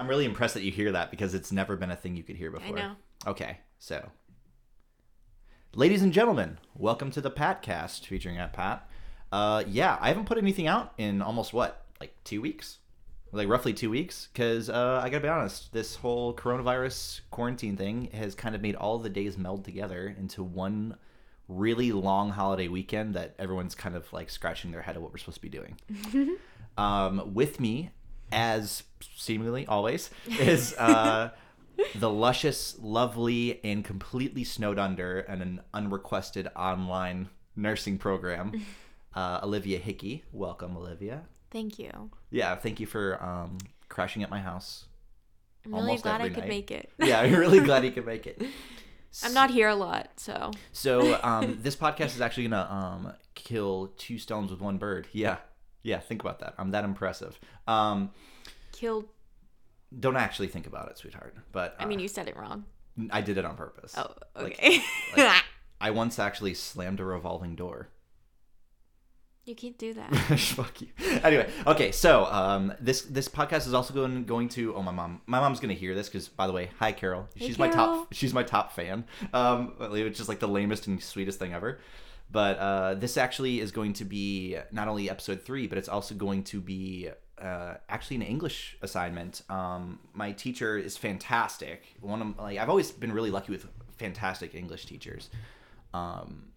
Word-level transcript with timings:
I'm 0.00 0.08
really 0.08 0.24
impressed 0.24 0.54
that 0.54 0.62
you 0.62 0.72
hear 0.72 0.92
that 0.92 1.10
because 1.10 1.34
it's 1.34 1.52
never 1.52 1.76
been 1.76 1.90
a 1.90 1.96
thing 1.96 2.16
you 2.16 2.22
could 2.22 2.36
hear 2.36 2.50
before. 2.50 2.74
know. 2.74 2.96
Okay, 3.26 3.58
so. 3.78 4.08
Ladies 5.74 6.00
and 6.00 6.10
gentlemen, 6.10 6.56
welcome 6.74 7.10
to 7.10 7.20
the 7.20 7.30
Patcast 7.30 8.06
featuring 8.06 8.38
at 8.38 8.54
Pat. 8.54 8.88
Uh, 9.30 9.62
yeah, 9.68 9.98
I 10.00 10.08
haven't 10.08 10.24
put 10.24 10.38
anything 10.38 10.66
out 10.66 10.94
in 10.96 11.20
almost 11.20 11.52
what, 11.52 11.84
like 12.00 12.14
two 12.24 12.40
weeks? 12.40 12.78
Like 13.30 13.46
roughly 13.46 13.74
two 13.74 13.90
weeks? 13.90 14.30
Because 14.32 14.70
uh, 14.70 15.02
I 15.04 15.10
gotta 15.10 15.22
be 15.22 15.28
honest, 15.28 15.70
this 15.74 15.96
whole 15.96 16.34
coronavirus 16.34 17.20
quarantine 17.30 17.76
thing 17.76 18.08
has 18.14 18.34
kind 18.34 18.54
of 18.54 18.62
made 18.62 18.76
all 18.76 18.98
the 18.98 19.10
days 19.10 19.36
meld 19.36 19.66
together 19.66 20.16
into 20.18 20.42
one 20.42 20.96
really 21.46 21.92
long 21.92 22.30
holiday 22.30 22.68
weekend 22.68 23.12
that 23.16 23.34
everyone's 23.38 23.74
kind 23.74 23.94
of 23.94 24.10
like 24.14 24.30
scratching 24.30 24.70
their 24.70 24.80
head 24.80 24.96
at 24.96 25.02
what 25.02 25.12
we're 25.12 25.18
supposed 25.18 25.42
to 25.42 25.42
be 25.42 25.50
doing. 25.50 26.38
um, 26.78 27.34
with 27.34 27.60
me, 27.60 27.90
as 28.32 28.82
seemingly 29.16 29.66
always, 29.66 30.10
is 30.38 30.74
uh, 30.78 31.30
the 31.94 32.10
luscious, 32.10 32.76
lovely, 32.80 33.60
and 33.64 33.84
completely 33.84 34.44
snowed 34.44 34.78
under 34.78 35.20
and 35.20 35.42
an 35.42 35.60
unrequested 35.74 36.48
online 36.56 37.28
nursing 37.56 37.98
program, 37.98 38.52
uh, 39.14 39.40
Olivia 39.42 39.78
Hickey. 39.78 40.24
Welcome, 40.32 40.76
Olivia. 40.76 41.22
Thank 41.50 41.78
you. 41.78 42.10
Yeah, 42.30 42.54
thank 42.56 42.80
you 42.80 42.86
for 42.86 43.22
um, 43.22 43.58
crashing 43.88 44.22
at 44.22 44.30
my 44.30 44.40
house. 44.40 44.86
I'm 45.66 45.74
really 45.74 45.98
glad 45.98 46.20
I 46.20 46.24
every 46.24 46.34
could 46.34 46.48
make 46.48 46.70
it. 46.70 46.90
Yeah, 46.98 47.20
I'm 47.20 47.34
really 47.34 47.60
glad 47.60 47.84
you 47.84 47.90
could 47.90 48.06
make 48.06 48.26
it. 48.26 48.42
I'm 49.24 49.34
not 49.34 49.50
here 49.50 49.68
a 49.68 49.74
lot, 49.74 50.08
so 50.16 50.52
So 50.72 51.18
um, 51.22 51.58
this 51.60 51.74
podcast 51.74 52.14
is 52.14 52.20
actually 52.20 52.44
gonna 52.44 52.68
um, 52.70 53.12
kill 53.34 53.92
two 53.96 54.18
stones 54.18 54.50
with 54.52 54.60
one 54.60 54.78
bird. 54.78 55.08
Yeah, 55.12 55.38
yeah. 55.82 55.98
Think 56.00 56.20
about 56.22 56.40
that. 56.40 56.54
I'm 56.58 56.70
that 56.72 56.84
impressive. 56.84 57.38
Um, 57.66 58.10
killed. 58.72 59.06
don't 59.98 60.16
actually 60.16 60.48
think 60.48 60.66
about 60.66 60.88
it, 60.90 60.98
sweetheart. 60.98 61.34
But 61.52 61.76
uh, 61.78 61.82
I 61.82 61.86
mean, 61.86 62.00
you 62.00 62.08
said 62.08 62.28
it 62.28 62.36
wrong. 62.36 62.64
I 63.10 63.20
did 63.20 63.38
it 63.38 63.44
on 63.44 63.56
purpose. 63.56 63.94
Oh, 63.96 64.12
Like- 64.36 64.52
okay. 64.58 64.82
like- 65.16 65.44
I 65.80 65.90
once 65.90 66.18
actually 66.18 66.52
slammed 66.54 67.00
a 67.00 67.04
revolving 67.04 67.56
door. 67.56 67.88
you 69.46 69.54
can't 69.54 69.78
do 69.78 69.94
that. 69.94 70.14
Fuck 70.38 70.82
you. 70.82 70.88
Anyway, 71.24 71.48
okay. 71.66 71.90
So 71.90 72.26
um, 72.26 72.74
this 72.80 73.02
this 73.02 73.28
podcast 73.28 73.66
is 73.66 73.72
also 73.74 73.94
going 73.94 74.24
going 74.26 74.48
to. 74.50 74.74
Oh, 74.74 74.82
my 74.82 74.92
mom. 74.92 75.22
My 75.26 75.40
mom's 75.40 75.58
gonna 75.58 75.72
hear 75.74 75.94
this 75.94 76.08
because, 76.08 76.28
by 76.28 76.46
the 76.46 76.52
way, 76.52 76.70
hi 76.78 76.92
Carol. 76.92 77.28
Hey, 77.34 77.46
she's 77.46 77.58
my 77.58 77.68
top. 77.68 78.12
She's 78.12 78.34
my 78.34 78.42
top 78.42 78.72
fan. 78.72 79.04
Um, 79.32 79.74
which 79.78 80.20
is 80.20 80.28
like 80.28 80.38
the 80.38 80.48
lamest 80.48 80.86
and 80.86 81.02
sweetest 81.02 81.38
thing 81.38 81.54
ever. 81.54 81.80
But 82.32 82.58
uh, 82.58 82.94
this 82.94 83.16
actually 83.16 83.60
is 83.60 83.72
going 83.72 83.94
to 83.94 84.04
be 84.04 84.56
not 84.70 84.86
only 84.88 85.10
episode 85.10 85.42
three, 85.42 85.66
but 85.66 85.78
it's 85.78 85.88
also 85.88 86.14
going 86.14 86.44
to 86.44 86.60
be 86.60 87.10
uh, 87.40 87.74
actually 87.88 88.16
an 88.16 88.22
English 88.22 88.76
assignment. 88.82 89.42
Um, 89.48 89.98
my 90.12 90.32
teacher 90.32 90.78
is 90.78 90.96
fantastic. 90.96 91.96
One 92.00 92.22
of 92.22 92.38
like 92.38 92.58
I've 92.58 92.68
always 92.68 92.92
been 92.92 93.12
really 93.12 93.30
lucky 93.30 93.50
with 93.52 93.66
fantastic 93.96 94.54
English 94.54 94.86
teachers. 94.86 95.28
Um, 95.92 96.52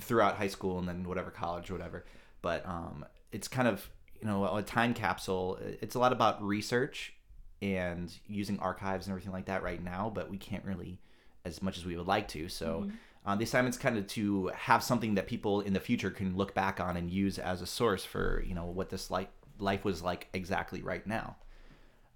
throughout 0.00 0.36
high 0.36 0.48
school 0.48 0.78
and 0.78 0.88
then 0.88 1.04
whatever 1.04 1.30
college 1.30 1.70
or 1.70 1.74
whatever. 1.74 2.04
But 2.40 2.66
um, 2.66 3.04
it's 3.32 3.48
kind 3.48 3.68
of 3.68 3.88
you 4.20 4.26
know 4.26 4.56
a 4.56 4.62
time 4.62 4.94
capsule. 4.94 5.58
It's 5.82 5.94
a 5.94 5.98
lot 5.98 6.12
about 6.12 6.42
research 6.42 7.12
and 7.60 8.10
using 8.26 8.58
archives 8.60 9.06
and 9.06 9.12
everything 9.12 9.32
like 9.32 9.46
that 9.46 9.62
right 9.62 9.82
now, 9.82 10.10
but 10.14 10.30
we 10.30 10.38
can't 10.38 10.64
really 10.64 11.00
as 11.44 11.62
much 11.62 11.76
as 11.76 11.84
we 11.84 11.98
would 11.98 12.06
like 12.06 12.28
to. 12.28 12.48
So. 12.48 12.88
Um, 13.26 13.38
the 13.38 13.44
assignment's 13.44 13.76
kind 13.76 13.98
of 13.98 14.06
to 14.08 14.52
have 14.54 14.82
something 14.84 15.14
that 15.16 15.26
people 15.26 15.60
in 15.60 15.72
the 15.72 15.80
future 15.80 16.10
can 16.10 16.36
look 16.36 16.54
back 16.54 16.78
on 16.80 16.96
and 16.96 17.10
use 17.10 17.38
as 17.38 17.60
a 17.60 17.66
source 17.66 18.04
for 18.04 18.42
you 18.46 18.54
know 18.54 18.66
what 18.66 18.88
this 18.90 19.10
life 19.10 19.28
life 19.58 19.84
was 19.84 20.02
like 20.02 20.28
exactly 20.32 20.82
right 20.82 21.06
now. 21.06 21.36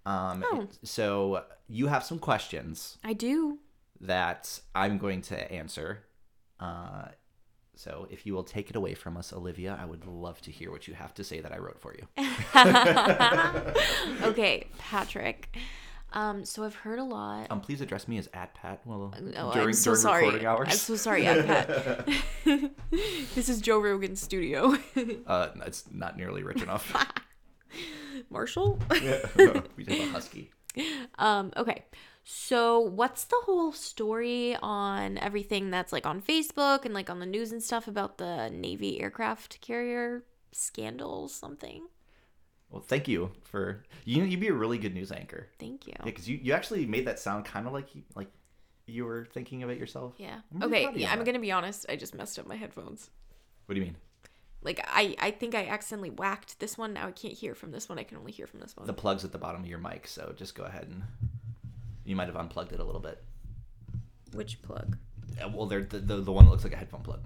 Um, 0.07 0.45
Oh. 0.51 0.67
so 0.83 1.45
you 1.69 1.89
have 1.89 2.05
some 2.05 2.19
questions 2.19 2.97
I 3.05 3.13
do. 3.13 3.59
that 4.01 4.61
I'm 4.75 4.99
going 4.99 5.21
to 5.23 5.53
answer. 5.53 6.05
Uh, 6.61 7.07
so 7.75 8.07
if 8.11 8.27
you 8.27 8.35
will 8.35 8.45
take 8.45 8.69
it 8.71 8.77
away 8.77 8.95
from 8.95 9.17
us, 9.17 9.33
Olivia, 9.33 9.79
I 9.81 9.87
would 9.87 10.07
love 10.07 10.41
to 10.43 10.51
hear 10.51 10.71
what 10.71 10.87
you 10.87 10.93
have 10.95 11.15
to 11.15 11.25
say 11.25 11.41
that 11.41 11.53
I 11.53 11.59
wrote 11.59 11.81
for 11.81 11.95
you. 11.95 12.07
okay, 14.23 14.67
Patrick. 14.79 15.57
Um, 16.13 16.45
so 16.45 16.65
I've 16.65 16.75
heard 16.75 16.99
a 16.99 17.05
lot. 17.05 17.47
Um, 17.51 17.61
please 17.61 17.81
address 17.81 18.09
me 18.09 18.19
as 18.19 18.29
at 18.35 18.53
Pat. 18.55 18.81
Well, 18.85 19.15
Oh, 19.37 19.53
during 19.53 19.69
I'm 19.69 19.73
so 19.75 19.91
during 19.93 20.01
sorry. 20.01 20.25
recording 20.25 20.47
hours. 20.47 20.69
I'm 20.71 20.77
so 20.77 20.97
sorry, 20.97 21.27
at 21.27 21.47
Pat. 21.47 22.09
this 23.35 23.49
is 23.49 23.61
Joe 23.61 23.79
Rogan's 23.79 24.21
studio. 24.21 24.75
uh, 25.27 25.49
it's 25.67 25.85
not 25.93 26.17
nearly 26.17 26.43
rich 26.43 26.63
enough. 26.63 26.93
Marshall. 28.29 28.79
we 29.77 29.85
did 29.85 30.01
a 30.01 30.07
husky. 30.11 30.51
Um, 31.19 31.53
okay. 31.57 31.85
So 32.25 32.81
what's 32.81 33.25
the 33.25 33.37
whole 33.45 33.73
story 33.73 34.57
on 34.63 35.19
everything 35.19 35.71
that's 35.71 35.93
like 35.93 36.07
on 36.07 36.21
Facebook 36.21 36.85
and 36.85 36.93
like 36.95 37.09
on 37.11 37.19
the 37.19 37.27
news 37.27 37.51
and 37.53 37.63
stuff 37.63 37.89
about 37.89 38.19
the 38.19 38.51
Navy 38.51 39.01
aircraft 39.01 39.61
carrier 39.61 40.25
scandal 40.53 41.29
something? 41.29 41.87
Well, 42.71 42.81
thank 42.83 43.09
you 43.09 43.33
for 43.45 43.83
you. 44.05 44.23
You'd 44.25 44.41
be 44.41 44.49
a 44.49 44.53
really 44.53 44.79
good 44.79 44.95
news 44.95 45.11
anchor. 45.13 45.49
Thank 45.59 45.87
you. 45.87 45.93
Yeah, 45.99 46.05
because 46.05 46.29
you, 46.29 46.39
you 46.41 46.53
actually 46.53 46.87
made 46.87 47.07
that 47.07 47.19
sound 47.19 47.45
kind 47.45 47.67
of 47.67 47.73
like 47.73 47.95
you, 47.95 48.03
like 48.15 48.29
you 48.87 49.05
were 49.05 49.25
thinking 49.33 49.63
of 49.63 49.71
it 49.71 49.79
yourself. 49.79 50.15
Yeah. 50.19 50.41
I'm 50.55 50.61
really 50.61 50.73
Okay, 50.77 50.83
proud 50.85 50.91
of 50.95 50.97
you 51.01 51.03
yeah, 51.07 51.13
I'm 51.13 51.25
that. 51.25 51.33
to 51.33 51.39
be 51.41 51.53
honest, 51.53 51.87
I 51.89 51.97
just 51.97 52.15
messed 52.15 52.39
up 52.39 52.47
my 52.47 52.57
headphones. 52.57 53.11
What 53.67 53.75
do 53.75 53.81
you 53.81 53.87
mean? 53.87 53.97
Like 54.63 54.81
I 54.87 55.17
I 55.19 55.31
think 55.33 55.55
I 55.55 55.67
accidentally 55.67 56.11
whacked 56.11 56.61
this 56.61 56.77
one. 56.79 56.93
Now 56.93 57.09
I 57.09 57.13
can't 57.13 57.35
hear 57.35 57.55
from 57.55 57.71
this 57.73 57.89
one. 57.89 57.99
I 57.99 58.05
can 58.05 58.19
only 58.19 58.33
hear 58.33 58.47
from 58.47 58.61
this 58.61 58.77
one. 58.77 58.87
The 58.87 58.93
plug's 58.93 59.25
at 59.25 59.33
the 59.33 59.39
bottom 59.39 59.63
of 59.63 59.67
your 59.67 59.79
mic, 59.79 60.07
so 60.07 60.33
just 60.37 60.55
go 60.55 60.65
ahead 60.65 60.87
and 60.89 61.03
you 62.05 62.15
might 62.15 62.27
have 62.27 62.37
unplugged 62.37 62.73
it 62.73 62.79
a 62.81 62.85
little 62.85 63.01
bit. 63.01 63.23
Which 64.33 64.61
plug? 64.63 64.97
Uh, 65.43 65.49
Well, 65.49 65.67
they're 65.67 65.83
the, 65.85 65.99
the 65.99 66.17
the 66.17 66.33
one 66.33 66.45
that 66.45 66.51
looks 66.51 66.65
like 66.65 66.73
a 66.73 66.77
headphone 66.77 67.03
plug. 67.03 67.21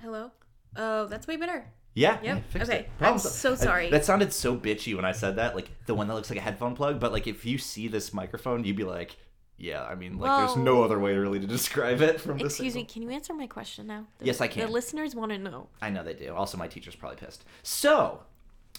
Hello? 0.00 0.30
Oh, 0.76 1.06
that's 1.06 1.26
way 1.26 1.36
better. 1.36 1.66
Yeah. 1.94 2.18
Yep. 2.22 2.44
yeah, 2.54 2.62
Okay. 2.62 2.78
it. 2.80 2.90
I'm 3.00 3.18
so 3.18 3.52
I- 3.52 3.56
sorry. 3.56 3.90
that 3.90 4.04
sounded 4.04 4.32
so 4.32 4.56
bitchy 4.56 4.96
when 4.96 5.04
I 5.04 5.12
said 5.12 5.36
that, 5.36 5.54
like 5.54 5.70
the 5.86 5.94
one 5.94 6.08
that 6.08 6.14
looks 6.14 6.28
like 6.28 6.38
a 6.38 6.42
headphone 6.42 6.74
plug. 6.74 6.98
But 7.00 7.12
like, 7.12 7.26
if 7.26 7.44
you 7.44 7.56
see 7.58 7.86
this 7.88 8.12
microphone, 8.12 8.64
you'd 8.64 8.76
be 8.76 8.82
like, 8.84 9.16
"Yeah." 9.56 9.84
I 9.84 9.94
mean, 9.94 10.18
like, 10.18 10.46
there's 10.46 10.56
no 10.56 10.82
other 10.82 10.98
way 10.98 11.14
really 11.16 11.38
to 11.40 11.46
describe 11.58 12.00
it 12.00 12.20
from 12.20 12.38
this. 12.38 12.54
Excuse 12.54 12.74
me, 12.74 12.84
can 12.84 13.02
you 13.02 13.10
answer 13.10 13.32
my 13.32 13.46
question 13.46 13.86
now? 13.86 14.06
The- 14.18 14.26
Yes, 14.26 14.40
I 14.40 14.48
can. 14.48 14.66
The 14.66 14.72
listeners 14.72 15.14
want 15.14 15.30
to 15.32 15.38
know. 15.38 15.68
I 15.80 15.90
know 15.90 16.02
they 16.02 16.14
do. 16.14 16.34
Also, 16.34 16.58
my 16.58 16.66
teacher's 16.66 16.96
probably 16.96 17.16
pissed. 17.18 17.44
So, 17.62 18.22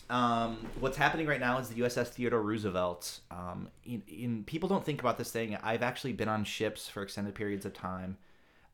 um, 0.09 0.57
what's 0.81 0.97
happening 0.97 1.25
right 1.25 1.39
now 1.39 1.57
is 1.59 1.69
the 1.69 1.81
USS 1.81 2.09
Theodore 2.09 2.41
Roosevelt. 2.41 3.21
Um, 3.31 3.69
in, 3.85 4.03
in 4.09 4.43
people 4.43 4.67
don't 4.67 4.83
think 4.83 4.99
about 4.99 5.17
this 5.17 5.31
thing. 5.31 5.57
I've 5.63 5.83
actually 5.83 6.11
been 6.13 6.27
on 6.27 6.43
ships 6.43 6.89
for 6.89 7.01
extended 7.01 7.33
periods 7.33 7.65
of 7.65 7.73
time. 7.73 8.17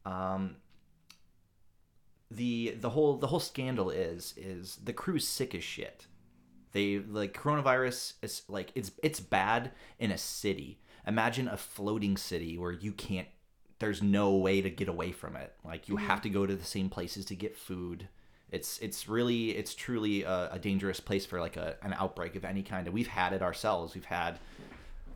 Um, 0.03 0.55
the 2.31 2.75
the 2.79 2.89
whole 2.89 3.17
the 3.17 3.27
whole 3.27 3.39
scandal 3.39 3.89
is 3.89 4.33
is 4.37 4.77
the 4.83 4.93
crew's 4.93 5.27
sick 5.27 5.53
as 5.53 5.63
shit. 5.63 6.07
They 6.71 6.99
like 6.99 7.33
coronavirus 7.33 8.13
is 8.21 8.43
like 8.47 8.71
it's 8.73 8.91
it's 9.03 9.19
bad 9.19 9.71
in 9.99 10.11
a 10.11 10.17
city. 10.17 10.79
Imagine 11.05 11.47
a 11.47 11.57
floating 11.57 12.15
city 12.15 12.57
where 12.57 12.71
you 12.71 12.93
can't 12.93 13.27
there's 13.79 14.01
no 14.01 14.35
way 14.35 14.61
to 14.61 14.69
get 14.69 14.87
away 14.87 15.11
from 15.11 15.35
it. 15.35 15.53
Like 15.65 15.89
you 15.89 15.97
have 15.97 16.21
to 16.21 16.29
go 16.29 16.45
to 16.45 16.55
the 16.55 16.63
same 16.63 16.89
places 16.89 17.25
to 17.25 17.35
get 17.35 17.57
food. 17.57 18.07
It's 18.49 18.77
it's 18.79 19.09
really 19.09 19.51
it's 19.51 19.75
truly 19.75 20.23
a, 20.23 20.49
a 20.53 20.59
dangerous 20.59 20.99
place 20.99 21.25
for 21.25 21.41
like 21.41 21.57
a, 21.57 21.75
an 21.81 21.93
outbreak 21.93 22.35
of 22.35 22.45
any 22.45 22.63
kind. 22.63 22.87
And 22.87 22.93
we've 22.93 23.07
had 23.07 23.33
it 23.33 23.41
ourselves. 23.41 23.93
We've 23.93 24.05
had 24.05 24.39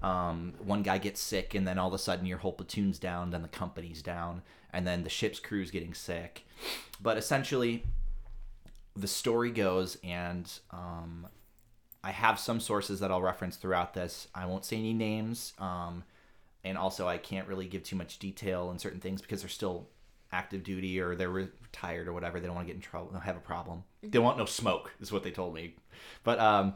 um, 0.01 0.53
one 0.63 0.83
guy 0.83 0.97
gets 0.97 1.21
sick, 1.21 1.55
and 1.55 1.67
then 1.67 1.79
all 1.79 1.87
of 1.87 1.93
a 1.93 1.97
sudden 1.97 2.25
your 2.25 2.37
whole 2.37 2.53
platoon's 2.53 2.99
down, 2.99 3.31
then 3.31 3.41
the 3.41 3.47
company's 3.47 4.01
down, 4.01 4.41
and 4.75 4.85
then 4.85 5.03
the 5.03 5.09
ship's 5.09 5.39
crew's 5.39 5.71
getting 5.71 5.93
sick. 5.93 6.45
But 7.01 7.17
essentially, 7.17 7.83
the 8.95 9.07
story 9.07 9.49
goes, 9.49 9.97
and 10.03 10.51
um, 10.69 11.27
I 12.03 12.11
have 12.11 12.37
some 12.37 12.59
sources 12.59 12.99
that 12.99 13.09
I'll 13.09 13.21
reference 13.21 13.55
throughout 13.55 13.93
this. 13.93 14.27
I 14.35 14.45
won't 14.45 14.65
say 14.65 14.75
any 14.75 14.93
names, 14.93 15.53
um, 15.59 16.03
and 16.65 16.77
also 16.77 17.07
I 17.07 17.17
can't 17.17 17.47
really 17.47 17.67
give 17.67 17.83
too 17.83 17.95
much 17.95 18.19
detail 18.19 18.69
in 18.69 18.77
certain 18.77 18.99
things 18.99 19.21
because 19.21 19.41
they're 19.41 19.49
still 19.49 19.87
active 20.33 20.63
duty 20.63 20.99
or 20.99 21.15
they're 21.15 21.29
retired 21.29 22.09
or 22.09 22.13
whatever. 22.13 22.41
They 22.41 22.47
don't 22.47 22.55
want 22.55 22.67
to 22.67 22.73
get 22.73 22.75
in 22.75 22.81
trouble. 22.81 23.07
They 23.07 23.13
don't 23.13 23.23
have 23.23 23.37
a 23.37 23.39
problem. 23.39 23.85
They 24.03 24.19
want 24.19 24.37
no 24.37 24.45
smoke, 24.45 24.91
is 24.99 25.09
what 25.09 25.23
they 25.23 25.31
told 25.31 25.53
me. 25.55 25.75
But 26.25 26.39
um, 26.39 26.75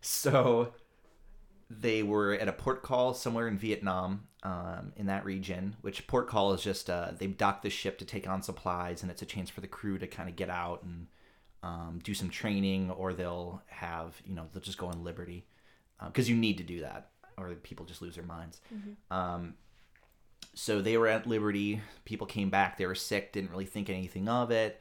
so 0.00 0.72
they 1.70 2.02
were 2.02 2.34
at 2.34 2.48
a 2.48 2.52
port 2.52 2.82
call 2.82 3.14
somewhere 3.14 3.46
in 3.46 3.56
Vietnam, 3.56 4.26
um, 4.42 4.92
in 4.96 5.06
that 5.06 5.24
region. 5.24 5.76
Which 5.82 6.06
port 6.08 6.26
call 6.26 6.52
is 6.52 6.62
just 6.62 6.90
uh, 6.90 7.12
they 7.16 7.28
dock 7.28 7.62
the 7.62 7.70
ship 7.70 7.98
to 7.98 8.04
take 8.04 8.28
on 8.28 8.42
supplies, 8.42 9.02
and 9.02 9.10
it's 9.10 9.22
a 9.22 9.26
chance 9.26 9.48
for 9.48 9.60
the 9.60 9.68
crew 9.68 9.96
to 9.98 10.06
kind 10.06 10.28
of 10.28 10.36
get 10.36 10.50
out 10.50 10.82
and 10.82 11.06
um, 11.62 12.00
do 12.02 12.12
some 12.14 12.28
training, 12.30 12.90
or 12.90 13.12
they'll 13.12 13.62
have 13.66 14.20
you 14.26 14.34
know 14.34 14.46
they'll 14.52 14.62
just 14.62 14.78
go 14.78 14.86
on 14.86 15.04
liberty 15.04 15.46
because 16.06 16.28
you 16.28 16.36
need 16.36 16.58
to 16.58 16.64
do 16.64 16.80
that, 16.80 17.10
or 17.36 17.50
people 17.54 17.86
just 17.86 18.02
lose 18.02 18.14
their 18.16 18.24
minds. 18.24 18.60
Um, 19.10 19.54
so 20.54 20.80
they 20.82 20.96
were 20.96 21.06
at 21.06 21.26
liberty. 21.26 21.80
People 22.04 22.26
came 22.26 22.50
back. 22.50 22.76
They 22.78 22.86
were 22.86 22.94
sick. 22.94 23.32
Didn't 23.32 23.50
really 23.50 23.66
think 23.66 23.88
anything 23.88 24.28
of 24.28 24.50
it. 24.50 24.80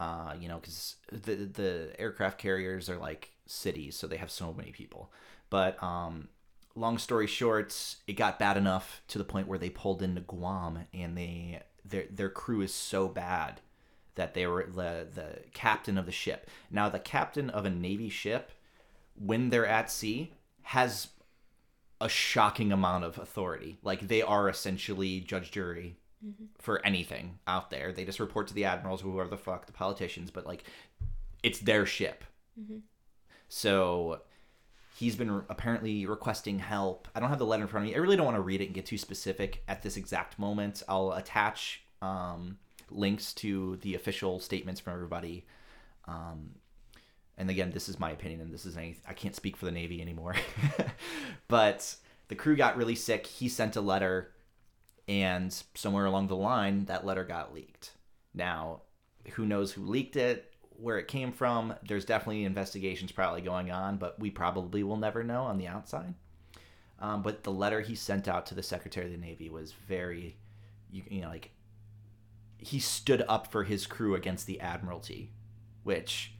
Uh, 0.00 0.34
you 0.40 0.48
know, 0.48 0.58
because 0.58 0.96
the 1.12 1.36
the 1.36 1.94
aircraft 1.98 2.38
carriers 2.38 2.88
are 2.90 2.96
like 2.96 3.30
cities, 3.46 3.96
so 3.96 4.06
they 4.06 4.16
have 4.16 4.30
so 4.30 4.52
many 4.52 4.72
people. 4.72 5.12
But 5.54 5.80
um, 5.84 6.30
long 6.74 6.98
story 6.98 7.28
short, 7.28 7.96
it 8.08 8.14
got 8.14 8.40
bad 8.40 8.56
enough 8.56 9.02
to 9.06 9.18
the 9.18 9.24
point 9.24 9.46
where 9.46 9.56
they 9.56 9.70
pulled 9.70 10.02
into 10.02 10.20
Guam, 10.20 10.80
and 10.92 11.16
they 11.16 11.62
their 11.84 12.06
their 12.10 12.28
crew 12.28 12.60
is 12.60 12.74
so 12.74 13.06
bad 13.06 13.60
that 14.16 14.34
they 14.34 14.48
were 14.48 14.64
the 14.66 15.06
the 15.14 15.42
captain 15.52 15.96
of 15.96 16.06
the 16.06 16.10
ship. 16.10 16.50
Now, 16.72 16.88
the 16.88 16.98
captain 16.98 17.50
of 17.50 17.64
a 17.64 17.70
navy 17.70 18.08
ship, 18.08 18.50
when 19.14 19.50
they're 19.50 19.64
at 19.64 19.92
sea, 19.92 20.32
has 20.62 21.10
a 22.00 22.08
shocking 22.08 22.72
amount 22.72 23.04
of 23.04 23.16
authority. 23.18 23.78
Like 23.84 24.08
they 24.08 24.22
are 24.22 24.48
essentially 24.48 25.20
judge 25.20 25.52
jury 25.52 25.94
for 26.58 26.84
anything 26.84 27.38
out 27.46 27.70
there. 27.70 27.92
They 27.92 28.04
just 28.04 28.18
report 28.18 28.48
to 28.48 28.54
the 28.54 28.64
admirals, 28.64 29.02
whoever 29.02 29.30
the 29.30 29.36
fuck, 29.36 29.66
the 29.66 29.72
politicians, 29.72 30.32
but 30.32 30.46
like 30.46 30.64
it's 31.44 31.60
their 31.60 31.86
ship. 31.86 32.24
So 33.48 34.22
he's 34.94 35.16
been 35.16 35.42
apparently 35.48 36.06
requesting 36.06 36.58
help. 36.60 37.08
I 37.14 37.20
don't 37.20 37.28
have 37.28 37.38
the 37.38 37.46
letter 37.46 37.62
in 37.62 37.68
front 37.68 37.84
of 37.84 37.90
me. 37.90 37.96
I 37.96 37.98
really 37.98 38.16
don't 38.16 38.26
want 38.26 38.36
to 38.36 38.42
read 38.42 38.60
it 38.60 38.66
and 38.66 38.74
get 38.74 38.86
too 38.86 38.98
specific 38.98 39.62
at 39.66 39.82
this 39.82 39.96
exact 39.96 40.38
moment. 40.38 40.82
I'll 40.88 41.12
attach 41.12 41.82
um, 42.00 42.58
links 42.90 43.32
to 43.34 43.76
the 43.82 43.96
official 43.96 44.38
statements 44.38 44.80
from 44.80 44.94
everybody. 44.94 45.46
Um, 46.06 46.50
and 47.36 47.50
again, 47.50 47.72
this 47.72 47.88
is 47.88 47.98
my 47.98 48.12
opinion, 48.12 48.40
and 48.40 48.54
this 48.54 48.64
is 48.64 48.76
any. 48.76 48.96
I 49.08 49.14
can't 49.14 49.34
speak 49.34 49.56
for 49.56 49.64
the 49.64 49.72
Navy 49.72 50.00
anymore. 50.00 50.36
but 51.48 51.96
the 52.28 52.36
crew 52.36 52.54
got 52.54 52.76
really 52.76 52.94
sick. 52.94 53.26
He 53.26 53.48
sent 53.48 53.74
a 53.74 53.80
letter, 53.80 54.30
and 55.08 55.52
somewhere 55.74 56.06
along 56.06 56.28
the 56.28 56.36
line, 56.36 56.84
that 56.84 57.04
letter 57.04 57.24
got 57.24 57.52
leaked. 57.52 57.90
Now, 58.32 58.82
who 59.32 59.44
knows 59.44 59.72
who 59.72 59.84
leaked 59.84 60.14
it, 60.14 60.53
where 60.76 60.98
it 60.98 61.08
came 61.08 61.32
from? 61.32 61.74
There's 61.86 62.04
definitely 62.04 62.44
investigations 62.44 63.12
probably 63.12 63.40
going 63.40 63.70
on, 63.70 63.96
but 63.96 64.18
we 64.18 64.30
probably 64.30 64.82
will 64.82 64.96
never 64.96 65.22
know 65.22 65.42
on 65.42 65.58
the 65.58 65.68
outside. 65.68 66.14
Um, 66.98 67.22
but 67.22 67.42
the 67.42 67.52
letter 67.52 67.80
he 67.80 67.94
sent 67.94 68.28
out 68.28 68.46
to 68.46 68.54
the 68.54 68.62
Secretary 68.62 69.06
of 69.06 69.12
the 69.12 69.18
Navy 69.18 69.50
was 69.50 69.72
very, 69.72 70.36
you, 70.90 71.02
you 71.08 71.20
know, 71.20 71.28
like 71.28 71.50
he 72.58 72.78
stood 72.78 73.22
up 73.28 73.50
for 73.50 73.64
his 73.64 73.86
crew 73.86 74.14
against 74.14 74.46
the 74.46 74.60
Admiralty, 74.60 75.32
which 75.82 76.32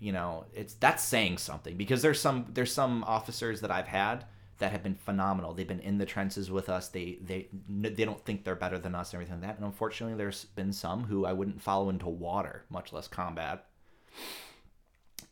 you 0.00 0.10
know 0.10 0.46
it's 0.52 0.74
that's 0.74 1.04
saying 1.04 1.38
something 1.38 1.76
because 1.76 2.02
there's 2.02 2.20
some 2.20 2.46
there's 2.52 2.72
some 2.72 3.04
officers 3.04 3.60
that 3.60 3.70
I've 3.70 3.86
had 3.86 4.24
that 4.62 4.70
have 4.70 4.84
been 4.84 4.94
phenomenal. 4.94 5.52
They've 5.52 5.66
been 5.66 5.80
in 5.80 5.98
the 5.98 6.06
trenches 6.06 6.48
with 6.48 6.68
us. 6.68 6.86
They 6.86 7.18
they 7.20 7.48
they 7.68 8.04
don't 8.04 8.24
think 8.24 8.44
they're 8.44 8.54
better 8.54 8.78
than 8.78 8.94
us 8.94 9.12
and 9.12 9.16
everything 9.16 9.40
like 9.40 9.50
that. 9.50 9.56
And 9.56 9.66
unfortunately, 9.66 10.16
there's 10.16 10.44
been 10.44 10.72
some 10.72 11.02
who 11.02 11.26
I 11.26 11.32
wouldn't 11.32 11.60
follow 11.60 11.90
into 11.90 12.08
water, 12.08 12.64
much 12.70 12.92
less 12.92 13.08
combat. 13.08 13.66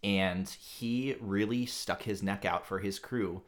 And 0.02 0.48
he 0.48 1.14
really 1.20 1.64
stuck 1.64 2.02
his 2.02 2.24
neck 2.24 2.44
out 2.44 2.66
for 2.66 2.80
his 2.80 2.98
crew 2.98 3.42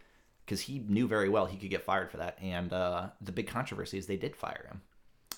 because 0.47 0.61
he 0.61 0.85
knew 0.87 1.09
very 1.09 1.29
well 1.29 1.47
he 1.47 1.57
could 1.57 1.71
get 1.71 1.83
fired 1.83 2.13
for 2.13 2.19
that. 2.19 2.39
And 2.41 2.73
uh, 2.73 3.09
the 3.21 3.33
big 3.33 3.49
controversy 3.49 3.99
is 3.99 4.07
they 4.07 4.17
did 4.17 4.37
fire 4.37 4.69
him. 4.69 4.83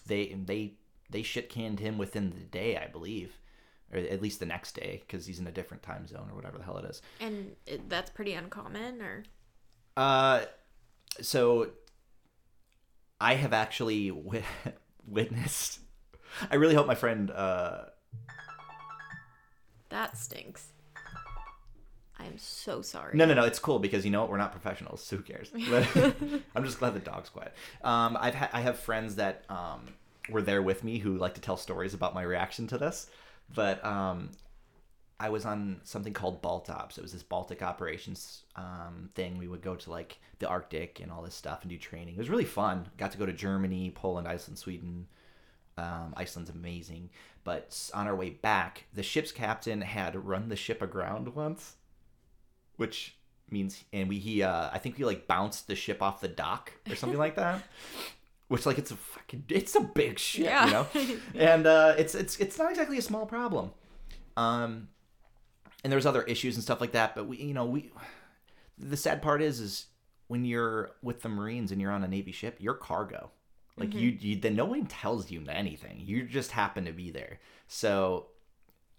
They 0.06 0.36
they 0.44 0.74
they 1.08 1.22
shit 1.22 1.48
canned 1.48 1.80
him 1.80 1.96
within 1.96 2.28
the 2.28 2.44
day, 2.44 2.76
I 2.76 2.88
believe, 2.88 3.38
or 3.90 3.98
at 3.98 4.20
least 4.20 4.40
the 4.40 4.46
next 4.46 4.72
day 4.72 5.02
because 5.06 5.24
he's 5.24 5.38
in 5.38 5.46
a 5.46 5.52
different 5.52 5.82
time 5.82 6.06
zone 6.06 6.28
or 6.30 6.36
whatever 6.36 6.58
the 6.58 6.64
hell 6.64 6.76
it 6.76 6.84
is. 6.84 7.00
And 7.18 7.52
that's 7.88 8.10
pretty 8.10 8.34
uncommon, 8.34 9.00
or 9.00 9.24
Uh, 9.96 10.42
so 11.20 11.70
I 13.20 13.34
have 13.34 13.52
actually 13.52 14.10
wi- 14.10 14.44
witnessed. 15.06 15.80
I 16.50 16.56
really 16.56 16.74
hope 16.74 16.86
my 16.86 16.94
friend. 16.96 17.30
Uh, 17.30 17.84
that 19.90 20.16
stinks. 20.16 20.68
I 22.18 22.26
am 22.26 22.38
so 22.38 22.80
sorry. 22.80 23.16
no, 23.16 23.26
no, 23.26 23.34
no. 23.34 23.44
It's 23.44 23.58
cool 23.58 23.78
because 23.78 24.04
you 24.04 24.10
know 24.10 24.20
what? 24.20 24.30
We're 24.30 24.38
not 24.38 24.52
professionals. 24.52 25.02
So 25.02 25.16
who 25.16 25.22
cares? 25.22 25.50
I'm 26.54 26.64
just 26.64 26.78
glad 26.78 26.94
the 26.94 27.00
dog's 27.00 27.28
quiet. 27.28 27.54
Um, 27.82 28.16
I've 28.20 28.34
ha- 28.34 28.50
I 28.52 28.60
have 28.60 28.78
friends 28.78 29.16
that 29.16 29.44
um 29.48 29.82
were 30.30 30.42
there 30.42 30.62
with 30.62 30.82
me 30.84 30.98
who 30.98 31.16
like 31.18 31.34
to 31.34 31.40
tell 31.40 31.56
stories 31.56 31.92
about 31.92 32.14
my 32.14 32.22
reaction 32.22 32.66
to 32.68 32.78
this. 32.78 33.08
But 33.54 33.84
um, 33.84 34.30
I 35.20 35.28
was 35.28 35.44
on 35.46 35.80
something 35.84 36.12
called 36.12 36.42
Baltops. 36.42 36.98
It 36.98 37.02
was 37.02 37.12
this 37.12 37.22
Baltic 37.22 37.62
operations 37.62 38.42
um, 38.56 39.10
thing. 39.14 39.38
We 39.38 39.46
would 39.48 39.62
go 39.62 39.76
to 39.76 39.90
like 39.90 40.18
the 40.40 40.48
Arctic 40.48 41.00
and 41.00 41.10
all 41.12 41.22
this 41.22 41.34
stuff 41.34 41.62
and 41.62 41.70
do 41.70 41.78
training. 41.78 42.14
It 42.14 42.18
was 42.18 42.28
really 42.30 42.44
fun. 42.44 42.88
Got 42.98 43.12
to 43.12 43.18
go 43.18 43.26
to 43.26 43.32
Germany, 43.32 43.92
Poland, 43.94 44.26
Iceland, 44.26 44.58
Sweden. 44.58 45.06
Um, 45.76 46.14
Iceland's 46.16 46.50
amazing. 46.50 47.10
But 47.44 47.90
on 47.94 48.06
our 48.06 48.14
way 48.16 48.30
back, 48.30 48.84
the 48.94 49.02
ship's 49.02 49.32
captain 49.32 49.80
had 49.82 50.14
run 50.16 50.48
the 50.48 50.56
ship 50.56 50.80
aground 50.82 51.34
once, 51.34 51.74
which 52.76 53.16
means 53.50 53.84
and 53.92 54.08
we 54.08 54.18
he 54.18 54.42
uh, 54.42 54.70
I 54.72 54.78
think 54.78 54.98
we 54.98 55.04
like 55.04 55.26
bounced 55.26 55.66
the 55.66 55.74
ship 55.76 56.02
off 56.02 56.20
the 56.20 56.28
dock 56.28 56.72
or 56.88 56.96
something 56.96 57.18
like 57.18 57.36
that. 57.36 57.62
Which 58.48 58.66
like 58.66 58.76
it's 58.78 58.90
a 58.90 58.96
fucking 58.96 59.44
it's 59.48 59.74
a 59.74 59.80
big 59.80 60.18
ship, 60.18 60.44
Yeah. 60.44 60.66
you 60.66 60.72
know, 60.72 60.86
and 61.34 61.66
uh, 61.66 61.94
it's 61.96 62.14
it's 62.14 62.36
it's 62.38 62.58
not 62.58 62.70
exactly 62.70 62.98
a 62.98 63.02
small 63.02 63.24
problem. 63.26 63.70
Um, 64.36 64.88
and 65.84 65.92
there's 65.92 66.06
other 66.06 66.22
issues 66.22 66.56
and 66.56 66.64
stuff 66.64 66.80
like 66.80 66.92
that. 66.92 67.14
But 67.14 67.28
we, 67.28 67.36
you 67.36 67.54
know, 67.54 67.66
we. 67.66 67.92
The 68.76 68.96
sad 68.96 69.22
part 69.22 69.40
is, 69.40 69.60
is 69.60 69.86
when 70.26 70.44
you're 70.44 70.90
with 71.02 71.22
the 71.22 71.28
Marines 71.28 71.70
and 71.70 71.80
you're 71.80 71.92
on 71.92 72.02
a 72.02 72.08
Navy 72.08 72.32
ship, 72.32 72.56
you're 72.58 72.74
cargo. 72.74 73.30
Like 73.76 73.92
you, 73.92 74.10
you, 74.10 74.36
then 74.36 74.54
no 74.54 74.64
one 74.64 74.86
tells 74.86 75.30
you 75.32 75.44
anything. 75.48 76.00
You 76.04 76.24
just 76.24 76.52
happen 76.52 76.84
to 76.84 76.92
be 76.92 77.10
there. 77.10 77.40
So, 77.66 78.26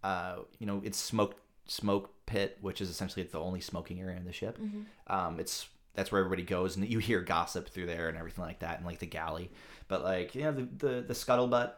uh, 0.03 0.37
you 0.59 0.67
know, 0.67 0.81
it's 0.83 0.97
smoke 0.97 1.39
smoke 1.65 2.13
pit, 2.25 2.57
which 2.61 2.81
is 2.81 2.89
essentially 2.89 3.23
the 3.23 3.39
only 3.39 3.61
smoking 3.61 4.01
area 4.01 4.17
in 4.17 4.25
the 4.25 4.33
ship. 4.33 4.59
Um, 5.07 5.39
it's 5.39 5.67
that's 5.93 6.11
where 6.11 6.19
everybody 6.19 6.43
goes, 6.43 6.75
and 6.75 6.87
you 6.87 6.99
hear 6.99 7.21
gossip 7.21 7.69
through 7.69 7.85
there 7.85 8.09
and 8.09 8.17
everything 8.17 8.43
like 8.43 8.59
that, 8.59 8.77
and 8.77 8.85
like 8.85 8.99
the 8.99 9.05
galley. 9.05 9.49
But 9.87 10.03
like, 10.03 10.35
you 10.35 10.43
know, 10.43 10.51
the 10.51 10.67
the, 10.77 11.01
the 11.07 11.13
scuttlebutt 11.13 11.71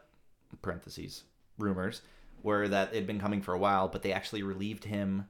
parentheses 0.60 1.22
rumors 1.56 2.02
were 2.42 2.68
that 2.68 2.90
it 2.90 2.96
had 2.96 3.06
been 3.06 3.20
coming 3.20 3.42
for 3.42 3.54
a 3.54 3.58
while, 3.58 3.88
but 3.88 4.02
they 4.02 4.12
actually 4.12 4.42
relieved 4.42 4.84
him, 4.84 5.26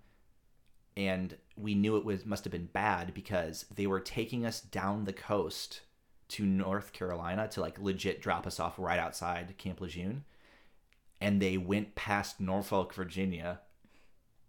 and 0.96 1.37
we 1.56 1.75
knew 1.75 1.96
it 1.96 2.05
was 2.05 2.26
must 2.26 2.44
have 2.44 2.52
been 2.52 2.69
bad 2.72 3.14
because 3.14 3.64
they 3.75 3.87
were 3.87 4.00
taking 4.00 4.44
us 4.44 4.60
down 4.60 5.05
the 5.05 5.12
coast 5.12 5.82
to 6.28 6.44
North 6.44 6.93
Carolina 6.93 7.49
to 7.49 7.60
like 7.60 7.78
legit 7.78 8.20
drop 8.20 8.46
us 8.46 8.60
off 8.60 8.78
right 8.78 8.99
outside 8.99 9.56
Camp 9.58 9.81
Lejeune, 9.81 10.25
and 11.20 11.40
they 11.40 11.56
went 11.56 11.94
past 11.94 12.40
Norfolk, 12.40 12.93
Virginia, 12.93 13.61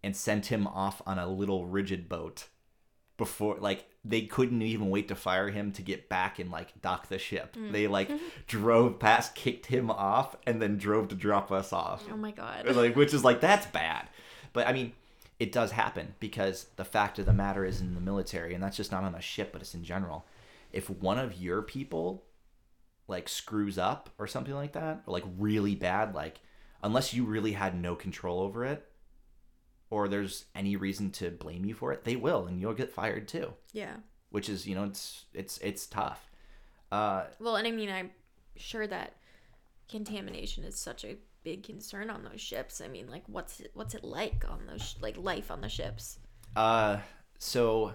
and 0.04 0.16
sent 0.16 0.48
him 0.48 0.68
off 0.68 1.02
on 1.06 1.18
a 1.18 1.28
little 1.28 1.66
rigid 1.66 2.10
boat 2.10 2.48
before 3.20 3.58
like 3.60 3.86
they 4.04 4.22
couldn't 4.22 4.64
even 4.64 4.90
wait 4.90 5.10
to 5.10 5.16
fire 5.16 5.50
him 5.50 5.72
to 5.74 5.84
get 5.84 6.10
back 6.10 6.40
and 6.40 6.50
like 6.50 6.82
dock 6.82 7.08
the 7.10 7.20
ship. 7.20 7.56
Mm. 7.56 7.72
They 7.72 7.86
like 7.86 8.10
drove 8.48 8.98
past, 8.98 9.36
kicked 9.36 9.68
him 9.68 9.92
off, 9.92 10.36
and 10.48 10.60
then 10.60 10.78
drove 10.78 11.10
to 11.10 11.16
drop 11.16 11.52
us 11.52 11.72
off. 11.72 12.04
Oh 12.12 12.18
my 12.18 12.32
god. 12.32 12.66
Like 12.76 12.96
which 12.96 13.14
is 13.14 13.24
like 13.24 13.42
that's 13.42 13.68
bad. 13.68 14.08
But 14.54 14.68
I 14.68 14.74
mean, 14.74 14.94
it 15.38 15.52
does 15.52 15.72
happen 15.72 16.16
because 16.20 16.66
the 16.78 16.86
fact 16.86 17.20
of 17.20 17.28
the 17.28 17.34
matter 17.34 17.64
is 17.64 17.82
in 17.82 17.94
the 17.94 18.02
military, 18.02 18.56
and 18.56 18.64
that's 18.64 18.78
just 18.78 18.92
not 18.92 19.04
on 19.04 19.14
a 19.14 19.22
ship, 19.22 19.52
but 19.52 19.62
it's 19.62 19.76
in 19.76 19.84
general. 19.84 20.26
If 20.72 20.90
one 20.90 21.20
of 21.20 21.36
your 21.36 21.62
people 21.62 22.24
like 23.08 23.30
screws 23.30 23.78
up 23.78 24.10
or 24.18 24.28
something 24.28 24.56
like 24.56 24.74
that, 24.74 25.04
or 25.06 25.14
like 25.14 25.26
really 25.38 25.76
bad, 25.76 26.16
like 26.16 26.40
unless 26.82 27.14
you 27.14 27.26
really 27.26 27.52
had 27.52 27.80
no 27.80 27.96
control 27.96 28.40
over 28.40 28.66
it, 28.66 28.89
or 29.90 30.08
there's 30.08 30.46
any 30.56 30.76
reason 30.76 31.12
to 31.12 31.32
blame 31.32 31.66
you 31.66 31.74
for 31.74 31.92
it, 31.92 32.04
they 32.04 32.16
will, 32.16 32.46
and 32.46 32.60
you'll 32.62 32.74
get 32.74 32.92
fired 32.94 33.28
too. 33.28 33.54
Yeah. 33.74 33.96
Which 34.30 34.50
is, 34.50 34.68
you 34.68 34.76
know, 34.76 34.84
it's 34.86 35.26
it's 35.34 35.58
it's 35.60 35.88
tough. 35.88 36.30
Uh, 36.92 37.26
Well, 37.40 37.56
and 37.56 37.68
I 37.68 37.72
mean, 37.72 37.90
I'm 37.90 38.12
sure 38.56 38.86
that 38.88 39.16
contamination 39.90 40.64
is 40.64 40.76
such 40.78 41.04
a 41.06 41.18
big 41.44 41.64
concern 41.64 42.10
on 42.10 42.24
those 42.24 42.42
ships. 42.42 42.82
I 42.82 42.88
mean, 42.88 43.10
like, 43.10 43.24
what's 43.28 43.60
it, 43.60 43.72
what's 43.74 43.96
it 43.96 44.04
like 44.04 44.44
on 44.48 44.66
those 44.68 44.82
sh- 44.84 44.96
like 45.02 45.18
life 45.18 45.50
on 45.52 45.62
the 45.62 45.70
ships? 45.70 46.20
Uh, 46.56 46.98
so 47.40 47.94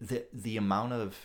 the 0.00 0.24
the 0.32 0.56
amount 0.56 0.92
of 0.92 1.16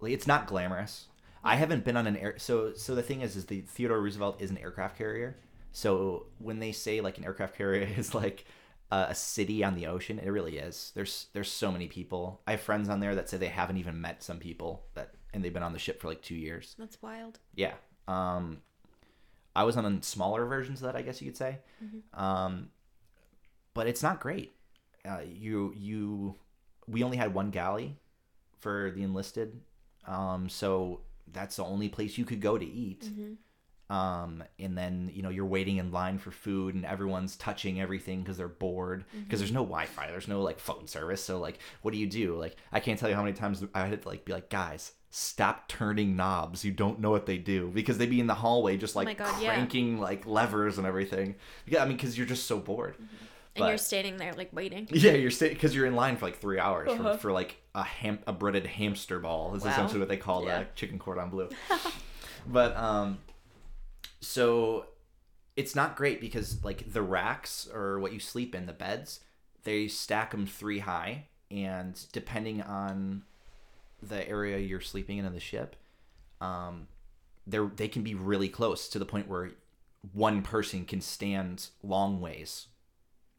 like 0.00 0.12
it's 0.12 0.26
not 0.26 0.46
glamorous. 0.46 1.06
I 1.42 1.56
haven't 1.56 1.84
been 1.84 1.96
on 1.96 2.06
an 2.06 2.16
air. 2.16 2.34
So 2.38 2.72
so 2.74 2.94
the 2.94 3.02
thing 3.02 3.20
is, 3.20 3.36
is 3.36 3.46
the 3.46 3.60
Theodore 3.62 4.00
Roosevelt 4.00 4.40
is 4.40 4.50
an 4.50 4.58
aircraft 4.58 4.96
carrier. 4.98 5.36
So 5.76 6.24
when 6.38 6.58
they 6.58 6.72
say 6.72 7.02
like 7.02 7.18
an 7.18 7.24
aircraft 7.26 7.58
carrier 7.58 7.86
is 7.98 8.14
like 8.14 8.46
a, 8.90 9.08
a 9.10 9.14
city 9.14 9.62
on 9.62 9.74
the 9.74 9.88
ocean, 9.88 10.18
it 10.18 10.30
really 10.30 10.56
is. 10.56 10.90
There's 10.94 11.26
there's 11.34 11.50
so 11.50 11.70
many 11.70 11.86
people. 11.86 12.40
I 12.46 12.52
have 12.52 12.62
friends 12.62 12.88
on 12.88 13.00
there 13.00 13.14
that 13.14 13.28
say 13.28 13.36
they 13.36 13.48
haven't 13.48 13.76
even 13.76 14.00
met 14.00 14.22
some 14.22 14.38
people 14.38 14.86
that, 14.94 15.10
and 15.34 15.44
they've 15.44 15.52
been 15.52 15.62
on 15.62 15.74
the 15.74 15.78
ship 15.78 16.00
for 16.00 16.08
like 16.08 16.22
two 16.22 16.34
years. 16.34 16.74
That's 16.78 17.02
wild. 17.02 17.40
Yeah. 17.54 17.74
Um, 18.08 18.62
I 19.54 19.64
was 19.64 19.76
on 19.76 20.00
smaller 20.00 20.46
versions 20.46 20.80
of 20.80 20.86
that, 20.86 20.96
I 20.96 21.02
guess 21.02 21.20
you 21.20 21.28
could 21.30 21.36
say. 21.36 21.58
Um, 22.14 22.70
but 23.74 23.86
it's 23.86 24.02
not 24.02 24.18
great. 24.18 24.54
Uh, 25.04 25.20
you 25.30 25.74
you 25.76 26.36
we 26.88 27.02
only 27.02 27.18
had 27.18 27.34
one 27.34 27.50
galley 27.50 27.98
for 28.60 28.92
the 28.92 29.02
enlisted, 29.02 29.60
um, 30.06 30.48
so 30.48 31.02
that's 31.34 31.56
the 31.56 31.64
only 31.64 31.90
place 31.90 32.16
you 32.16 32.24
could 32.24 32.40
go 32.40 32.56
to 32.56 32.64
eat. 32.64 33.10
Um, 33.88 34.42
and 34.58 34.76
then 34.76 35.10
you 35.14 35.22
know 35.22 35.28
you're 35.30 35.46
waiting 35.46 35.76
in 35.76 35.92
line 35.92 36.18
for 36.18 36.30
food, 36.32 36.74
and 36.74 36.84
everyone's 36.84 37.36
touching 37.36 37.80
everything 37.80 38.20
because 38.22 38.36
they're 38.36 38.48
bored 38.48 39.04
because 39.12 39.38
there's 39.38 39.52
no 39.52 39.62
Wi-Fi, 39.62 40.08
there's 40.08 40.26
no 40.28 40.42
like 40.42 40.58
phone 40.58 40.88
service. 40.88 41.22
So 41.22 41.38
like, 41.38 41.58
what 41.82 41.92
do 41.92 41.98
you 41.98 42.06
do? 42.08 42.34
Like, 42.36 42.56
I 42.72 42.80
can't 42.80 42.98
tell 42.98 43.08
you 43.08 43.14
how 43.14 43.22
many 43.22 43.36
times 43.36 43.62
I 43.74 43.86
had 43.86 44.02
to 44.02 44.08
like 44.08 44.24
be 44.24 44.32
like, 44.32 44.50
guys, 44.50 44.92
stop 45.10 45.68
turning 45.68 46.16
knobs. 46.16 46.64
You 46.64 46.72
don't 46.72 46.98
know 46.98 47.10
what 47.12 47.26
they 47.26 47.38
do 47.38 47.70
because 47.72 47.96
they'd 47.96 48.10
be 48.10 48.18
in 48.18 48.26
the 48.26 48.34
hallway 48.34 48.76
just 48.76 48.96
like 48.96 49.06
my 49.06 49.14
God, 49.14 49.40
yeah. 49.40 49.54
cranking 49.54 50.00
like 50.00 50.26
levers 50.26 50.78
and 50.78 50.86
everything. 50.86 51.36
Yeah, 51.66 51.82
I 51.82 51.86
mean, 51.86 51.96
because 51.96 52.18
you're 52.18 52.26
just 52.26 52.46
so 52.46 52.58
bored. 52.58 52.96
And 53.54 53.68
you're 53.68 53.78
standing 53.78 54.18
there 54.18 54.34
like 54.34 54.52
waiting. 54.52 54.86
Yeah, 54.92 55.12
you're 55.12 55.30
sitting 55.30 55.54
because 55.54 55.74
you're 55.74 55.86
in 55.86 55.94
line 55.94 56.16
for 56.16 56.26
like 56.26 56.38
three 56.40 56.58
hours 56.58 56.90
Uh-huh. 56.90 57.12
for, 57.14 57.18
for 57.18 57.32
like 57.32 57.56
a 57.74 57.82
ham 57.84 58.18
a 58.26 58.32
breaded 58.32 58.66
hamster 58.66 59.18
ball 59.20 59.54
is 59.54 59.62
Wow. 59.64 59.70
essentially 59.70 60.00
what 60.00 60.08
they 60.08 60.16
call 60.18 60.44
Yeah. 60.44 60.58
the 60.58 60.66
chicken 60.74 60.98
cordon 60.98 61.30
bleu. 61.30 61.48
but 62.46 62.76
um, 62.76 63.18
so 64.26 64.86
it's 65.56 65.74
not 65.74 65.96
great 65.96 66.20
because 66.20 66.62
like 66.64 66.92
the 66.92 67.02
racks 67.02 67.68
or 67.72 67.98
what 67.98 68.12
you 68.12 68.20
sleep 68.20 68.54
in 68.54 68.66
the 68.66 68.72
beds 68.72 69.20
they 69.64 69.88
stack 69.88 70.30
them 70.30 70.46
three 70.46 70.80
high 70.80 71.24
and 71.50 72.06
depending 72.12 72.60
on 72.62 73.22
the 74.02 74.28
area 74.28 74.58
you're 74.58 74.80
sleeping 74.80 75.18
in 75.18 75.24
in 75.24 75.32
the 75.32 75.40
ship 75.40 75.76
um, 76.40 76.88
they 77.46 77.58
they 77.76 77.88
can 77.88 78.02
be 78.02 78.14
really 78.14 78.48
close 78.48 78.88
to 78.88 78.98
the 78.98 79.06
point 79.06 79.28
where 79.28 79.52
one 80.12 80.42
person 80.42 80.84
can 80.84 81.00
stand 81.00 81.68
long 81.82 82.20
ways 82.20 82.66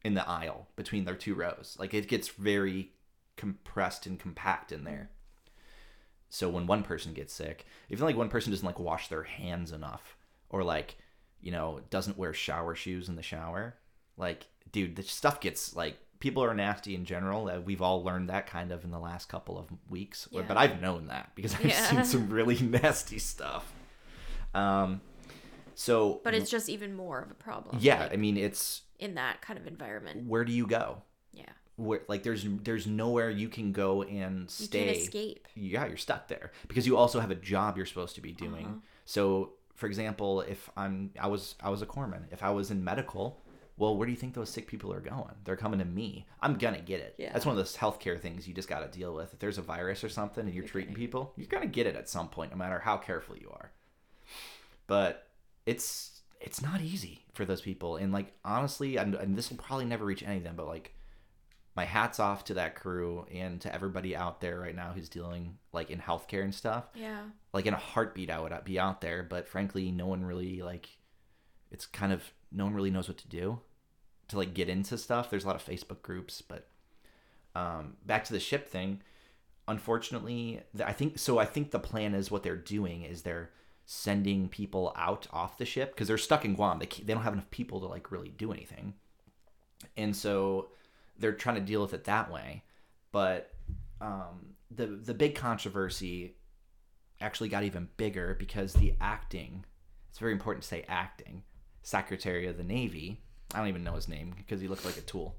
in 0.04 0.14
the 0.14 0.28
aisle 0.28 0.68
between 0.76 1.04
their 1.04 1.14
two 1.14 1.34
rows. 1.34 1.76
Like 1.78 1.94
it 1.94 2.08
gets 2.08 2.28
very 2.28 2.92
compressed 3.36 4.06
and 4.06 4.18
compact 4.18 4.72
in 4.72 4.84
there. 4.84 5.10
So 6.28 6.48
when 6.48 6.66
one 6.66 6.82
person 6.82 7.14
gets 7.14 7.32
sick, 7.32 7.66
even 7.88 8.04
like 8.04 8.16
one 8.16 8.28
person 8.28 8.52
doesn't 8.52 8.66
like 8.66 8.78
wash 8.78 9.08
their 9.08 9.22
hands 9.22 9.72
enough 9.72 10.16
or 10.50 10.62
like, 10.64 10.96
you 11.40 11.52
know, 11.52 11.80
doesn't 11.90 12.18
wear 12.18 12.32
shower 12.34 12.74
shoes 12.74 13.08
in 13.08 13.16
the 13.16 13.22
shower, 13.22 13.74
like 14.16 14.46
dude, 14.72 14.96
the 14.96 15.02
stuff 15.02 15.40
gets 15.40 15.74
like 15.76 15.96
people 16.20 16.42
are 16.44 16.52
nasty 16.54 16.94
in 16.94 17.04
general. 17.04 17.48
Uh, 17.48 17.60
we've 17.60 17.80
all 17.80 18.02
learned 18.02 18.28
that 18.28 18.46
kind 18.46 18.72
of 18.72 18.82
in 18.84 18.90
the 18.90 18.98
last 18.98 19.28
couple 19.28 19.56
of 19.58 19.66
weeks. 19.88 20.26
Yeah. 20.30 20.42
But 20.48 20.56
I've 20.56 20.80
known 20.80 21.06
that 21.06 21.30
because 21.34 21.54
I've 21.56 21.64
Yeah. 21.66 21.84
seen 21.90 22.04
some 22.04 22.28
really 22.30 22.58
nasty 22.60 23.18
stuff. 23.18 23.72
Um 24.54 25.00
so 25.74 26.20
But 26.24 26.34
it's 26.34 26.50
just 26.50 26.68
even 26.68 26.94
more 26.94 27.20
of 27.20 27.30
a 27.30 27.34
problem. 27.34 27.76
yeah, 27.80 28.00
like, 28.04 28.12
I 28.12 28.16
mean 28.16 28.36
it's 28.36 28.82
in 28.98 29.14
that 29.14 29.40
kind 29.42 29.58
of 29.58 29.66
environment. 29.66 30.26
where 30.26 30.44
do 30.44 30.52
you 30.52 30.66
go? 30.66 31.02
Yeah. 31.32 31.44
where 31.76 32.00
like 32.08 32.24
there's 32.24 32.44
there's 32.64 32.86
nowhere 32.88 33.30
you 33.30 33.48
can 33.48 33.70
go 33.72 34.02
and 34.02 34.42
You 34.58 34.66
stay 34.66 34.84
can't 34.86 34.96
escape. 34.96 35.46
yeah 35.54 35.86
you're 35.86 35.96
stuck 35.96 36.26
there 36.26 36.50
because 36.66 36.84
you 36.86 36.96
also 36.96 37.20
have 37.20 37.30
a 37.30 37.36
job 37.36 37.76
you're 37.76 37.86
supposed 37.86 38.16
to 38.16 38.20
be 38.20 38.32
doing 38.32 38.66
Uh-huh. 38.66 38.74
so 39.04 39.52
for 39.78 39.86
example 39.86 40.42
if 40.42 40.68
i'm 40.76 41.10
i 41.18 41.26
was 41.26 41.54
i 41.62 41.70
was 41.70 41.80
a 41.80 41.86
corpsman. 41.86 42.24
If 42.30 42.42
i 42.42 42.50
was 42.50 42.70
in 42.70 42.84
medical 42.84 43.40
well 43.78 43.96
where 43.96 44.06
do 44.06 44.12
you 44.12 44.18
think 44.18 44.34
those 44.34 44.50
sick 44.50 44.66
people 44.66 44.92
are 44.92 45.00
going? 45.00 45.36
They're 45.44 45.56
coming 45.56 45.78
to 45.78 45.84
me. 45.84 46.26
I'm 46.42 46.56
gonna 46.56 46.80
get 46.80 47.00
it. 47.00 47.14
Yeah. 47.16 47.32
that's 47.32 47.46
one 47.46 47.52
of 47.52 47.56
those 47.56 47.76
healthcare 47.76 48.20
things 48.20 48.48
you 48.48 48.52
just 48.52 48.68
got 48.68 48.80
to 48.80 48.98
deal 48.98 49.14
with. 49.14 49.32
If 49.32 49.38
there's 49.38 49.56
a 49.56 49.62
virus 49.62 50.02
or 50.02 50.08
something 50.08 50.44
and 50.44 50.52
you're, 50.52 50.64
treating 50.64 50.94
people 50.94 51.32
you're 51.36 51.46
gonna 51.46 51.66
get 51.66 51.86
it 51.86 51.94
at 51.94 52.08
some 52.08 52.28
point 52.28 52.50
no 52.50 52.56
matter 52.58 52.80
how 52.80 52.96
careful 52.96 53.36
you 53.36 53.50
are. 53.50 53.70
But 54.88 55.28
it's 55.64 56.22
it's 56.40 56.60
not 56.60 56.80
easy 56.80 57.24
for 57.32 57.44
those 57.44 57.60
people. 57.60 57.96
And 57.96 58.12
like 58.12 58.32
honestly 58.44 58.96
and, 58.96 59.14
and 59.14 59.38
this 59.38 59.48
will 59.48 59.58
probably 59.58 59.84
never 59.84 60.04
reach 60.04 60.24
any 60.24 60.38
of 60.38 60.44
them 60.44 60.56
but 60.56 60.66
like 60.66 60.92
my 61.78 61.84
hats 61.84 62.18
off 62.18 62.42
to 62.44 62.54
that 62.54 62.74
crew 62.74 63.24
and 63.32 63.60
to 63.60 63.72
everybody 63.72 64.16
out 64.16 64.40
there 64.40 64.58
right 64.58 64.74
now 64.74 64.90
who's 64.92 65.08
dealing 65.08 65.56
like 65.72 65.90
in 65.90 66.00
healthcare 66.00 66.42
and 66.42 66.52
stuff. 66.52 66.86
Yeah. 66.92 67.20
like 67.52 67.66
in 67.66 67.72
a 67.72 67.78
heartbeat 67.78 68.30
i 68.30 68.40
would 68.40 68.52
be 68.64 68.80
out 68.80 69.00
there 69.00 69.22
but 69.22 69.46
frankly 69.46 69.92
no 69.92 70.08
one 70.08 70.24
really 70.24 70.60
like 70.60 70.88
it's 71.70 71.86
kind 71.86 72.12
of 72.12 72.24
no 72.50 72.64
one 72.64 72.74
really 72.74 72.90
knows 72.90 73.06
what 73.06 73.18
to 73.18 73.28
do 73.28 73.60
to 74.26 74.36
like 74.36 74.54
get 74.54 74.68
into 74.68 74.98
stuff. 74.98 75.30
There's 75.30 75.44
a 75.44 75.46
lot 75.46 75.54
of 75.54 75.64
facebook 75.64 76.02
groups 76.02 76.42
but 76.42 76.68
um 77.54 77.96
back 78.04 78.24
to 78.24 78.32
the 78.32 78.40
ship 78.40 78.68
thing 78.68 79.00
unfortunately 79.68 80.60
i 80.84 80.92
think 80.92 81.16
so 81.16 81.38
i 81.38 81.44
think 81.44 81.70
the 81.70 81.78
plan 81.78 82.12
is 82.12 82.28
what 82.28 82.42
they're 82.42 82.56
doing 82.56 83.02
is 83.02 83.22
they're 83.22 83.50
sending 83.86 84.48
people 84.48 84.92
out 84.96 85.28
off 85.32 85.58
the 85.58 85.64
ship 85.64 85.94
because 85.94 86.08
they're 86.08 86.18
stuck 86.18 86.44
in 86.44 86.54
guam. 86.54 86.78
They, 86.78 86.88
they 87.04 87.14
don't 87.14 87.22
have 87.22 87.32
enough 87.32 87.50
people 87.50 87.80
to 87.80 87.86
like 87.86 88.10
really 88.10 88.28
do 88.28 88.52
anything. 88.52 88.92
And 89.96 90.14
so 90.14 90.68
they're 91.18 91.32
trying 91.32 91.56
to 91.56 91.60
deal 91.60 91.82
with 91.82 91.94
it 91.94 92.04
that 92.04 92.32
way. 92.32 92.62
But 93.12 93.52
um, 94.00 94.54
the 94.70 94.86
the 94.86 95.14
big 95.14 95.34
controversy 95.34 96.36
actually 97.20 97.48
got 97.48 97.64
even 97.64 97.88
bigger 97.96 98.36
because 98.38 98.74
the 98.74 98.94
acting 99.00 99.64
it's 100.08 100.18
very 100.18 100.32
important 100.32 100.62
to 100.62 100.68
say 100.68 100.84
acting 100.88 101.42
secretary 101.82 102.46
of 102.46 102.56
the 102.56 102.62
navy 102.62 103.20
i 103.54 103.58
don't 103.58 103.68
even 103.68 103.82
know 103.82 103.94
his 103.94 104.08
name 104.08 104.34
because 104.36 104.60
he 104.60 104.68
looked 104.68 104.84
like 104.84 104.96
a 104.96 105.02
tool. 105.02 105.36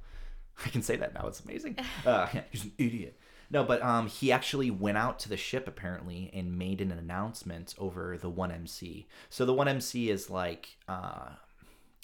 I 0.66 0.70
can 0.70 0.82
say 0.82 0.98
that 0.98 1.14
now 1.14 1.28
it's 1.28 1.40
amazing. 1.40 1.78
Uh, 2.06 2.28
he's 2.52 2.66
an 2.66 2.74
idiot. 2.78 3.18
No 3.50 3.64
but 3.64 3.82
um, 3.82 4.08
he 4.08 4.32
actually 4.32 4.70
went 4.72 4.98
out 4.98 5.20
to 5.20 5.30
the 5.30 5.38
ship 5.38 5.68
apparently 5.68 6.30
and 6.34 6.58
made 6.58 6.82
an 6.82 6.92
announcement 6.92 7.76
over 7.78 8.18
the 8.18 8.30
1mc 8.30 9.06
so 9.30 9.46
the 9.46 9.54
1mc 9.54 10.10
is 10.10 10.30
like 10.30 10.78
uh, 10.88 11.30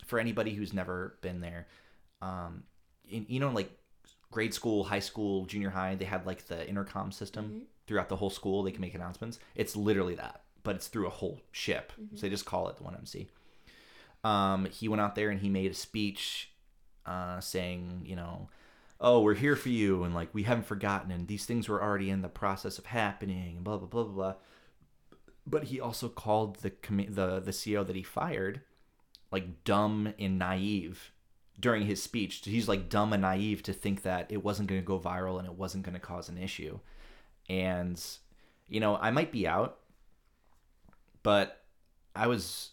for 0.05 0.19
anybody 0.19 0.53
who's 0.53 0.73
never 0.73 1.17
been 1.21 1.41
there 1.41 1.67
um, 2.21 2.63
in, 3.09 3.25
you 3.27 3.39
know 3.39 3.49
like 3.49 3.71
grade 4.31 4.53
school 4.53 4.83
high 4.83 4.99
school 4.99 5.45
junior 5.45 5.69
high 5.69 5.95
they 5.95 6.05
had 6.05 6.25
like 6.25 6.45
the 6.47 6.67
intercom 6.67 7.11
system 7.11 7.63
throughout 7.87 8.09
the 8.09 8.15
whole 8.15 8.29
school. 8.29 8.63
They 8.63 8.71
can 8.71 8.81
make 8.81 8.95
announcements. 8.95 9.39
It's 9.55 9.75
literally 9.75 10.15
that 10.15 10.41
but 10.63 10.75
it's 10.75 10.87
through 10.87 11.05
a 11.05 11.11
whole 11.11 11.39
ship. 11.51 11.93
So 12.15 12.21
they 12.21 12.29
just 12.29 12.45
call 12.45 12.69
it 12.69 12.77
the 12.77 12.83
1mc 12.83 13.27
um, 14.25 14.65
he 14.65 14.87
went 14.87 15.01
out 15.01 15.15
there 15.15 15.29
and 15.29 15.39
he 15.39 15.49
made 15.49 15.71
a 15.71 15.75
speech 15.75 16.49
uh, 17.05 17.39
saying 17.39 18.01
you 18.03 18.15
know 18.15 18.49
oh 18.99 19.21
we're 19.21 19.35
here 19.35 19.55
for 19.55 19.69
you 19.69 20.03
and 20.03 20.15
like 20.15 20.33
we 20.33 20.43
haven't 20.43 20.65
forgotten 20.65 21.11
and 21.11 21.27
these 21.27 21.45
things 21.45 21.69
were 21.69 21.81
already 21.81 22.09
in 22.09 22.23
the 22.23 22.27
process 22.27 22.79
of 22.79 22.87
happening 22.87 23.55
and 23.57 23.63
blah 23.63 23.77
blah 23.77 23.87
blah 23.87 24.03
blah 24.03 24.13
blah. 24.13 24.33
But 25.47 25.65
he 25.65 25.79
also 25.79 26.09
called 26.09 26.57
the 26.57 26.71
commi- 26.71 27.13
the 27.13 27.39
the 27.39 27.53
CO 27.53 27.83
that 27.83 27.95
he 27.95 28.01
fired 28.01 28.61
like 29.31 29.63
dumb 29.63 30.13
and 30.17 30.39
naive 30.39 31.11
during 31.59 31.85
his 31.85 32.01
speech. 32.01 32.41
He's 32.43 32.67
like 32.67 32.89
dumb 32.89 33.13
and 33.13 33.21
naive 33.21 33.63
to 33.63 33.73
think 33.73 34.03
that 34.03 34.31
it 34.31 34.43
wasn't 34.43 34.69
going 34.69 34.81
to 34.81 34.85
go 34.85 34.99
viral 34.99 35.39
and 35.39 35.47
it 35.47 35.55
wasn't 35.55 35.83
going 35.83 35.93
to 35.93 35.99
cause 35.99 36.29
an 36.29 36.37
issue. 36.37 36.79
And 37.49 38.01
you 38.67 38.79
know, 38.79 38.97
I 38.97 39.11
might 39.11 39.31
be 39.31 39.47
out, 39.47 39.77
but 41.23 41.61
I 42.15 42.27
was 42.27 42.71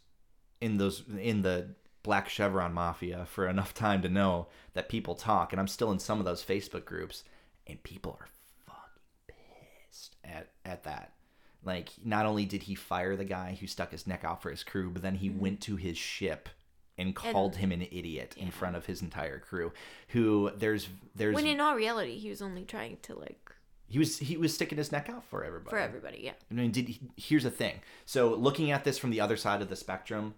in 0.61 0.79
those 0.79 1.03
in 1.19 1.43
the 1.43 1.75
Black 2.03 2.29
Chevron 2.29 2.73
Mafia 2.73 3.27
for 3.27 3.49
enough 3.49 3.75
time 3.75 4.03
to 4.03 4.09
know 4.09 4.49
that 4.75 4.89
people 4.89 5.15
talk, 5.15 5.53
and 5.53 5.61
I'm 5.61 5.69
still 5.69 5.93
in 5.93 5.99
some 5.99 6.19
of 6.19 6.25
those 6.25 6.45
Facebook 6.45 6.85
groups, 6.85 7.25
and 7.67 7.83
people 7.83 8.17
are 8.21 8.29
fucking 8.67 9.37
pissed 9.89 10.17
at 10.25 10.49
at 10.65 10.85
that. 10.85 11.13
Like, 11.65 11.91
not 12.05 12.27
only 12.27 12.45
did 12.45 12.65
he 12.65 12.75
fire 12.75 13.15
the 13.15 13.25
guy 13.25 13.57
who 13.61 13.69
stuck 13.69 13.93
his 13.93 14.07
neck 14.07 14.25
out 14.25 14.43
for 14.43 14.51
his 14.51 14.65
crew, 14.65 14.91
but 14.91 15.03
then 15.03 15.15
he 15.15 15.29
mm-hmm. 15.29 15.39
went 15.39 15.61
to 15.63 15.77
his 15.77 15.97
ship 15.97 16.49
and 17.03 17.15
called 17.15 17.57
him 17.57 17.73
an 17.73 17.83
idiot 17.83 18.35
in 18.39 18.51
front 18.51 18.77
of 18.77 18.87
his 18.87 19.03
entire 19.03 19.39
crew. 19.39 19.73
Who 20.09 20.51
there's 20.57 20.89
there's 21.15 21.35
When 21.35 21.47
in 21.47 21.61
all 21.61 21.75
reality, 21.75 22.19
he 22.19 22.31
was 22.31 22.41
only 22.41 22.65
trying 22.65 22.97
to 23.03 23.15
like 23.15 23.53
he 23.89 23.99
was 23.99 24.19
he 24.19 24.39
was 24.39 24.55
sticking 24.55 24.79
his 24.79 24.91
neck 24.91 25.11
out 25.11 25.25
for 25.25 25.45
everybody. 25.45 25.71
for 25.71 25.79
everybody. 25.79 26.21
Yeah. 26.23 26.33
I 26.51 26.55
mean, 26.55 26.71
did 26.71 26.95
here's 27.17 27.43
the 27.43 27.51
thing. 27.51 27.81
So 28.07 28.35
looking 28.35 28.71
at 28.71 28.85
this 28.85 28.97
from 28.97 29.11
the 29.11 29.21
other 29.21 29.37
side 29.37 29.61
of 29.61 29.69
the 29.69 29.77
spectrum, 29.77 30.35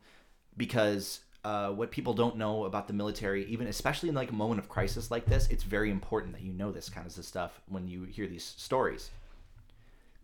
because 0.57 1.21
uh, 1.45 1.69
what 1.71 1.91
people 1.91 2.15
don't 2.15 2.37
know 2.37 2.65
about 2.65 2.89
the 2.89 2.95
military, 2.95 3.45
even 3.47 3.67
especially 3.69 4.09
in 4.09 4.15
like 4.15 4.31
a 4.31 4.35
moment 4.35 4.59
of 4.59 4.69
crisis 4.69 5.11
like 5.11 5.27
this, 5.27 5.47
it's 5.51 5.63
very 5.63 5.91
important 5.91 6.33
that 6.33 6.43
you 6.43 6.53
know 6.53 6.73
this 6.73 6.89
kind 6.89 7.07
of 7.07 7.13
stuff 7.13 7.61
when 7.69 7.87
you 7.87 8.05
hear 8.05 8.27
these 8.27 8.55
stories. 8.57 9.11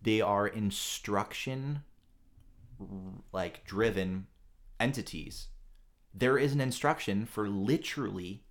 They 0.03 0.23
are 0.23 0.49
instruction 0.49 1.83
like 3.33 3.65
driven 3.65 4.27
entities. 4.79 5.49
There 6.15 6.39
is 6.39 6.53
an 6.53 6.61
instruction 6.61 7.25
for 7.27 7.49
literally 7.49 8.43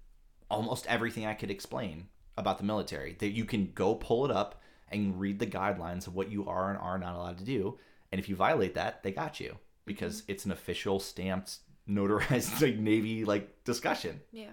almost 0.49 0.87
everything 0.87 1.25
I 1.25 1.33
could 1.33 1.51
explain 1.51 2.07
about 2.37 2.57
the 2.57 2.63
military. 2.63 3.15
That 3.19 3.29
you 3.31 3.45
can 3.45 3.71
go 3.73 3.95
pull 3.95 4.25
it 4.25 4.31
up 4.31 4.61
and 4.91 5.19
read 5.19 5.39
the 5.39 5.45
guidelines 5.47 6.07
of 6.07 6.15
what 6.15 6.31
you 6.31 6.47
are 6.47 6.69
and 6.69 6.79
are 6.79 6.97
not 6.97 7.15
allowed 7.15 7.37
to 7.39 7.43
do. 7.43 7.77
And 8.11 8.17
if 8.19 8.27
you 8.29 8.35
violate 8.35 8.73
that, 8.75 9.03
they 9.03 9.11
got 9.11 9.39
you 9.39 9.57
because 9.85 10.23
it's 10.27 10.45
an 10.45 10.51
official 10.51 10.99
stamped 10.99 11.57
notarized 11.89 12.61
like 12.61 12.77
navy 12.77 13.25
like 13.25 13.63
discussion 13.63 14.21
Yeah. 14.31 14.51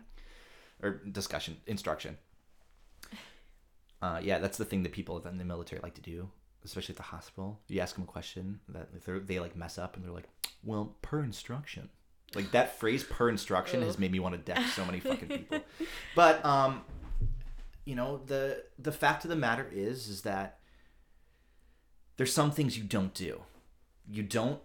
or 0.82 1.02
discussion 1.10 1.56
instruction. 1.66 2.16
Uh, 4.02 4.20
yeah, 4.22 4.38
that's 4.38 4.58
the 4.58 4.64
thing 4.64 4.82
that 4.82 4.92
people 4.92 5.18
in 5.26 5.38
the 5.38 5.44
military 5.44 5.80
like 5.82 5.94
to 5.94 6.02
do, 6.02 6.28
especially 6.64 6.92
at 6.92 6.96
the 6.98 7.02
hospital. 7.02 7.60
You 7.68 7.80
ask 7.80 7.94
them 7.94 8.04
a 8.04 8.06
question 8.06 8.60
that 8.68 8.88
they 9.26 9.40
like 9.40 9.56
mess 9.56 9.78
up 9.78 9.96
and 9.96 10.04
they're 10.04 10.12
like, 10.12 10.28
"Well, 10.62 10.96
per 11.02 11.22
instruction." 11.22 11.88
Like 12.34 12.50
that 12.50 12.78
phrase 12.78 13.04
"per 13.04 13.28
instruction" 13.28 13.82
has 13.82 13.98
made 13.98 14.12
me 14.12 14.20
want 14.20 14.34
to 14.34 14.40
deck 14.40 14.64
so 14.74 14.84
many 14.84 15.00
fucking 15.00 15.28
people. 15.28 15.60
But 16.14 16.44
um, 16.44 16.82
you 17.84 17.94
know 17.94 18.20
the 18.26 18.64
the 18.78 18.92
fact 18.92 19.24
of 19.24 19.30
the 19.30 19.36
matter 19.36 19.68
is 19.72 20.08
is 20.08 20.22
that 20.22 20.58
there's 22.16 22.32
some 22.32 22.50
things 22.50 22.76
you 22.76 22.84
don't 22.84 23.14
do. 23.14 23.42
You 24.08 24.22
don't 24.22 24.60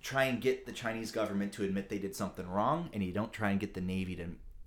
try 0.00 0.24
and 0.24 0.40
get 0.40 0.66
the 0.66 0.72
Chinese 0.72 1.12
government 1.12 1.52
to 1.52 1.64
admit 1.64 1.88
they 1.88 1.98
did 1.98 2.16
something 2.16 2.48
wrong, 2.48 2.90
and 2.92 3.02
you 3.02 3.12
don't 3.12 3.32
try 3.32 3.50
and 3.50 3.60
get 3.60 3.74
the 3.74 3.80
Navy 3.80 4.16
to 4.16 4.26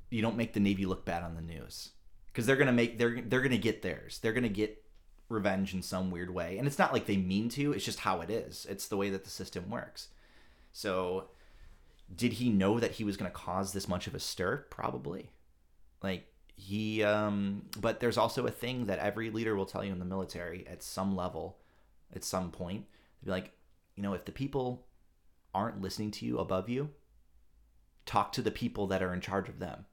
you 0.09 0.21
don't 0.21 0.37
make 0.37 0.53
the 0.53 0.59
Navy 0.59 0.85
look 0.85 1.03
bad 1.03 1.23
on 1.23 1.35
the 1.35 1.41
news 1.41 1.91
because 2.27 2.45
they're 2.45 2.55
gonna 2.55 2.71
make 2.71 2.97
they're 2.97 3.21
they're 3.21 3.41
gonna 3.41 3.57
get 3.57 3.81
theirs. 3.81 4.19
They're 4.21 4.33
gonna 4.33 4.49
get 4.49 4.83
revenge 5.29 5.73
in 5.73 5.81
some 5.81 6.11
weird 6.11 6.33
way, 6.33 6.57
and 6.57 6.67
it's 6.67 6.79
not 6.79 6.93
like 6.93 7.05
they 7.05 7.17
mean 7.17 7.49
to. 7.49 7.73
It's 7.73 7.85
just 7.85 7.99
how 7.99 8.21
it 8.21 8.29
is. 8.29 8.65
It's 8.69 8.87
the 8.87 8.97
way 8.97 9.09
that 9.09 9.23
the 9.23 9.29
system 9.29 9.69
works. 9.69 10.09
So, 10.71 11.29
did 12.13 12.33
he 12.33 12.49
know 12.49 12.79
that 12.79 12.91
he 12.91 13.03
was 13.03 13.17
gonna 13.17 13.31
cause 13.31 13.73
this 13.73 13.87
much 13.87 14.07
of 14.07 14.15
a 14.15 14.19
stir? 14.19 14.65
Probably. 14.69 15.31
Like 16.03 16.27
he, 16.55 17.03
um, 17.03 17.63
but 17.79 17.99
there's 17.99 18.17
also 18.17 18.45
a 18.45 18.51
thing 18.51 18.85
that 18.85 18.99
every 18.99 19.29
leader 19.29 19.55
will 19.55 19.65
tell 19.65 19.83
you 19.83 19.91
in 19.91 19.99
the 19.99 20.05
military 20.05 20.65
at 20.67 20.83
some 20.83 21.15
level, 21.15 21.57
at 22.13 22.23
some 22.23 22.51
point, 22.51 22.85
be 23.23 23.31
like, 23.31 23.51
you 23.95 24.03
know, 24.03 24.13
if 24.13 24.25
the 24.25 24.31
people 24.31 24.85
aren't 25.53 25.81
listening 25.81 26.11
to 26.11 26.25
you 26.25 26.37
above 26.37 26.69
you, 26.69 26.89
talk 28.05 28.31
to 28.33 28.41
the 28.41 28.51
people 28.51 28.87
that 28.87 29.01
are 29.01 29.13
in 29.13 29.21
charge 29.21 29.49
of 29.49 29.59
them 29.59 29.85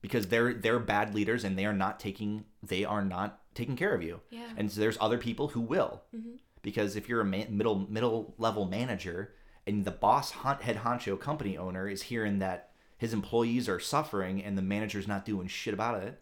because 0.00 0.28
they're 0.28 0.52
they're 0.54 0.78
bad 0.78 1.14
leaders 1.14 1.44
and 1.44 1.58
they 1.58 1.64
are 1.64 1.72
not 1.72 2.00
taking 2.00 2.44
they 2.62 2.84
are 2.84 3.04
not 3.04 3.40
taking 3.54 3.76
care 3.76 3.94
of 3.94 4.02
you. 4.02 4.20
Yeah. 4.30 4.48
And 4.56 4.70
so 4.70 4.80
there's 4.80 4.98
other 5.00 5.18
people 5.18 5.48
who 5.48 5.60
will. 5.60 6.02
Mhm. 6.14 6.38
Because 6.62 6.96
if 6.96 7.08
you're 7.08 7.20
a 7.20 7.24
man, 7.24 7.56
middle 7.56 7.86
middle 7.88 8.34
level 8.38 8.64
manager 8.64 9.34
and 9.68 9.84
the 9.84 9.90
boss 9.90 10.30
head 10.30 10.78
honcho 10.78 11.20
company 11.20 11.58
owner 11.58 11.86
is 11.86 12.02
hearing 12.02 12.38
that 12.38 12.70
his 12.96 13.12
employees 13.12 13.68
are 13.68 13.78
suffering 13.78 14.42
and 14.42 14.56
the 14.56 14.62
manager's 14.62 15.06
not 15.06 15.26
doing 15.26 15.46
shit 15.46 15.74
about 15.74 16.02
it, 16.02 16.20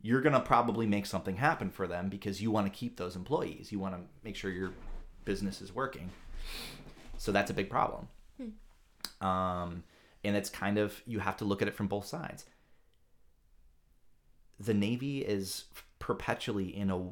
you're 0.00 0.20
going 0.20 0.32
to 0.32 0.40
probably 0.40 0.86
make 0.86 1.04
something 1.04 1.36
happen 1.36 1.70
for 1.70 1.86
them 1.86 2.08
because 2.08 2.40
you 2.40 2.50
want 2.50 2.66
to 2.66 2.70
keep 2.70 2.96
those 2.96 3.16
employees. 3.16 3.72
You 3.72 3.80
want 3.80 3.94
to 3.94 4.00
make 4.22 4.36
sure 4.36 4.50
your 4.50 4.72
business 5.24 5.60
is 5.60 5.74
working. 5.74 6.10
So 7.18 7.32
that's 7.32 7.50
a 7.50 7.54
big 7.54 7.68
problem. 7.68 8.08
Um, 9.20 9.82
and 10.22 10.36
it's 10.36 10.50
kind 10.50 10.78
of 10.78 11.02
you 11.06 11.18
have 11.18 11.36
to 11.38 11.44
look 11.44 11.62
at 11.62 11.68
it 11.68 11.74
from 11.74 11.88
both 11.88 12.06
sides. 12.06 12.44
The 14.60 14.74
Navy 14.74 15.18
is 15.18 15.64
perpetually 15.98 16.74
in 16.74 16.90
a 16.90 17.10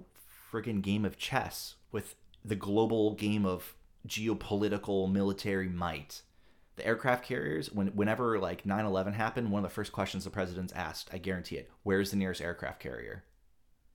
friggin' 0.52 0.82
game 0.82 1.04
of 1.04 1.18
chess 1.18 1.74
with 1.90 2.14
the 2.44 2.56
global 2.56 3.14
game 3.14 3.44
of 3.44 3.74
geopolitical 4.06 5.11
military 5.11 5.68
might. 5.68 6.23
The 6.76 6.87
aircraft 6.87 7.25
carriers, 7.25 7.71
when 7.71 7.88
whenever 7.88 8.38
like 8.38 8.64
9/11 8.64 9.12
happened, 9.14 9.50
one 9.50 9.64
of 9.64 9.71
the 9.71 9.75
first 9.75 9.92
questions 9.92 10.25
the 10.25 10.30
presidents 10.30 10.73
asked, 10.73 11.11
I 11.12 11.18
guarantee 11.18 11.56
it, 11.56 11.71
where's 11.82 12.11
the 12.11 12.16
nearest 12.16 12.40
aircraft 12.40 12.80
carrier? 12.80 13.25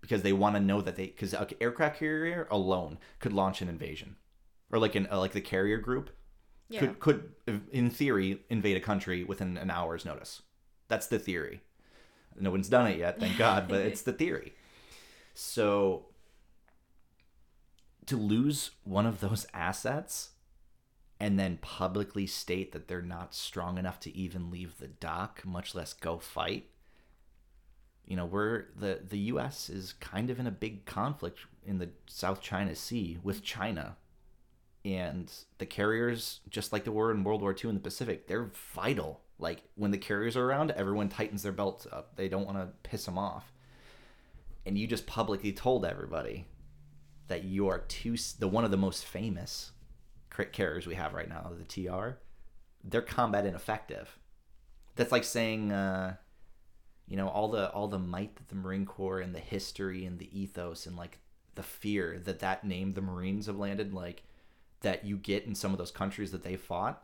Because 0.02 0.22
they 0.22 0.34
want 0.34 0.56
to 0.56 0.62
know 0.62 0.82
that 0.82 0.96
they 0.96 1.08
because 1.08 1.34
an 1.34 1.48
aircraft 1.60 2.00
carrier 2.00 2.48
alone 2.52 3.00
could 3.20 3.34
launch 3.34 3.62
an 3.62 3.68
invasion, 3.68 4.16
or 4.72 4.78
like 4.80 4.96
an 4.96 5.08
uh, 5.12 5.20
like 5.20 5.32
the 5.32 5.42
carrier 5.42 5.78
group 5.78 6.12
Yeah. 6.70 6.82
could 6.82 7.00
could 7.00 7.34
in 7.72 7.90
theory 7.90 8.44
invade 8.50 8.78
a 8.78 8.82
country 8.82 9.24
within 9.24 9.58
an 9.58 9.72
hour's 9.72 10.06
notice. 10.06 10.44
That's 10.88 11.08
the 11.08 11.20
theory. 11.20 11.62
No 12.40 12.52
one's 12.52 12.70
done 12.70 12.86
it 12.88 13.00
yet, 13.00 13.20
thank 13.20 13.38
God, 13.38 13.68
but 13.68 13.82
it's 13.82 14.04
the 14.04 14.14
theory. 14.14 14.54
So 15.34 16.06
to 18.08 18.18
lose 18.18 18.72
one 18.84 19.06
of 19.06 19.20
those 19.20 19.46
assets 19.54 20.32
and 21.20 21.40
then 21.40 21.58
publicly 21.62 22.28
state 22.28 22.72
that 22.72 22.88
they're 22.88 23.02
not 23.02 23.34
strong 23.34 23.78
enough 23.78 24.00
to 24.02 24.16
even 24.16 24.52
leave 24.52 24.78
the 24.78 24.88
dock, 24.88 25.44
much 25.46 25.74
less 25.74 25.94
go 25.94 26.20
fight. 26.20 26.70
You 28.06 28.16
know, 28.16 28.26
we're 28.26 28.66
the 28.76 29.02
the 29.08 29.18
US 29.32 29.70
is 29.70 29.94
kind 29.94 30.30
of 30.30 30.40
in 30.40 30.48
a 30.48 30.52
big 30.52 30.86
conflict 30.86 31.40
in 31.66 31.80
the 31.80 31.90
South 32.06 32.42
China 32.42 32.76
Sea 32.76 33.18
with 33.22 33.44
China. 33.44 33.98
And 34.86 35.32
the 35.58 35.66
carriers 35.66 36.40
just 36.50 36.72
like 36.72 36.86
they 36.86 36.92
were 36.92 37.12
in 37.12 37.24
world 37.24 37.42
war 37.42 37.54
ii 37.54 37.70
in 37.70 37.76
the 37.76 37.82
pacific 37.82 38.28
they're 38.28 38.52
vital. 38.74 39.22
Like 39.40 39.64
when 39.76 39.92
the 39.92 39.98
carriers 39.98 40.38
are 40.38 40.46
around 40.46 40.72
everyone 40.72 41.10
tightens 41.10 41.44
their 41.44 41.52
belts 41.52 41.88
up. 41.92 42.16
They 42.16 42.30
don't 42.30 42.46
want 42.46 42.58
to 42.58 42.70
piss 42.84 43.06
them 43.06 43.18
off. 43.18 43.52
And 44.66 44.78
you 44.78 44.88
just 44.88 45.08
publicly 45.08 45.52
told 45.52 45.84
everybody 45.84 46.46
that 47.28 47.44
you 47.44 47.68
are 47.68 47.80
two 47.80 48.16
the 48.40 48.48
one 48.48 48.63
of 48.63 48.72
the 48.72 48.78
most 48.78 49.06
famous 49.06 49.72
cr- 50.30 50.44
carriers 50.44 50.88
we 50.88 50.96
have 50.96 51.13
right 51.13 51.30
now 51.30 51.52
the 51.58 51.66
tr 51.66 52.18
they're 52.84 53.02
combat 53.02 53.46
ineffective. 53.46 54.18
That's 54.96 55.12
like 55.12 55.24
saying 55.24 55.72
uh 55.72 56.16
you 57.08 57.18
know 57.18 57.28
all 57.28 57.50
the 57.50 57.70
all 57.72 57.88
the 57.88 58.00
might 58.00 58.36
that 58.36 58.50
the 58.50 58.56
marine 58.56 58.86
corps 58.86 59.20
and 59.20 59.34
the 59.34 59.40
history 59.40 60.06
and 60.06 60.20
the 60.20 60.40
ethos 60.40 60.86
and 60.86 60.96
like 60.96 61.20
the 61.56 61.63
fear 61.63 62.20
that 62.26 62.40
that 62.40 62.63
name 62.63 62.94
the 62.94 63.02
marines 63.02 63.48
have 63.48 63.58
landed 63.58 63.94
like 63.94 64.24
that 64.82 65.06
you 65.06 65.18
get 65.18 65.46
in 65.46 65.56
some 65.56 65.72
of 65.72 65.78
those 65.78 65.92
countries 65.92 66.32
that 66.32 66.44
they 66.44 66.56
fought. 66.56 67.04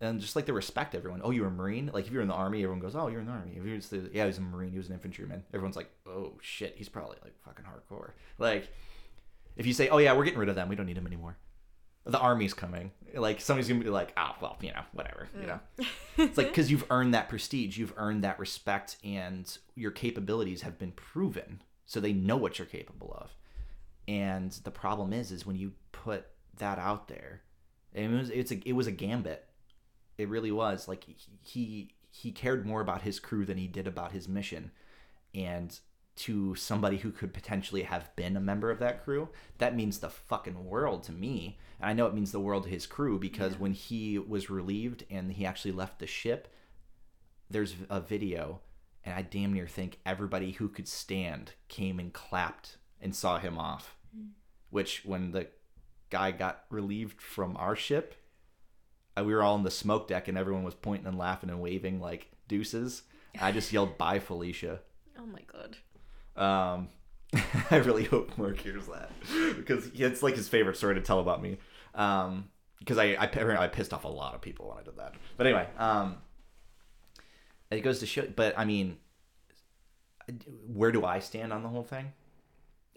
And 0.00 0.20
just 0.20 0.34
like 0.34 0.46
the 0.46 0.52
respect 0.52 0.94
everyone 0.94 1.20
oh 1.22 1.30
you're 1.30 1.46
a 1.46 1.50
marine? 1.50 1.90
Like 1.92 2.06
if 2.06 2.12
you're 2.12 2.22
in 2.22 2.28
the 2.28 2.34
army 2.34 2.62
everyone 2.62 2.80
goes 2.80 2.96
oh 2.96 3.08
you're 3.08 3.20
in 3.20 3.26
the 3.26 3.32
army. 3.32 3.56
If 3.56 3.64
you're 3.64 3.76
just 3.76 3.90
the, 3.90 4.10
yeah 4.12 4.26
he's 4.26 4.38
a 4.38 4.40
marine 4.40 4.72
he 4.72 4.78
was 4.78 4.88
an 4.88 4.94
infantryman. 4.94 5.44
Everyone's 5.54 5.76
like 5.76 5.90
oh 6.06 6.34
shit 6.40 6.74
he's 6.76 6.88
probably 6.88 7.18
like 7.22 7.34
fucking 7.44 7.64
hardcore. 7.64 8.10
Like 8.38 8.68
if 9.56 9.66
you 9.66 9.72
say 9.72 9.88
oh 9.88 9.98
yeah 9.98 10.12
we're 10.12 10.24
getting 10.24 10.38
rid 10.38 10.48
of 10.48 10.54
them 10.54 10.68
we 10.68 10.76
don't 10.76 10.86
need 10.86 10.96
them 10.96 11.06
anymore. 11.06 11.36
The 12.04 12.18
army's 12.18 12.52
coming. 12.52 12.90
Like 13.14 13.40
somebody's 13.40 13.68
gonna 13.68 13.82
be 13.82 13.90
like 13.90 14.12
oh 14.16 14.32
well 14.40 14.56
you 14.60 14.72
know 14.72 14.82
whatever 14.92 15.28
you 15.40 15.46
know. 15.46 15.60
Mm. 15.78 15.86
It's 16.18 16.38
like 16.38 16.48
because 16.48 16.70
you've 16.70 16.86
earned 16.90 17.14
that 17.14 17.28
prestige 17.28 17.78
you've 17.78 17.94
earned 17.96 18.24
that 18.24 18.38
respect 18.38 18.96
and 19.04 19.56
your 19.74 19.90
capabilities 19.90 20.62
have 20.62 20.78
been 20.78 20.92
proven 20.92 21.62
so 21.86 22.00
they 22.00 22.12
know 22.12 22.36
what 22.36 22.58
you're 22.58 22.66
capable 22.66 23.16
of. 23.18 23.34
And 24.08 24.50
the 24.64 24.70
problem 24.70 25.12
is 25.12 25.30
is 25.30 25.46
when 25.46 25.56
you 25.56 25.72
put 25.92 26.26
that 26.58 26.78
out 26.78 27.08
there 27.08 27.42
it 27.94 28.10
was 28.10 28.30
it's 28.30 28.50
a, 28.50 28.68
it 28.68 28.72
was 28.72 28.86
a 28.86 28.92
gambit. 28.92 29.46
It 30.18 30.28
really 30.28 30.52
was. 30.52 30.88
Like 30.88 31.06
he 31.42 31.94
he 32.12 32.30
cared 32.30 32.66
more 32.66 32.80
about 32.80 33.02
his 33.02 33.18
crew 33.18 33.44
than 33.44 33.58
he 33.58 33.66
did 33.66 33.86
about 33.86 34.12
his 34.12 34.28
mission. 34.28 34.70
And 35.34 35.78
to 36.14 36.54
somebody 36.54 36.98
who 36.98 37.10
could 37.10 37.32
potentially 37.32 37.82
have 37.82 38.14
been 38.16 38.36
a 38.36 38.40
member 38.40 38.70
of 38.70 38.78
that 38.78 39.02
crew 39.02 39.28
that 39.58 39.74
means 39.74 39.98
the 39.98 40.10
fucking 40.10 40.64
world 40.64 41.02
to 41.04 41.12
me. 41.12 41.58
And 41.80 41.90
i 41.90 41.92
know 41.92 42.06
it 42.06 42.14
means 42.14 42.32
the 42.32 42.40
world 42.40 42.64
to 42.64 42.70
his 42.70 42.86
crew 42.86 43.18
because 43.18 43.58
when 43.58 43.72
he 43.72 44.18
was 44.18 44.50
relieved 44.50 45.04
and 45.10 45.32
he 45.32 45.46
actually 45.46 45.72
left 45.72 45.98
the 45.98 46.06
ship 46.06 46.52
there's 47.50 47.74
a 47.90 48.00
video 48.00 48.60
and 49.04 49.14
i 49.14 49.22
damn 49.22 49.52
near 49.52 49.66
think 49.66 49.98
everybody 50.06 50.52
who 50.52 50.68
could 50.68 50.88
stand 50.88 51.52
came 51.68 51.98
and 51.98 52.12
clapped 52.12 52.76
and 53.00 53.14
saw 53.14 53.38
him 53.38 53.58
off. 53.58 53.96
Which 54.70 55.02
when 55.04 55.32
the 55.32 55.48
guy 56.08 56.30
got 56.30 56.64
relieved 56.70 57.20
from 57.20 57.56
our 57.56 57.74
ship 57.74 58.14
uh, 59.18 59.24
we 59.24 59.34
were 59.34 59.42
all 59.42 59.56
in 59.56 59.62
the 59.62 59.70
smoke 59.70 60.08
deck 60.08 60.28
and 60.28 60.38
everyone 60.38 60.62
was 60.62 60.74
pointing 60.74 61.06
and 61.06 61.18
laughing 61.18 61.50
and 61.50 61.60
waving 61.60 62.00
like 62.00 62.30
deuces. 62.48 63.02
I 63.40 63.52
just 63.52 63.72
yelled 63.72 63.98
bye 63.98 64.18
felicia. 64.18 64.80
Oh 65.18 65.26
my 65.26 65.42
god. 65.46 65.76
Um, 66.36 66.88
I 67.70 67.76
really 67.76 68.04
hope 68.04 68.36
Mark 68.36 68.58
hears 68.58 68.86
that 68.86 69.10
because 69.56 69.90
it's 69.94 70.22
like 70.22 70.36
his 70.36 70.48
favorite 70.48 70.76
story 70.76 70.94
to 70.94 71.00
tell 71.00 71.20
about 71.20 71.42
me. 71.42 71.58
Um, 71.94 72.48
because 72.78 72.98
I, 72.98 73.16
I 73.18 73.62
I 73.62 73.68
pissed 73.68 73.92
off 73.92 74.04
a 74.04 74.08
lot 74.08 74.34
of 74.34 74.40
people 74.40 74.68
when 74.68 74.78
I 74.78 74.82
did 74.82 74.96
that. 74.96 75.14
But 75.36 75.46
anyway, 75.46 75.68
um, 75.78 76.16
it 77.70 77.80
goes 77.82 78.00
to 78.00 78.06
show. 78.06 78.26
But 78.34 78.58
I 78.58 78.64
mean, 78.64 78.98
where 80.66 80.90
do 80.92 81.04
I 81.04 81.20
stand 81.20 81.52
on 81.52 81.62
the 81.62 81.68
whole 81.68 81.84
thing? 81.84 82.12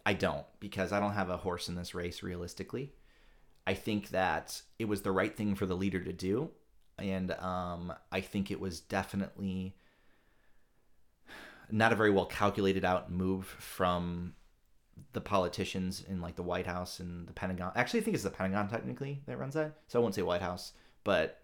I 0.06 0.14
don't 0.14 0.46
because 0.60 0.92
I 0.92 1.00
don't 1.00 1.14
have 1.14 1.30
a 1.30 1.38
horse 1.38 1.70
in 1.70 1.76
this 1.76 1.96
race 1.96 2.24
realistically. 2.24 2.94
I 3.68 3.74
think 3.74 4.10
that 4.10 4.62
it 4.78 4.86
was 4.86 5.02
the 5.02 5.12
right 5.12 5.36
thing 5.36 5.56
for 5.56 5.66
the 5.66 5.76
leader 5.76 6.00
to 6.00 6.14
do, 6.14 6.52
and 6.98 7.32
um, 7.32 7.94
I 8.12 8.22
think 8.22 8.52
it 8.52 8.60
was 8.60 8.80
definitely 8.80 9.76
not 11.72 11.94
a 11.94 11.96
very 11.96 12.12
well 12.12 12.26
calculated 12.26 12.86
out 12.86 13.12
move 13.12 13.46
from 13.46 14.34
the 15.14 15.22
politicians 15.22 16.04
in 16.08 16.22
like 16.22 16.36
the 16.36 16.44
White 16.44 16.68
House 16.68 17.00
and 17.00 17.28
the 17.28 17.34
Pentagon. 17.34 17.72
Actually, 17.76 18.02
I 18.02 18.04
think 18.04 18.16
it's 18.16 18.24
the 18.24 18.30
Pentagon 18.30 18.68
technically 18.68 19.22
that 19.26 19.38
runs 19.38 19.54
that, 19.54 19.74
so 19.88 20.00
I 20.00 20.02
won't 20.02 20.16
say 20.16 20.22
White 20.22 20.42
House, 20.42 20.74
but 21.04 21.42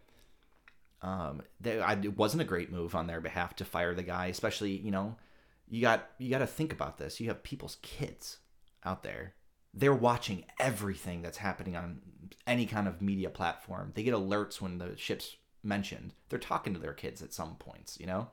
um, 1.02 1.42
they, 1.60 1.80
I, 1.80 1.94
it 1.94 2.18
wasn't 2.18 2.42
a 2.42 2.46
great 2.46 2.72
move 2.72 2.96
on 2.96 3.08
their 3.08 3.22
behalf 3.22 3.56
to 3.58 3.66
fire 3.66 3.94
the 3.94 4.04
guy. 4.04 4.28
Especially, 4.28 4.72
you 4.72 4.92
know, 4.92 5.16
you 5.70 5.82
got 5.82 6.10
you 6.18 6.30
got 6.30 6.40
to 6.40 6.48
think 6.48 6.72
about 6.72 6.98
this. 6.98 7.20
You 7.20 7.28
have 7.28 7.44
people's 7.44 7.78
kids 7.82 8.38
out 8.84 9.04
there. 9.04 9.34
They're 9.74 9.94
watching 9.94 10.46
everything 10.60 11.22
that's 11.22 11.38
happening 11.38 11.76
on 11.76 12.02
any 12.46 12.66
kind 12.66 12.88
of 12.88 13.02
media 13.02 13.30
platform. 13.30 13.92
They 13.96 14.04
get 14.04 14.14
alerts 14.14 14.60
when 14.60 14.78
the 14.78 14.98
ship's 14.98 15.38
mentioned. 15.64 16.14
They're 16.30 16.40
talking 16.40 16.74
to 16.74 16.80
their 16.80 16.94
kids 16.94 17.22
at 17.22 17.34
some 17.34 17.56
points, 17.56 17.98
you 18.00 18.06
know? 18.06 18.30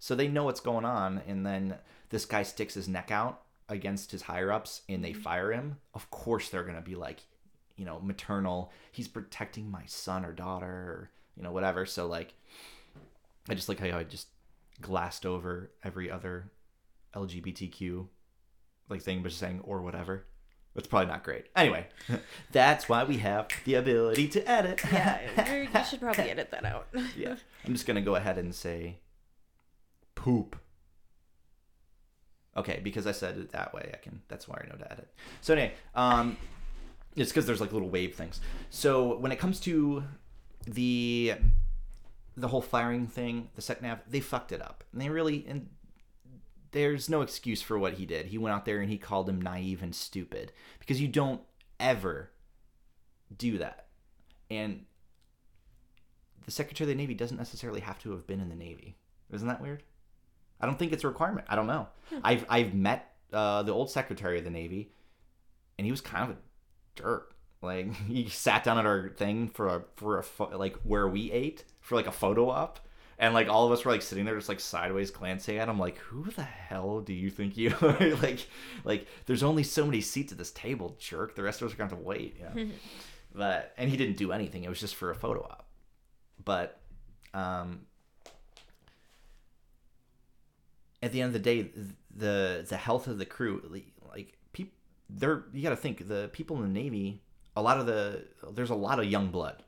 So 0.00 0.14
they 0.14 0.28
know 0.28 0.44
what's 0.44 0.60
going 0.60 0.84
on, 0.84 1.22
and 1.28 1.46
then 1.46 1.76
this 2.08 2.24
guy 2.24 2.42
sticks 2.42 2.74
his 2.74 2.88
neck 2.88 3.10
out 3.10 3.42
against 3.68 4.10
his 4.10 4.22
higher 4.22 4.52
ups 4.52 4.82
and 4.88 5.02
they 5.02 5.12
mm-hmm. 5.12 5.22
fire 5.22 5.52
him. 5.52 5.78
Of 5.94 6.10
course, 6.10 6.48
they're 6.48 6.64
going 6.64 6.74
to 6.74 6.82
be 6.82 6.96
like, 6.96 7.20
you 7.76 7.84
know, 7.84 8.00
maternal. 8.00 8.72
He's 8.92 9.08
protecting 9.08 9.70
my 9.70 9.84
son 9.86 10.24
or 10.24 10.32
daughter 10.32 10.66
or, 10.66 11.10
you 11.36 11.42
know, 11.42 11.52
whatever. 11.52 11.86
So, 11.86 12.06
like, 12.06 12.34
I 13.48 13.54
just 13.54 13.68
like 13.68 13.78
how 13.78 13.96
I 13.96 14.02
just 14.02 14.26
glassed 14.80 15.24
over 15.24 15.70
every 15.84 16.10
other 16.10 16.50
LGBTQ 17.14 18.06
like 18.88 19.02
thing, 19.02 19.22
but 19.22 19.28
just 19.28 19.40
saying 19.40 19.60
or 19.62 19.80
whatever. 19.80 20.26
That's 20.74 20.86
probably 20.86 21.08
not 21.08 21.24
great. 21.24 21.46
Anyway, 21.56 21.86
that's 22.52 22.88
why 22.88 23.04
we 23.04 23.18
have 23.18 23.48
the 23.64 23.74
ability 23.74 24.28
to 24.28 24.50
edit. 24.50 24.80
Yeah, 24.92 25.18
you 25.52 25.68
you 25.74 25.84
should 25.84 26.00
probably 26.00 26.30
edit 26.30 26.50
that 26.52 26.64
out. 26.64 26.88
yeah. 27.16 27.36
I'm 27.66 27.72
just 27.72 27.86
gonna 27.86 28.00
go 28.00 28.14
ahead 28.14 28.38
and 28.38 28.54
say 28.54 28.98
poop. 30.20 30.56
Okay, 32.56 32.80
because 32.82 33.06
I 33.06 33.12
said 33.12 33.38
it 33.38 33.52
that 33.52 33.72
way, 33.72 33.90
I 33.94 33.96
can. 33.96 34.20
That's 34.28 34.46
why 34.46 34.60
I 34.62 34.68
know 34.68 34.76
to 34.76 34.92
edit. 34.92 35.08
So 35.40 35.54
anyway, 35.54 35.72
um, 35.94 36.36
it's 37.16 37.30
because 37.30 37.46
there's 37.46 37.60
like 37.60 37.72
little 37.72 37.88
wave 37.88 38.14
things. 38.14 38.40
So 38.68 39.16
when 39.16 39.32
it 39.32 39.38
comes 39.38 39.60
to 39.60 40.04
the 40.66 41.34
the 42.36 42.48
whole 42.48 42.60
firing 42.60 43.06
thing, 43.06 43.48
the 43.54 43.62
sec 43.62 43.82
nav, 43.82 44.00
they 44.08 44.20
fucked 44.20 44.52
it 44.52 44.60
up, 44.60 44.84
and 44.92 45.00
they 45.00 45.08
really 45.08 45.44
and 45.48 45.68
there's 46.72 47.08
no 47.08 47.22
excuse 47.22 47.62
for 47.62 47.78
what 47.78 47.94
he 47.94 48.04
did. 48.04 48.26
He 48.26 48.38
went 48.38 48.54
out 48.54 48.64
there 48.64 48.80
and 48.80 48.90
he 48.90 48.98
called 48.98 49.28
him 49.28 49.40
naive 49.40 49.82
and 49.82 49.94
stupid 49.94 50.52
because 50.78 51.00
you 51.00 51.08
don't 51.08 51.40
ever 51.78 52.30
do 53.36 53.58
that. 53.58 53.86
And 54.50 54.84
the 56.44 56.50
Secretary 56.50 56.90
of 56.90 56.96
the 56.96 57.00
Navy 57.00 57.14
doesn't 57.14 57.36
necessarily 57.36 57.80
have 57.80 57.98
to 58.00 58.10
have 58.12 58.26
been 58.26 58.40
in 58.40 58.48
the 58.48 58.54
Navy. 58.54 58.96
Isn't 59.32 59.48
that 59.48 59.62
weird? 59.62 59.82
I 60.60 60.66
don't 60.66 60.78
think 60.78 60.92
it's 60.92 61.04
a 61.04 61.08
requirement. 61.08 61.46
I 61.48 61.56
don't 61.56 61.66
know. 61.66 61.88
I've 62.22 62.44
I've 62.48 62.74
met 62.74 63.12
uh, 63.32 63.62
the 63.62 63.72
old 63.72 63.90
Secretary 63.90 64.38
of 64.38 64.44
the 64.44 64.50
Navy, 64.50 64.92
and 65.78 65.84
he 65.86 65.90
was 65.90 66.00
kind 66.00 66.30
of 66.30 66.36
a 66.36 66.40
jerk. 66.96 67.34
Like 67.62 67.94
he 68.08 68.28
sat 68.28 68.64
down 68.64 68.78
at 68.78 68.86
our 68.86 69.08
thing 69.10 69.48
for 69.48 69.68
a 69.68 69.82
for 69.96 70.18
a 70.18 70.22
pho- 70.22 70.56
like 70.56 70.76
where 70.82 71.08
we 71.08 71.30
ate 71.32 71.64
for 71.80 71.94
like 71.94 72.06
a 72.06 72.12
photo 72.12 72.48
op, 72.48 72.80
and 73.18 73.34
like 73.34 73.48
all 73.48 73.66
of 73.66 73.72
us 73.72 73.84
were 73.84 73.92
like 73.92 74.02
sitting 74.02 74.24
there 74.24 74.36
just 74.36 74.48
like 74.48 74.60
sideways 74.60 75.10
glancing 75.10 75.58
at 75.58 75.68
him 75.68 75.78
like 75.78 75.98
who 75.98 76.30
the 76.30 76.42
hell 76.42 77.00
do 77.00 77.12
you 77.12 77.30
think 77.30 77.56
you 77.56 77.74
are? 77.82 78.16
Like 78.22 78.46
like 78.84 79.06
there's 79.26 79.42
only 79.42 79.62
so 79.62 79.84
many 79.86 80.00
seats 80.00 80.32
at 80.32 80.38
this 80.38 80.50
table 80.52 80.96
jerk. 80.98 81.34
The 81.34 81.42
rest 81.42 81.60
of 81.62 81.68
us 81.68 81.74
are 81.74 81.76
going 81.76 81.90
to 81.90 81.96
have 81.96 82.02
to 82.02 82.08
wait 82.08 82.40
know. 82.40 82.66
But 83.34 83.72
and 83.76 83.88
he 83.90 83.96
didn't 83.96 84.16
do 84.16 84.32
anything. 84.32 84.64
It 84.64 84.68
was 84.68 84.80
just 84.80 84.94
for 84.96 85.10
a 85.10 85.14
photo 85.14 85.42
op. 85.42 85.66
But 86.44 86.80
um 87.32 87.82
at 91.02 91.12
the 91.12 91.20
end 91.20 91.28
of 91.28 91.32
the 91.32 91.38
day 91.38 91.70
the 92.14 92.64
the 92.68 92.76
health 92.76 93.06
of 93.06 93.18
the 93.18 93.26
crew 93.26 93.62
like 94.12 94.36
people 94.52 94.74
they're 95.08 95.44
you 95.52 95.62
got 95.62 95.70
to 95.70 95.76
think 95.76 96.08
the 96.08 96.30
people 96.32 96.56
in 96.56 96.62
the 96.62 96.80
navy 96.80 97.22
a 97.56 97.62
lot 97.62 97.78
of 97.78 97.86
the 97.86 98.24
there's 98.52 98.70
a 98.70 98.74
lot 98.74 98.98
of 98.98 99.06
young 99.06 99.28
blood 99.28 99.62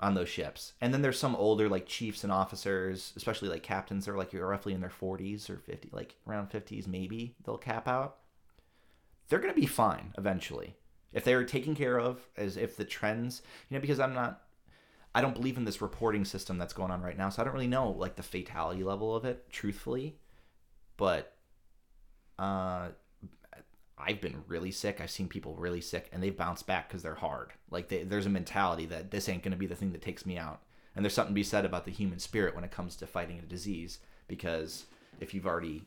on 0.00 0.14
those 0.14 0.28
ships. 0.28 0.74
And 0.80 0.92
then 0.92 1.02
there's 1.02 1.18
some 1.18 1.36
older 1.36 1.68
like 1.68 1.86
chiefs 1.86 2.24
and 2.24 2.32
officers 2.32 3.12
especially 3.16 3.48
like 3.48 3.62
captains 3.62 4.04
they're 4.04 4.16
like 4.16 4.32
you're 4.32 4.46
roughly 4.46 4.74
in 4.74 4.80
their 4.80 4.90
40s 4.90 5.48
or 5.48 5.56
50 5.56 5.90
like 5.92 6.16
around 6.28 6.50
50s 6.50 6.86
maybe 6.86 7.34
they'll 7.44 7.58
cap 7.58 7.88
out. 7.88 8.16
They're 9.28 9.38
to 9.40 9.54
be 9.54 9.66
fine 9.66 10.12
eventually 10.18 10.76
if 11.14 11.24
they're 11.24 11.44
taken 11.44 11.74
care 11.74 11.98
of 11.98 12.28
as 12.36 12.56
if 12.56 12.76
the 12.76 12.84
trends 12.84 13.40
you 13.68 13.76
know 13.76 13.80
because 13.80 14.00
i'm 14.00 14.12
not 14.12 14.42
i 15.14 15.20
don't 15.20 15.34
believe 15.34 15.56
in 15.56 15.64
this 15.64 15.80
reporting 15.80 16.24
system 16.24 16.58
that's 16.58 16.74
going 16.74 16.90
on 16.90 17.00
right 17.00 17.16
now 17.16 17.30
so 17.30 17.40
i 17.40 17.44
don't 17.44 17.54
really 17.54 17.66
know 17.66 17.90
like 17.90 18.16
the 18.16 18.22
fatality 18.22 18.82
level 18.82 19.14
of 19.16 19.24
it 19.24 19.48
truthfully 19.48 20.18
but 20.96 21.34
uh 22.38 22.88
I've 23.96 24.20
been 24.20 24.44
really 24.48 24.72
sick. 24.72 25.00
I've 25.00 25.10
seen 25.10 25.28
people 25.28 25.54
really 25.54 25.80
sick, 25.80 26.08
and 26.12 26.22
they've 26.22 26.36
bounced 26.36 26.66
back 26.66 26.88
because 26.88 27.02
they're 27.02 27.14
hard. 27.14 27.52
Like 27.70 27.88
they, 27.88 28.02
there's 28.02 28.26
a 28.26 28.30
mentality 28.30 28.86
that 28.86 29.10
this 29.10 29.28
ain't 29.28 29.42
going 29.42 29.52
to 29.52 29.58
be 29.58 29.66
the 29.66 29.76
thing 29.76 29.92
that 29.92 30.02
takes 30.02 30.26
me 30.26 30.36
out. 30.36 30.62
And 30.94 31.04
there's 31.04 31.14
something 31.14 31.32
to 31.32 31.40
be 31.40 31.44
said 31.44 31.64
about 31.64 31.84
the 31.84 31.90
human 31.90 32.18
spirit 32.18 32.54
when 32.54 32.64
it 32.64 32.70
comes 32.70 32.96
to 32.96 33.06
fighting 33.06 33.38
a 33.38 33.42
disease, 33.42 33.98
because 34.28 34.84
if 35.20 35.32
you've 35.32 35.46
already 35.46 35.84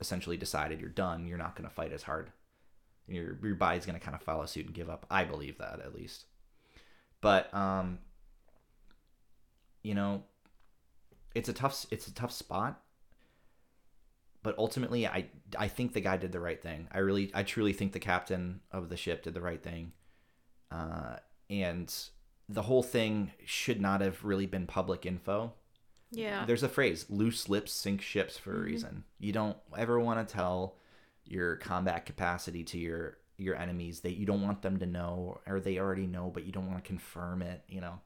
essentially 0.00 0.36
decided 0.36 0.80
you're 0.80 0.90
done, 0.90 1.26
you're 1.26 1.38
not 1.38 1.56
going 1.56 1.68
to 1.68 1.74
fight 1.74 1.92
as 1.92 2.02
hard. 2.02 2.30
Your 3.08 3.38
your 3.42 3.54
body's 3.54 3.86
going 3.86 3.98
to 3.98 4.04
kind 4.04 4.14
of 4.14 4.22
follow 4.22 4.44
suit 4.46 4.66
and 4.66 4.74
give 4.74 4.90
up. 4.90 5.06
I 5.10 5.24
believe 5.24 5.58
that 5.58 5.80
at 5.80 5.94
least. 5.94 6.26
But 7.20 7.52
um, 7.54 7.98
you 9.82 9.94
know, 9.94 10.24
it's 11.34 11.48
a 11.48 11.52
tough 11.52 11.86
it's 11.90 12.06
a 12.06 12.14
tough 12.14 12.32
spot 12.32 12.82
but 14.46 14.56
ultimately 14.58 15.08
I 15.08 15.26
I 15.58 15.66
think 15.66 15.92
the 15.92 16.00
guy 16.00 16.16
did 16.18 16.30
the 16.30 16.38
right 16.38 16.62
thing. 16.62 16.86
I 16.92 16.98
really 16.98 17.32
I 17.34 17.42
truly 17.42 17.72
think 17.72 17.92
the 17.92 17.98
captain 17.98 18.60
of 18.70 18.90
the 18.90 18.96
ship 18.96 19.24
did 19.24 19.34
the 19.34 19.40
right 19.40 19.60
thing. 19.60 19.90
Uh, 20.70 21.16
and 21.50 21.92
the 22.48 22.62
whole 22.62 22.84
thing 22.84 23.32
should 23.44 23.80
not 23.80 24.02
have 24.02 24.22
really 24.22 24.46
been 24.46 24.68
public 24.68 25.04
info. 25.04 25.52
Yeah. 26.12 26.44
There's 26.46 26.62
a 26.62 26.68
phrase, 26.68 27.06
loose 27.08 27.48
lips 27.48 27.72
sink 27.72 28.00
ships 28.02 28.38
for 28.38 28.56
a 28.56 28.60
reason. 28.60 29.02
You 29.18 29.32
don't 29.32 29.56
ever 29.76 29.98
want 29.98 30.26
to 30.26 30.32
tell 30.32 30.76
your 31.24 31.56
combat 31.56 32.06
capacity 32.06 32.62
to 32.62 32.78
your 32.78 33.18
your 33.38 33.56
enemies 33.56 33.98
that 34.02 34.16
you 34.16 34.26
don't 34.26 34.42
want 34.42 34.62
them 34.62 34.78
to 34.78 34.86
know 34.86 35.40
or 35.44 35.58
they 35.58 35.80
already 35.80 36.06
know 36.06 36.30
but 36.32 36.46
you 36.46 36.52
don't 36.52 36.70
want 36.70 36.84
to 36.84 36.88
confirm 36.88 37.42
it, 37.42 37.64
you 37.66 37.80
know. 37.80 37.98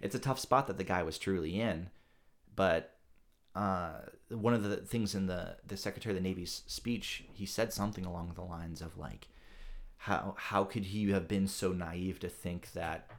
It's 0.00 0.14
a 0.14 0.18
tough 0.18 0.38
spot 0.38 0.68
that 0.68 0.78
the 0.78 0.84
guy 0.84 1.02
was 1.02 1.18
truly 1.18 1.60
in, 1.60 1.90
but 2.56 2.96
uh, 3.54 3.92
one 4.30 4.54
of 4.54 4.62
the 4.62 4.76
things 4.76 5.14
in 5.14 5.26
the 5.26 5.56
the 5.66 5.76
Secretary 5.76 6.16
of 6.16 6.22
the 6.22 6.28
Navy's 6.28 6.62
speech, 6.66 7.24
he 7.32 7.46
said 7.46 7.72
something 7.72 8.04
along 8.04 8.32
the 8.34 8.42
lines 8.42 8.80
of 8.80 8.96
like, 8.96 9.28
how 9.98 10.34
how 10.38 10.64
could 10.64 10.86
he 10.86 11.10
have 11.10 11.28
been 11.28 11.46
so 11.46 11.72
naive 11.72 12.18
to 12.20 12.28
think 12.28 12.72
that 12.72 13.10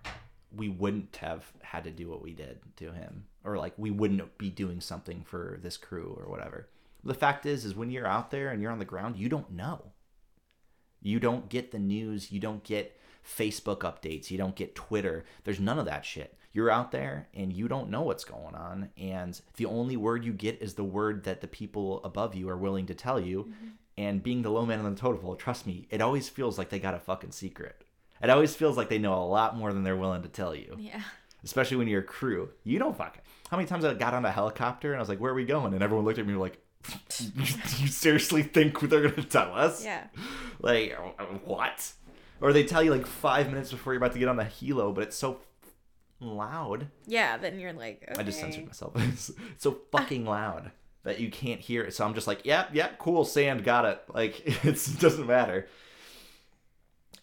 we 0.56 0.70
wouldn't 0.70 1.16
have 1.18 1.52
had 1.62 1.84
to 1.84 1.92
do 1.92 2.10
what 2.10 2.22
we 2.22 2.32
did 2.32 2.60
to 2.78 2.92
him, 2.92 3.26
or 3.44 3.58
like 3.58 3.74
we 3.78 3.92
wouldn't 3.92 4.38
be 4.38 4.50
doing 4.50 4.82
something 4.82 5.24
for 5.24 5.60
this 5.62 5.78
crew 5.78 6.18
or 6.20 6.30
whatever. 6.30 6.70
The 7.04 7.14
fact 7.14 7.46
is, 7.46 7.66
is 7.66 7.76
when 7.76 7.92
you're 7.92 8.08
out 8.08 8.32
there 8.32 8.50
and 8.50 8.62
you're 8.62 8.72
on 8.72 8.80
the 8.80 8.86
ground, 8.86 9.18
you 9.18 9.30
don't 9.30 9.52
know. 9.52 9.92
You 11.02 11.20
don't 11.20 11.50
get 11.50 11.72
the 11.72 11.80
news. 11.80 12.32
You 12.32 12.40
don't 12.40 12.64
get 12.64 12.98
Facebook 13.26 13.80
updates. 13.80 14.30
You 14.32 14.38
don't 14.38 14.56
get 14.56 14.76
Twitter. 14.76 15.26
There's 15.44 15.60
none 15.60 15.80
of 15.80 15.86
that 15.86 16.06
shit 16.06 16.38
you're 16.56 16.70
out 16.70 16.92
there 16.92 17.28
and 17.34 17.52
you 17.52 17.68
don't 17.68 17.90
know 17.90 18.04
what's 18.04 18.24
going 18.24 18.54
on 18.54 18.88
and 18.96 19.42
the 19.58 19.66
only 19.66 19.98
word 19.98 20.24
you 20.24 20.32
get 20.32 20.62
is 20.62 20.76
the 20.76 20.84
word 20.84 21.24
that 21.24 21.42
the 21.42 21.48
people 21.48 22.00
above 22.04 22.36
you 22.36 22.48
are 22.48 22.56
willing 22.58 22.86
to 22.86 22.94
tell 22.94 23.20
you 23.20 23.46
Mm-hmm. 23.46 23.68
and 23.98 24.22
being 24.22 24.44
the 24.44 24.52
low 24.52 24.64
man 24.64 24.78
on 24.86 24.94
the 24.94 25.00
totem 25.02 25.20
pole 25.20 25.36
trust 25.36 25.66
me 25.66 25.88
it 25.90 26.00
always 26.00 26.30
feels 26.30 26.60
like 26.60 26.70
they 26.70 26.78
got 26.78 26.94
a 26.94 27.00
fucking 27.00 27.32
secret 27.32 27.82
it 28.22 28.30
always 28.30 28.56
feels 28.56 28.78
like 28.78 28.88
they 28.88 29.00
know 29.00 29.16
a 29.16 29.26
lot 29.26 29.58
more 29.58 29.74
than 29.74 29.82
they're 29.82 29.98
willing 29.98 30.22
to 30.22 30.30
tell 30.30 30.54
you 30.54 30.76
Yeah. 30.78 31.02
especially 31.44 31.78
when 31.78 31.88
you're 31.88 32.02
a 32.02 32.04
crew 32.04 32.50
you 32.64 32.78
don't 32.78 32.96
fucking 32.96 33.24
how 33.50 33.58
many 33.58 33.68
times 33.68 33.84
i 33.84 33.92
got 33.96 34.14
on 34.14 34.24
a 34.24 34.32
helicopter 34.32 34.92
and 34.92 34.98
i 34.98 35.02
was 35.02 35.10
like 35.10 35.20
where 35.20 35.32
are 35.32 35.36
we 35.36 35.46
going 35.46 35.74
and 35.74 35.82
everyone 35.82 36.06
looked 36.06 36.20
at 36.20 36.28
me 36.28 36.36
like 36.36 36.60
you 37.80 37.88
seriously 37.88 38.44
think 38.44 38.80
they're 38.80 39.10
gonna 39.10 39.24
tell 39.28 39.56
us 39.56 39.84
Yeah. 39.84 40.04
like 40.62 40.96
what 41.46 41.92
or 42.44 42.54
they 42.54 42.64
tell 42.64 42.84
you 42.84 42.92
like 42.92 43.08
five 43.08 43.50
minutes 43.50 43.72
before 43.72 43.94
you're 43.94 43.98
about 43.98 44.14
to 44.14 44.20
get 44.20 44.28
on 44.28 44.36
the 44.36 44.44
helo 44.44 44.94
but 44.94 45.04
it's 45.04 45.16
so 45.18 45.40
loud 46.20 46.88
Yeah. 47.06 47.38
Then 47.38 47.60
you're 47.60 47.74
like, 47.74 48.08
okay. 48.10 48.20
I 48.20 48.24
just 48.24 48.40
censored 48.40 48.66
myself. 48.66 48.94
It's 48.96 49.32
so 49.58 49.80
fucking 49.92 50.26
loud 50.26 50.72
that 51.04 51.20
you 51.20 51.30
can't 51.30 51.60
hear 51.60 51.84
it. 51.84 51.94
So 51.94 52.06
I'm 52.06 52.14
just 52.14 52.28
like, 52.28 52.46
yep, 52.46 52.70
yep, 52.74 52.98
cool, 52.98 53.26
sand, 53.26 53.64
got 53.64 53.86
it. 53.86 54.02
Like 54.14 54.42
it 54.66 54.98
doesn't 55.00 55.28
matter. 55.28 55.68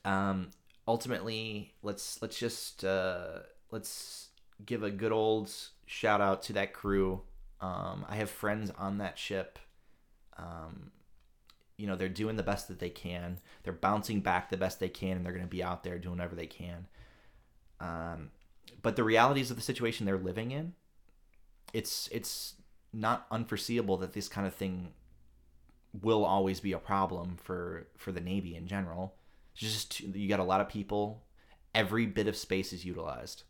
Um, 0.04 0.50
ultimately, 0.86 1.72
let's 1.82 2.20
let's 2.22 2.38
just 2.38 2.84
uh, 2.84 3.40
let's 3.70 4.28
give 4.64 4.82
a 4.82 4.90
good 4.90 5.12
old 5.12 5.50
shout 5.86 6.20
out 6.20 6.42
to 6.44 6.52
that 6.54 6.72
crew. 6.72 7.22
Um, 7.60 8.04
I 8.08 8.16
have 8.16 8.30
friends 8.30 8.70
on 8.78 8.98
that 8.98 9.18
ship. 9.18 9.58
Um, 10.38 10.90
you 11.80 11.86
know, 11.86 11.96
they're 11.96 12.08
doing 12.08 12.36
the 12.36 12.42
best 12.42 12.68
that 12.68 12.78
they 12.78 12.90
can. 12.90 13.38
They're 13.62 13.72
bouncing 13.72 14.20
back 14.20 14.50
the 14.50 14.56
best 14.56 14.80
they 14.80 14.88
can, 14.88 15.16
and 15.16 15.24
they're 15.24 15.32
going 15.32 15.44
to 15.44 15.50
be 15.50 15.62
out 15.62 15.82
there 15.82 15.98
doing 15.98 16.16
whatever 16.16 16.36
they 16.36 16.46
can. 16.46 16.86
Um, 17.80 18.30
but 18.82 18.96
the 18.96 19.04
realities 19.04 19.50
of 19.50 19.56
the 19.56 19.62
situation 19.62 20.06
they're 20.06 20.18
living 20.18 20.50
in 20.50 20.74
it's 21.72 22.08
it's 22.12 22.54
not 22.92 23.26
unforeseeable 23.30 23.96
that 23.98 24.12
this 24.12 24.28
kind 24.28 24.46
of 24.46 24.54
thing 24.54 24.88
will 26.02 26.24
always 26.24 26.60
be 26.60 26.72
a 26.72 26.78
problem 26.78 27.36
for 27.42 27.86
for 27.96 28.12
the 28.12 28.20
navy 28.20 28.54
in 28.56 28.66
general 28.66 29.14
it's 29.52 29.62
just 29.62 30.00
you 30.00 30.28
got 30.28 30.40
a 30.40 30.44
lot 30.44 30.60
of 30.60 30.68
people 30.68 31.22
every 31.74 32.06
bit 32.06 32.26
of 32.26 32.36
space 32.36 32.72
is 32.72 32.84
utilized 32.84 33.44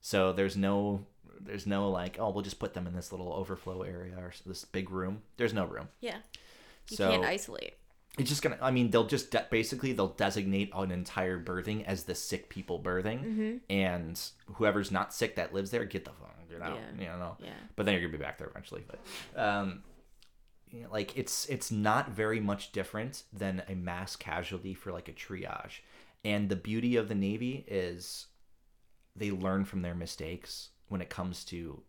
so 0.00 0.32
there's 0.32 0.56
no 0.56 1.06
there's 1.40 1.66
no 1.66 1.90
like 1.90 2.16
oh 2.18 2.30
we'll 2.30 2.42
just 2.42 2.58
put 2.58 2.74
them 2.74 2.86
in 2.86 2.94
this 2.94 3.12
little 3.12 3.32
overflow 3.32 3.82
area 3.82 4.14
or 4.18 4.32
this 4.46 4.64
big 4.64 4.90
room 4.90 5.22
there's 5.36 5.54
no 5.54 5.64
room 5.64 5.88
Yeah. 6.00 6.18
You 6.90 6.96
so 6.96 7.10
can't 7.10 7.24
isolate. 7.24 7.74
it's 8.18 8.28
just 8.30 8.42
gonna 8.42 8.58
i 8.62 8.70
mean 8.70 8.90
they'll 8.90 9.06
just 9.06 9.30
de- 9.30 9.46
basically 9.50 9.92
they'll 9.92 10.08
designate 10.14 10.70
an 10.74 10.90
entire 10.90 11.38
berthing 11.38 11.84
as 11.86 12.04
the 12.04 12.14
sick 12.14 12.48
people 12.48 12.78
berthing, 12.78 13.18
Mm-hmm. 13.20 13.56
and 13.70 14.20
whoever's 14.54 14.90
not 14.90 15.12
sick 15.14 15.36
that 15.36 15.52
lives 15.54 15.70
there 15.70 15.84
get 15.84 16.04
the 16.04 16.10
fuck 16.12 16.34
get 16.50 16.62
out 16.62 16.78
Yeah. 16.98 17.00
you 17.12 17.18
know 17.18 17.36
Yeah. 17.40 17.50
but 17.76 17.84
then 17.84 17.92
you're 17.94 18.02
gonna 18.02 18.16
be 18.18 18.22
back 18.24 18.38
there 18.38 18.48
eventually 18.48 18.84
but 18.88 18.98
um 19.40 19.82
you 20.70 20.82
know, 20.82 20.88
like 20.90 21.16
it's 21.16 21.46
it's 21.46 21.70
not 21.70 22.10
very 22.10 22.40
much 22.40 22.72
different 22.72 23.22
than 23.32 23.62
a 23.68 23.74
mass 23.74 24.16
casualty 24.16 24.74
for 24.74 24.92
like 24.92 25.08
a 25.08 25.12
triage 25.12 25.80
and 26.24 26.48
the 26.48 26.56
beauty 26.56 26.96
of 26.96 27.08
the 27.08 27.14
navy 27.14 27.64
is 27.68 28.26
they 29.16 29.30
learn 29.30 29.64
from 29.64 29.82
their 29.82 29.94
mistakes 29.94 30.70
when 30.88 31.00
it 31.00 31.08
comes 31.10 31.44
to 31.44 31.82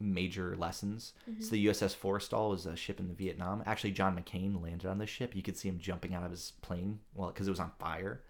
major 0.00 0.56
lessons. 0.56 1.12
So 1.26 1.32
mm-hmm. 1.32 1.50
the 1.50 1.66
USS 1.66 1.96
Forrestal 1.96 2.50
was 2.50 2.66
a 2.66 2.76
ship 2.76 3.00
in 3.00 3.08
the 3.08 3.14
Vietnam. 3.14 3.62
Actually, 3.66 3.92
John 3.92 4.16
McCain 4.16 4.62
landed 4.62 4.88
on 4.88 4.98
this 4.98 5.10
ship. 5.10 5.34
You 5.34 5.42
could 5.42 5.56
see 5.56 5.68
him 5.68 5.78
jumping 5.78 6.14
out 6.14 6.24
of 6.24 6.30
his 6.30 6.52
plane, 6.62 7.00
well, 7.14 7.28
because 7.28 7.46
it 7.46 7.50
was 7.50 7.60
on 7.60 7.72
fire. 7.78 8.22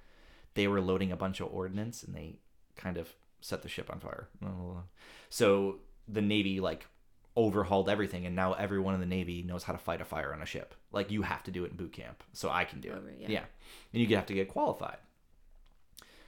They 0.54 0.66
were 0.66 0.80
loading 0.80 1.12
a 1.12 1.16
bunch 1.16 1.40
of 1.40 1.52
ordnance, 1.52 2.02
and 2.02 2.14
they 2.14 2.36
kind 2.76 2.96
of 2.96 3.12
set 3.40 3.62
the 3.62 3.68
ship 3.68 3.90
on 3.90 4.00
fire. 4.00 4.28
So 5.28 5.76
the 6.08 6.22
Navy 6.22 6.60
like 6.60 6.86
overhauled 7.36 7.88
everything, 7.88 8.26
and 8.26 8.34
now 8.34 8.54
everyone 8.54 8.94
in 8.94 9.00
the 9.00 9.06
Navy 9.06 9.42
knows 9.42 9.62
how 9.62 9.72
to 9.72 9.78
fight 9.78 10.00
a 10.00 10.04
fire 10.04 10.32
on 10.32 10.42
a 10.42 10.46
ship. 10.46 10.74
Like 10.90 11.10
you 11.10 11.22
have 11.22 11.44
to 11.44 11.50
do 11.50 11.64
it 11.64 11.70
in 11.70 11.76
boot 11.76 11.92
camp, 11.92 12.24
so 12.32 12.50
I 12.50 12.64
can 12.64 12.80
do 12.80 12.90
it. 12.90 12.96
Oh, 12.96 13.10
yeah. 13.20 13.28
yeah, 13.28 13.44
and 13.92 14.02
you 14.02 14.16
have 14.16 14.26
to 14.26 14.34
get 14.34 14.48
qualified. 14.48 14.96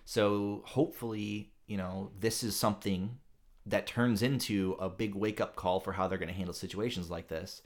So 0.04 0.62
hopefully, 0.66 1.52
you 1.66 1.76
know, 1.76 2.10
this 2.18 2.42
is 2.42 2.54
something 2.54 3.18
that 3.66 3.86
turns 3.86 4.22
into 4.22 4.76
a 4.80 4.88
big 4.88 5.14
wake 5.14 5.40
up 5.40 5.56
call 5.56 5.80
for 5.80 5.92
how 5.92 6.08
they're 6.08 6.18
going 6.18 6.28
to 6.28 6.34
handle 6.34 6.54
situations 6.54 7.10
like 7.10 7.28
this. 7.28 7.62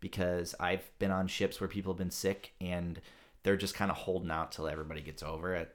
Because 0.00 0.54
I've 0.60 0.90
been 0.98 1.10
on 1.10 1.26
ships 1.26 1.60
where 1.60 1.68
people 1.68 1.92
have 1.92 1.98
been 1.98 2.10
sick 2.10 2.52
and 2.60 3.00
they're 3.42 3.56
just 3.56 3.74
kind 3.74 3.90
of 3.90 3.96
holding 3.96 4.30
out 4.30 4.52
till 4.52 4.68
everybody 4.68 5.00
gets 5.00 5.22
over 5.22 5.54
it. 5.54 5.74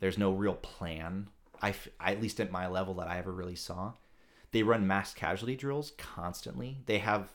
There's 0.00 0.18
no 0.18 0.32
real 0.32 0.54
plan. 0.54 1.28
I, 1.62 1.74
at 2.00 2.20
least 2.20 2.40
at 2.40 2.50
my 2.50 2.66
level 2.66 2.94
that 2.94 3.08
I 3.08 3.18
ever 3.18 3.30
really 3.30 3.54
saw. 3.54 3.92
They 4.52 4.62
run 4.62 4.86
mass 4.86 5.14
casualty 5.14 5.54
drills 5.54 5.92
constantly. 5.98 6.78
They 6.86 6.98
have 6.98 7.32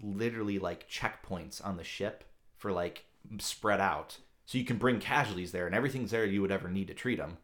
literally 0.00 0.58
like 0.58 0.88
checkpoints 0.88 1.64
on 1.64 1.76
the 1.76 1.84
ship 1.84 2.24
for 2.56 2.70
like 2.72 3.04
spread 3.38 3.80
out 3.80 4.18
so 4.46 4.58
you 4.58 4.64
can 4.64 4.76
bring 4.76 5.00
casualties 5.00 5.52
there 5.52 5.66
and 5.66 5.74
everything's 5.74 6.10
there 6.10 6.24
you 6.24 6.42
would 6.42 6.50
ever 6.50 6.68
need 6.68 6.88
to 6.88 6.94
treat 6.94 7.18
them 7.18 7.38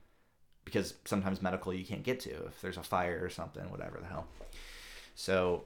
because 0.69 0.95
sometimes 1.05 1.43
medical 1.43 1.73
you 1.73 1.85
can't 1.85 2.03
get 2.03 2.21
to 2.21 2.31
if 2.47 2.61
there's 2.61 2.77
a 2.77 2.83
fire 2.83 3.21
or 3.23 3.31
something 3.31 3.69
whatever 3.71 3.99
the 4.01 4.07
hell 4.07 4.27
so 5.15 5.65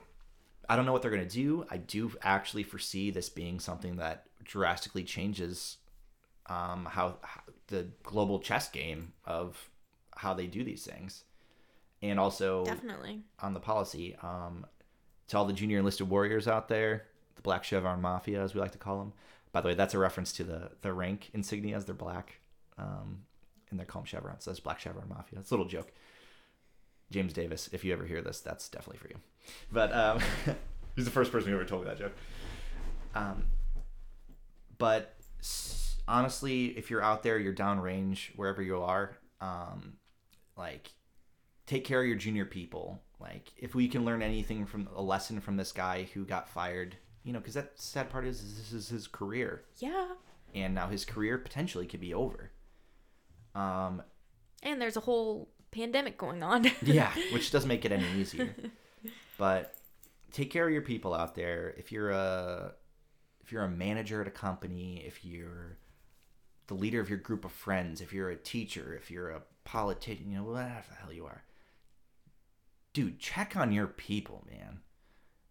i 0.69 0.77
don't 0.77 0.87
know 0.87 0.93
what 0.93 1.03
they're 1.03 1.11
going 1.11 1.27
to 1.27 1.35
do 1.35 1.67
i 1.71 1.77
do 1.77 2.12
actually 2.23 2.62
foresee 2.62 3.11
this 3.11 3.29
being 3.29 3.59
something 3.59 3.97
that 3.97 4.27
drastically 4.45 5.05
changes 5.05 5.79
um, 6.47 6.88
how, 6.91 7.17
how 7.23 7.41
the 7.69 7.87
global 8.03 8.41
chess 8.41 8.69
game 8.69 9.12
of 9.25 9.71
how 10.17 10.35
they 10.35 10.47
do 10.47 10.65
these 10.65 10.85
things 10.85 11.25
and 12.03 12.19
also 12.19 12.65
Definitely. 12.65 13.21
on 13.41 13.55
the 13.55 13.61
policy 13.61 14.17
um, 14.23 14.67
to 15.29 15.38
all 15.38 15.45
the 15.45 15.53
junior 15.53 15.79
enlisted 15.79 16.11
warriors 16.11 16.49
out 16.49 16.69
there, 16.69 17.07
the 17.37 17.43
Black 17.43 17.65
Chevron 17.65 18.01
Mafia, 18.03 18.43
as 18.43 18.55
we 18.55 18.61
like 18.61 18.73
to 18.73 18.79
call 18.79 18.99
them. 18.99 19.12
By 19.53 19.61
the 19.61 19.69
way, 19.69 19.75
that's 19.75 19.95
a 19.95 19.99
reference 19.99 20.33
to 20.35 20.45
the 20.45 20.71
the 20.81 20.93
rank 20.93 21.31
insignias. 21.35 21.87
They're 21.87 21.95
black, 21.95 22.41
um, 22.79 23.23
and 23.72 23.78
they're 23.80 23.87
called 23.87 24.06
chevrons. 24.06 24.44
So 24.44 24.50
that's 24.52 24.61
Black 24.61 24.78
Chevron 24.78 25.08
Mafia. 25.08 25.40
It's 25.40 25.50
a 25.50 25.54
little 25.54 25.66
joke. 25.66 25.90
James 27.11 27.32
Davis, 27.32 27.68
if 27.72 27.85
you 27.85 27.92
ever 27.92 28.04
hear 28.06 28.22
this, 28.22 28.38
that's 28.40 28.68
definitely 28.68 28.98
for 28.98 29.08
you. 29.08 29.16
But 29.72 29.92
um, 29.92 30.20
he's 30.96 31.04
the 31.04 31.11
first 31.11 31.32
person 31.32 31.50
who 31.50 31.56
ever 31.56 31.64
told 31.64 31.82
me 31.82 31.88
that 31.88 31.98
joke. 31.98 32.12
Um, 33.14 33.44
but 34.78 35.14
honestly, 36.08 36.66
if 36.78 36.90
you're 36.90 37.02
out 37.02 37.22
there, 37.22 37.38
you're 37.38 37.52
downrange, 37.54 38.28
wherever 38.37 38.62
you 38.62 38.80
are, 38.82 39.16
um, 39.40 39.94
like 40.56 40.92
take 41.66 41.85
care 41.85 42.00
of 42.00 42.06
your 42.06 42.16
junior 42.16 42.44
people. 42.44 43.00
Like 43.20 43.52
if 43.56 43.74
we 43.74 43.88
can 43.88 44.04
learn 44.04 44.22
anything 44.22 44.66
from 44.66 44.88
a 44.94 45.02
lesson 45.02 45.40
from 45.40 45.56
this 45.56 45.72
guy 45.72 46.08
who 46.14 46.24
got 46.24 46.48
fired, 46.48 46.96
you 47.24 47.32
know, 47.32 47.38
because 47.40 47.54
that 47.54 47.72
sad 47.78 48.11
part 48.11 48.24
is, 48.26 48.40
is 48.42 48.56
this 48.58 48.72
is 48.72 48.88
his 48.88 49.06
career, 49.06 49.64
Yeah. 49.78 50.08
and 50.54 50.74
now 50.74 50.88
his 50.88 51.04
career 51.04 51.37
potentially 51.38 51.87
could 51.87 52.00
be 52.00 52.14
over. 52.14 52.50
Um, 53.55 54.03
And 54.62 54.81
there's 54.81 54.97
a 54.97 55.01
whole 55.01 55.51
pandemic 55.71 56.19
going 56.19 56.43
on. 56.43 56.71
yeah, 56.83 57.12
which 57.33 57.51
doesn't 57.51 57.69
make 57.69 57.85
it 57.85 57.93
any 57.93 58.07
easier. 58.21 58.55
but 59.38 59.75
take 60.31 60.51
care 60.51 60.67
of 60.67 60.73
your 60.73 60.83
people 60.83 61.15
out 61.15 61.35
there. 61.35 61.75
If 61.77 61.93
you're 61.93 62.11
a 62.11 62.73
if 63.43 63.51
you're 63.51 63.65
a 63.65 63.69
manager 63.71 64.21
at 64.21 64.29
a 64.29 64.33
company, 64.33 65.03
if 65.07 65.25
you're 65.25 65.79
the 66.69 66.75
leader 66.75 67.01
of 67.01 67.09
your 67.09 67.19
group 67.19 67.45
of 67.45 67.53
friends, 67.53 68.01
if 68.01 68.12
you're 68.12 68.31
a 68.31 68.37
teacher, 68.37 68.95
if 68.95 69.11
you're 69.11 69.31
a 69.31 69.43
politician, 69.65 70.31
you 70.31 70.37
know, 70.38 70.45
whatever 70.45 70.85
the 70.88 70.97
hell 70.97 71.12
you 71.12 71.27
are. 71.27 71.43
Dude, 72.93 73.19
check 73.19 73.57
on 73.57 73.73
your 73.73 73.87
people, 73.87 74.47
man. 74.51 74.81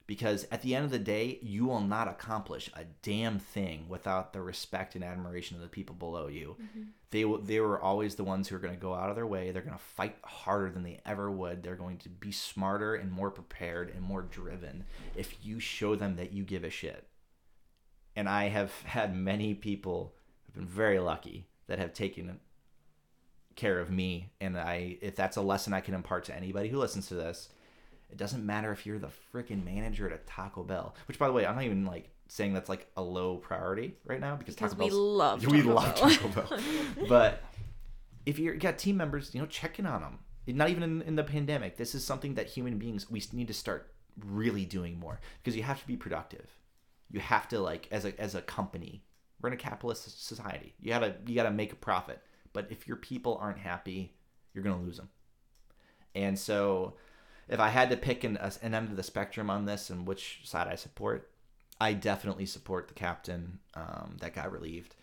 Because 0.07 0.45
at 0.51 0.61
the 0.61 0.75
end 0.75 0.85
of 0.85 0.91
the 0.91 0.99
day, 0.99 1.39
you 1.41 1.65
will 1.65 1.79
not 1.79 2.07
accomplish 2.07 2.69
a 2.73 2.83
damn 3.01 3.39
thing 3.39 3.85
without 3.87 4.33
the 4.33 4.41
respect 4.41 4.95
and 4.95 5.03
admiration 5.03 5.55
of 5.55 5.61
the 5.61 5.69
people 5.69 5.95
below 5.95 6.27
you. 6.27 6.57
Mm-hmm. 6.61 6.81
They 7.11 7.25
will, 7.25 7.37
they 7.39 7.59
were 7.59 7.79
always 7.79 8.15
the 8.15 8.23
ones 8.23 8.47
who 8.47 8.55
are 8.55 8.59
going 8.59 8.73
to 8.73 8.79
go 8.79 8.93
out 8.93 9.09
of 9.09 9.15
their 9.15 9.27
way. 9.27 9.51
They're 9.51 9.61
going 9.61 9.77
to 9.77 9.83
fight 9.83 10.17
harder 10.23 10.69
than 10.69 10.83
they 10.83 10.99
ever 11.05 11.31
would. 11.31 11.63
They're 11.63 11.75
going 11.75 11.97
to 11.99 12.09
be 12.09 12.31
smarter 12.31 12.95
and 12.95 13.11
more 13.11 13.31
prepared 13.31 13.89
and 13.89 14.01
more 14.01 14.21
driven 14.21 14.85
if 15.15 15.45
you 15.45 15.59
show 15.59 15.95
them 15.95 16.15
that 16.17 16.33
you 16.33 16.43
give 16.43 16.63
a 16.63 16.69
shit. 16.69 17.07
And 18.15 18.27
I 18.27 18.49
have 18.49 18.71
had 18.83 19.15
many 19.15 19.53
people 19.53 20.13
who 20.45 20.59
have 20.59 20.67
been 20.67 20.75
very 20.75 20.99
lucky 20.99 21.47
that 21.67 21.79
have 21.79 21.93
taken 21.93 22.39
care 23.55 23.79
of 23.79 23.91
me 23.91 24.31
and 24.39 24.57
I 24.57 24.97
if 25.01 25.15
that's 25.15 25.37
a 25.37 25.41
lesson 25.41 25.73
I 25.73 25.81
can 25.81 25.93
impart 25.93 26.23
to 26.25 26.35
anybody 26.35 26.69
who 26.69 26.79
listens 26.79 27.07
to 27.07 27.15
this, 27.15 27.49
it 28.11 28.17
doesn't 28.17 28.45
matter 28.45 28.71
if 28.71 28.85
you're 28.85 28.99
the 28.99 29.09
freaking 29.33 29.63
manager 29.63 30.05
at 30.07 30.13
a 30.13 30.17
Taco 30.25 30.63
Bell. 30.63 30.95
Which 31.07 31.17
by 31.17 31.27
the 31.27 31.33
way, 31.33 31.45
I'm 31.45 31.55
not 31.55 31.63
even 31.63 31.85
like 31.85 32.09
saying 32.27 32.53
that's 32.53 32.69
like 32.69 32.87
a 32.95 33.01
low 33.01 33.37
priority 33.37 33.95
right 34.05 34.19
now 34.19 34.35
because, 34.35 34.55
Because 34.55 34.71
Taco 34.71 34.83
we 34.83 34.89
Bell's 34.89 34.99
love 34.99 35.45
we 35.51 35.61
Taco 35.61 35.73
love 35.73 35.95
Taco 35.95 36.27
Bell. 36.29 36.59
but 37.07 37.43
if 38.25 38.39
you're 38.39 38.53
you 38.53 38.59
got 38.59 38.77
team 38.77 38.97
members, 38.97 39.33
you 39.33 39.41
know, 39.41 39.47
checking 39.47 39.85
on 39.85 40.01
them. 40.01 40.19
Not 40.47 40.69
even 40.69 40.83
in, 40.83 41.01
in 41.03 41.15
the 41.15 41.23
pandemic. 41.23 41.77
This 41.77 41.93
is 41.95 42.03
something 42.03 42.33
that 42.33 42.47
human 42.47 42.77
beings 42.77 43.09
we 43.09 43.23
need 43.31 43.47
to 43.47 43.53
start 43.53 43.93
really 44.25 44.65
doing 44.65 44.99
more 44.99 45.19
because 45.41 45.55
you 45.55 45.63
have 45.63 45.79
to 45.79 45.87
be 45.87 45.95
productive. 45.95 46.47
You 47.11 47.19
have 47.19 47.47
to 47.49 47.59
like 47.59 47.87
as 47.91 48.05
a 48.05 48.19
as 48.19 48.35
a 48.35 48.41
company. 48.41 49.03
We're 49.41 49.49
in 49.49 49.53
a 49.53 49.57
capitalist 49.57 50.25
society. 50.27 50.73
You 50.79 50.89
gotta 50.89 51.15
you 51.25 51.35
gotta 51.35 51.51
make 51.51 51.71
a 51.71 51.75
profit. 51.75 52.21
But 52.53 52.67
if 52.69 52.87
your 52.87 52.97
people 52.97 53.37
aren't 53.41 53.59
happy, 53.59 54.13
you're 54.53 54.63
gonna 54.63 54.81
lose 54.81 54.97
them. 54.97 55.09
And 56.15 56.37
so, 56.37 56.95
if 57.51 57.59
I 57.59 57.67
had 57.67 57.89
to 57.89 57.97
pick 57.97 58.23
an, 58.23 58.37
an 58.37 58.73
end 58.73 58.89
of 58.89 58.95
the 58.95 59.03
spectrum 59.03 59.49
on 59.49 59.65
this 59.65 59.89
and 59.89 60.07
which 60.07 60.39
side 60.45 60.67
I 60.67 60.75
support, 60.75 61.29
I 61.81 61.93
definitely 61.93 62.45
support 62.45 62.87
the 62.87 62.93
captain 62.93 63.59
um, 63.75 64.15
that 64.21 64.33
got 64.33 64.53
relieved. 64.53 64.95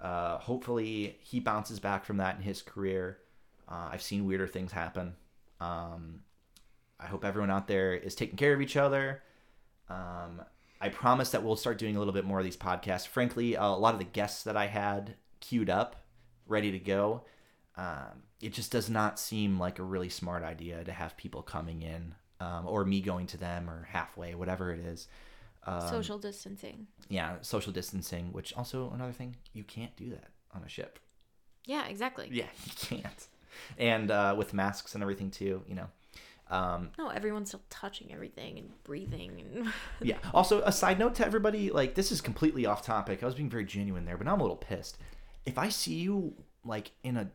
Uh, 0.00 0.36
hopefully, 0.36 1.16
he 1.20 1.40
bounces 1.40 1.80
back 1.80 2.04
from 2.04 2.18
that 2.18 2.36
in 2.36 2.42
his 2.42 2.60
career. 2.60 3.18
Uh, 3.66 3.88
I've 3.90 4.02
seen 4.02 4.26
weirder 4.26 4.46
things 4.46 4.72
happen. 4.72 5.14
Um, 5.58 6.20
I 7.00 7.06
hope 7.06 7.24
everyone 7.24 7.50
out 7.50 7.66
there 7.66 7.94
is 7.94 8.14
taking 8.14 8.36
care 8.36 8.52
of 8.52 8.60
each 8.60 8.76
other. 8.76 9.22
Um, 9.88 10.42
I 10.80 10.90
promise 10.90 11.30
that 11.30 11.42
we'll 11.42 11.56
start 11.56 11.78
doing 11.78 11.96
a 11.96 11.98
little 11.98 12.12
bit 12.12 12.26
more 12.26 12.38
of 12.38 12.44
these 12.44 12.58
podcasts. 12.58 13.06
Frankly, 13.06 13.54
a 13.54 13.64
lot 13.64 13.94
of 13.94 14.00
the 14.00 14.04
guests 14.04 14.42
that 14.42 14.56
I 14.56 14.66
had 14.66 15.14
queued 15.40 15.70
up, 15.70 16.04
ready 16.46 16.70
to 16.72 16.78
go, 16.78 17.22
um, 17.76 18.22
it 18.40 18.52
just 18.52 18.70
does 18.72 18.88
not 18.88 19.18
seem 19.18 19.58
like 19.58 19.78
a 19.78 19.82
really 19.82 20.08
smart 20.08 20.42
idea 20.42 20.82
to 20.84 20.92
have 20.92 21.16
people 21.16 21.42
coming 21.42 21.82
in 21.82 22.14
um, 22.40 22.66
or 22.66 22.84
me 22.84 23.00
going 23.00 23.26
to 23.28 23.36
them 23.36 23.68
or 23.68 23.86
halfway, 23.90 24.34
whatever 24.34 24.72
it 24.72 24.80
is. 24.80 25.08
Um, 25.64 25.88
Social 25.88 26.18
distancing. 26.18 26.86
yeah, 27.08 27.36
social 27.42 27.72
distancing, 27.72 28.32
which 28.32 28.54
also 28.54 28.90
another 28.94 29.12
thing, 29.12 29.36
you 29.52 29.64
can't 29.64 29.94
do 29.96 30.10
that 30.10 30.28
on 30.54 30.62
a 30.62 30.68
ship. 30.68 30.98
Yeah, 31.64 31.86
exactly. 31.86 32.28
Yeah, 32.30 32.46
you 32.64 32.72
can't. 32.76 33.28
And 33.76 34.10
uh, 34.10 34.34
with 34.38 34.54
masks 34.54 34.94
and 34.94 35.02
everything 35.02 35.30
too, 35.30 35.62
you 35.66 35.74
know. 35.74 35.88
Um, 36.48 36.90
No, 36.96 37.08
everyone's 37.08 37.48
still 37.48 37.62
touching 37.70 38.12
everything 38.12 38.58
and 38.58 38.70
breathing 38.84 39.40
and 39.40 39.72
yeah. 40.00 40.18
Also, 40.32 40.62
a 40.62 40.70
side 40.70 40.98
note 41.00 41.16
to 41.16 41.26
everybody, 41.26 41.70
like 41.70 41.96
this 41.96 42.12
is 42.12 42.20
completely 42.20 42.64
off 42.66 42.82
topic. 42.86 43.22
I 43.22 43.26
was 43.26 43.34
being 43.34 43.50
very 43.50 43.64
genuine 43.64 44.04
there, 44.04 44.16
but 44.16 44.26
now 44.26 44.34
I'm 44.34 44.40
a 44.40 44.44
little 44.44 44.56
pissed. 44.56 44.96
If 45.44 45.58
I 45.58 45.68
see 45.70 45.94
you 45.94 46.34
like 46.64 46.92
in 47.02 47.16
a 47.16 47.30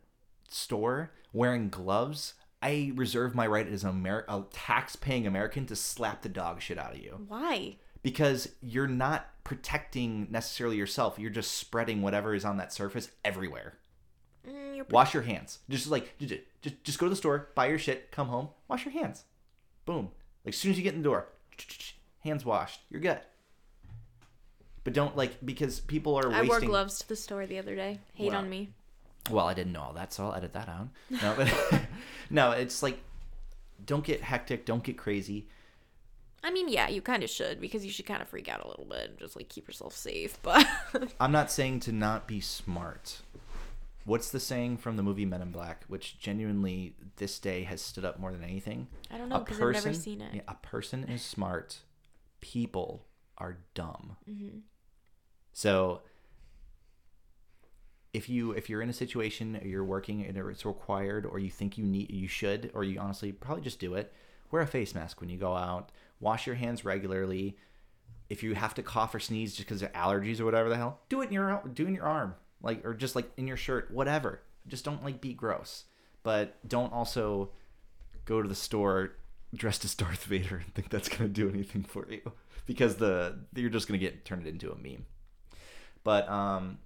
store 0.54 1.12
wearing 1.34 1.70
gloves, 1.70 2.34
I 2.62 2.92
reserve 2.96 3.34
my 3.36 3.48
right 3.48 3.68
as 3.68 3.84
an 3.84 3.90
Amer- 3.92 4.26
a 4.28 4.44
tax-paying 4.52 5.26
American 5.26 5.66
to 5.68 5.76
slap 5.76 6.22
the 6.22 6.30
dog 6.30 6.62
shit 6.62 6.78
out 6.78 6.94
of 6.94 7.00
you 7.00 7.26
why? 7.28 7.78
because 8.04 8.50
you're 8.62 8.88
not 8.88 9.28
protecting 9.44 10.28
necessarily 10.30 10.78
yourself. 10.78 11.18
You're 11.18 11.30
just 11.32 11.54
spreading 11.54 12.02
whatever 12.02 12.36
is 12.36 12.46
on 12.46 12.58
that 12.58 12.72
surface 12.72 13.10
everywhere. 13.26 13.74
Mm, 14.48 14.76
you're 14.76 14.86
Wash 14.92 15.14
your 15.14 15.24
hands. 15.24 15.60
Just 15.70 15.88
like 15.88 16.18
just 16.20 16.34
just, 16.62 16.84
just 16.84 17.00
go 17.00 17.06
to 17.08 17.10
the 17.12 17.16
store, 17.16 17.50
buy 17.56 17.68
your 17.68 17.80
shit, 17.80 18.12
come 18.12 18.28
home, 18.28 18.50
wash 18.68 18.86
your 18.86 18.92
hands. 18.94 19.24
Boom. 19.86 20.10
Like 20.46 20.54
as 20.54 20.60
soon 20.60 20.72
as 20.72 20.78
you 20.78 20.84
get 20.84 20.94
in 20.94 21.02
the 21.02 21.10
door, 21.10 21.28
hands 22.20 22.46
washed. 22.46 22.82
You're 22.90 23.02
good. 23.02 23.20
But 24.84 24.94
don't 24.94 25.16
like 25.16 25.44
because 25.46 25.80
people 25.80 26.16
are 26.18 26.28
I 26.32 26.42
wasting. 26.42 26.48
wore 26.50 26.60
gloves 26.62 27.00
to 27.00 27.08
the 27.10 27.16
store 27.16 27.46
the 27.46 27.60
other 27.60 27.76
day. 27.76 28.00
Hate 28.14 28.30
Well, 28.32 28.40
on 28.40 28.50
me. 28.50 28.74
Well, 29.30 29.48
I 29.48 29.54
didn't 29.54 29.74
know 29.74 29.82
all 29.82 29.94
that, 29.94 30.12
so 30.14 30.26
I'll 30.26 30.34
edit 30.36 30.54
that 30.54 30.68
out. 30.68 30.90
No, 31.10 31.34
but 31.38 31.82
no, 32.30 32.52
it's 32.52 32.82
like 32.82 33.00
don't 33.86 34.04
get 34.04 34.22
hectic, 34.22 34.66
don't 34.66 34.84
get 34.84 34.98
crazy. 34.98 35.48
I 36.44 36.50
mean, 36.52 36.70
yeah, 36.70 36.90
you 36.90 37.02
kind 37.04 37.24
of 37.24 37.30
should 37.30 37.62
because 37.62 37.86
you 37.86 37.92
should 37.92 38.08
kind 38.08 38.22
of 38.22 38.28
freak 38.28 38.50
out 38.50 38.64
a 38.66 38.68
little 38.68 38.86
bit 38.86 39.10
and 39.12 39.20
just 39.20 39.36
like 39.36 39.48
keep 39.50 39.68
yourself 39.68 39.96
safe. 39.96 40.38
But 40.44 40.66
I'm 41.20 41.32
not 41.32 41.52
saying 41.52 41.82
to 41.82 41.92
not 41.92 42.28
be 42.28 42.40
smart. 42.42 43.22
what's 44.06 44.32
the 44.32 44.40
saying 44.40 44.78
from 44.78 44.98
the 44.98 45.04
movie 45.04 45.26
Men 45.26 45.44
in 45.44 45.52
Black, 45.52 45.84
which 45.88 46.18
genuinely 46.20 46.96
this 47.18 47.38
day 47.38 47.64
has 47.64 47.80
stood 47.82 48.06
up 48.06 48.20
more 48.20 48.32
than 48.32 48.44
anything? 48.44 48.88
I 49.12 49.20
don't 49.20 49.30
know 49.30 49.36
A 49.36 49.40
because 49.42 49.58
I've 49.58 49.62
never 49.62 49.74
person- 49.74 49.94
seen 49.94 50.22
it. 50.22 50.34
Yeah, 50.34 50.42
a 50.48 50.56
person 50.56 51.04
is 51.04 51.22
smart, 51.22 51.78
people 52.40 53.06
are 53.38 53.58
dumb. 53.76 54.18
hmm 54.26 54.60
So 55.54 56.02
if 58.14 58.28
you 58.28 58.52
if 58.52 58.70
you're 58.70 58.82
in 58.82 58.90
a 58.90 58.94
situation 58.94 59.60
you're 59.64 59.86
working 59.86 60.26
and 60.26 60.38
it's 60.38 60.66
required 60.66 61.26
or 61.26 61.40
you 61.40 61.50
think 61.50 61.78
you 61.78 61.86
need 61.86 62.12
you 62.12 62.28
should 62.28 62.72
or 62.74 62.84
you 62.84 63.00
honestly 63.00 63.32
probably 63.32 63.64
just 63.64 63.80
do 63.80 63.96
it, 63.96 64.14
wear 64.52 64.62
a 64.62 64.68
face 64.68 64.94
mask 64.94 65.22
when 65.22 65.30
you 65.30 65.38
go 65.38 65.56
out. 65.56 65.92
Wash 66.20 66.46
your 66.46 66.56
hands 66.56 66.86
regularly. 66.86 67.58
If 68.30 68.44
you 68.44 68.54
have 68.56 68.74
to 68.76 68.84
cough 68.84 69.16
or 69.16 69.20
sneeze 69.20 69.56
just 69.56 69.68
because 69.68 69.82
of 69.82 69.92
allergies 69.94 70.40
or 70.40 70.46
whatever 70.46 70.70
the 70.70 70.78
hell, 70.78 71.00
do 71.10 71.22
it 71.22 71.28
in 71.28 71.34
your 71.34 71.62
do 71.74 71.86
in 71.88 71.96
your 71.96 72.06
arm, 72.06 72.36
like 72.62 72.86
or 72.86 72.94
just 72.94 73.16
like 73.16 73.32
in 73.38 73.48
your 73.48 73.58
shirt, 73.58 73.90
whatever. 73.92 74.42
Just 74.68 74.86
don't 74.86 75.04
like 75.04 75.22
be 75.22 75.34
gross, 75.34 75.86
but 76.22 76.58
don't 76.68 76.94
also 76.94 77.52
go 78.26 78.42
to 78.42 78.48
the 78.48 78.56
store 78.56 79.14
dressed 79.54 79.84
as 79.84 79.96
Darth 79.96 80.24
Vader 80.26 80.58
and 80.58 80.74
think 80.74 80.90
that's 80.90 81.10
gonna 81.10 81.30
do 81.30 81.50
anything 81.50 81.84
for 81.84 82.08
you 82.10 82.32
because 82.66 82.98
the 82.98 83.40
you're 83.56 83.70
just 83.70 83.88
gonna 83.88 83.98
get 83.98 84.26
turned 84.26 84.48
into 84.48 84.72
a 84.72 84.76
meme. 84.76 85.06
But 86.04 86.28
um, 86.30 86.80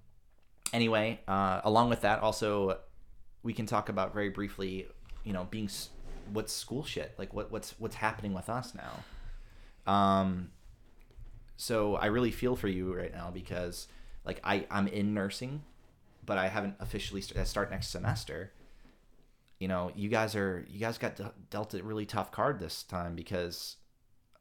anyway, 0.72 1.20
uh, 1.28 1.60
along 1.64 1.90
with 1.90 2.02
that, 2.02 2.20
also 2.20 2.78
we 3.42 3.52
can 3.52 3.66
talk 3.66 3.88
about 3.88 4.12
very 4.12 4.28
briefly, 4.28 4.86
you 5.24 5.32
know, 5.32 5.46
being 5.50 5.68
what's 6.32 6.52
school 6.52 6.82
shit 6.82 7.14
like 7.18 7.32
what 7.32 7.52
what's 7.52 7.74
what's 7.78 7.96
happening 7.96 8.34
with 8.34 8.48
us 8.48 8.74
now. 8.74 9.92
Um, 9.92 10.50
so 11.56 11.94
I 11.94 12.06
really 12.06 12.32
feel 12.32 12.56
for 12.56 12.68
you 12.68 12.92
right 12.94 13.12
now 13.12 13.30
because 13.32 13.88
like 14.24 14.40
I 14.44 14.66
I'm 14.70 14.88
in 14.88 15.14
nursing, 15.14 15.62
but 16.24 16.38
I 16.38 16.48
haven't 16.48 16.74
officially 16.80 17.20
st- 17.20 17.46
start 17.46 17.70
next 17.70 17.88
semester. 17.88 18.52
You 19.58 19.68
know, 19.68 19.90
you 19.94 20.08
guys 20.08 20.34
are 20.34 20.66
you 20.68 20.80
guys 20.80 20.98
got 20.98 21.16
de- 21.16 21.32
dealt 21.50 21.74
a 21.74 21.82
really 21.82 22.04
tough 22.06 22.30
card 22.32 22.58
this 22.58 22.82
time 22.82 23.14
because 23.14 23.76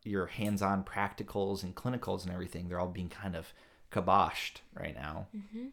your 0.04 0.28
hands-on 0.28 0.84
practicals 0.84 1.64
and 1.64 1.74
clinicals 1.76 2.24
and 2.24 2.32
everything 2.32 2.68
they're 2.70 2.80
all 2.80 2.88
being 2.88 3.10
kind 3.10 3.36
of 3.36 3.52
kiboshed 3.92 4.58
right 4.80 4.94
now 4.96 5.26
hmm 5.32 5.68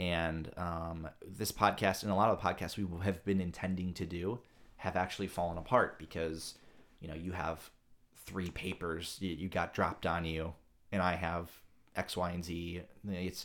and 0.00 0.50
um, 0.56 1.06
this 1.22 1.52
podcast 1.52 2.02
and 2.02 2.10
a 2.10 2.14
lot 2.14 2.30
of 2.30 2.40
the 2.40 2.48
podcasts 2.48 2.78
we 2.78 2.86
have 3.04 3.22
been 3.26 3.38
intending 3.38 3.92
to 3.92 4.06
do 4.06 4.40
have 4.78 4.96
actually 4.96 5.26
fallen 5.26 5.58
apart 5.58 5.98
because 5.98 6.54
you 7.00 7.06
know 7.06 7.14
you 7.14 7.32
have 7.32 7.68
three 8.16 8.48
papers 8.48 9.18
you, 9.20 9.28
you 9.28 9.48
got 9.48 9.74
dropped 9.74 10.06
on 10.06 10.24
you 10.24 10.54
and 10.90 11.02
i 11.02 11.14
have 11.14 11.50
x 11.96 12.16
y 12.16 12.30
and 12.30 12.44
z. 12.44 12.80
It's 13.06 13.44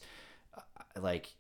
uh, 0.58 0.62
like 1.02 1.34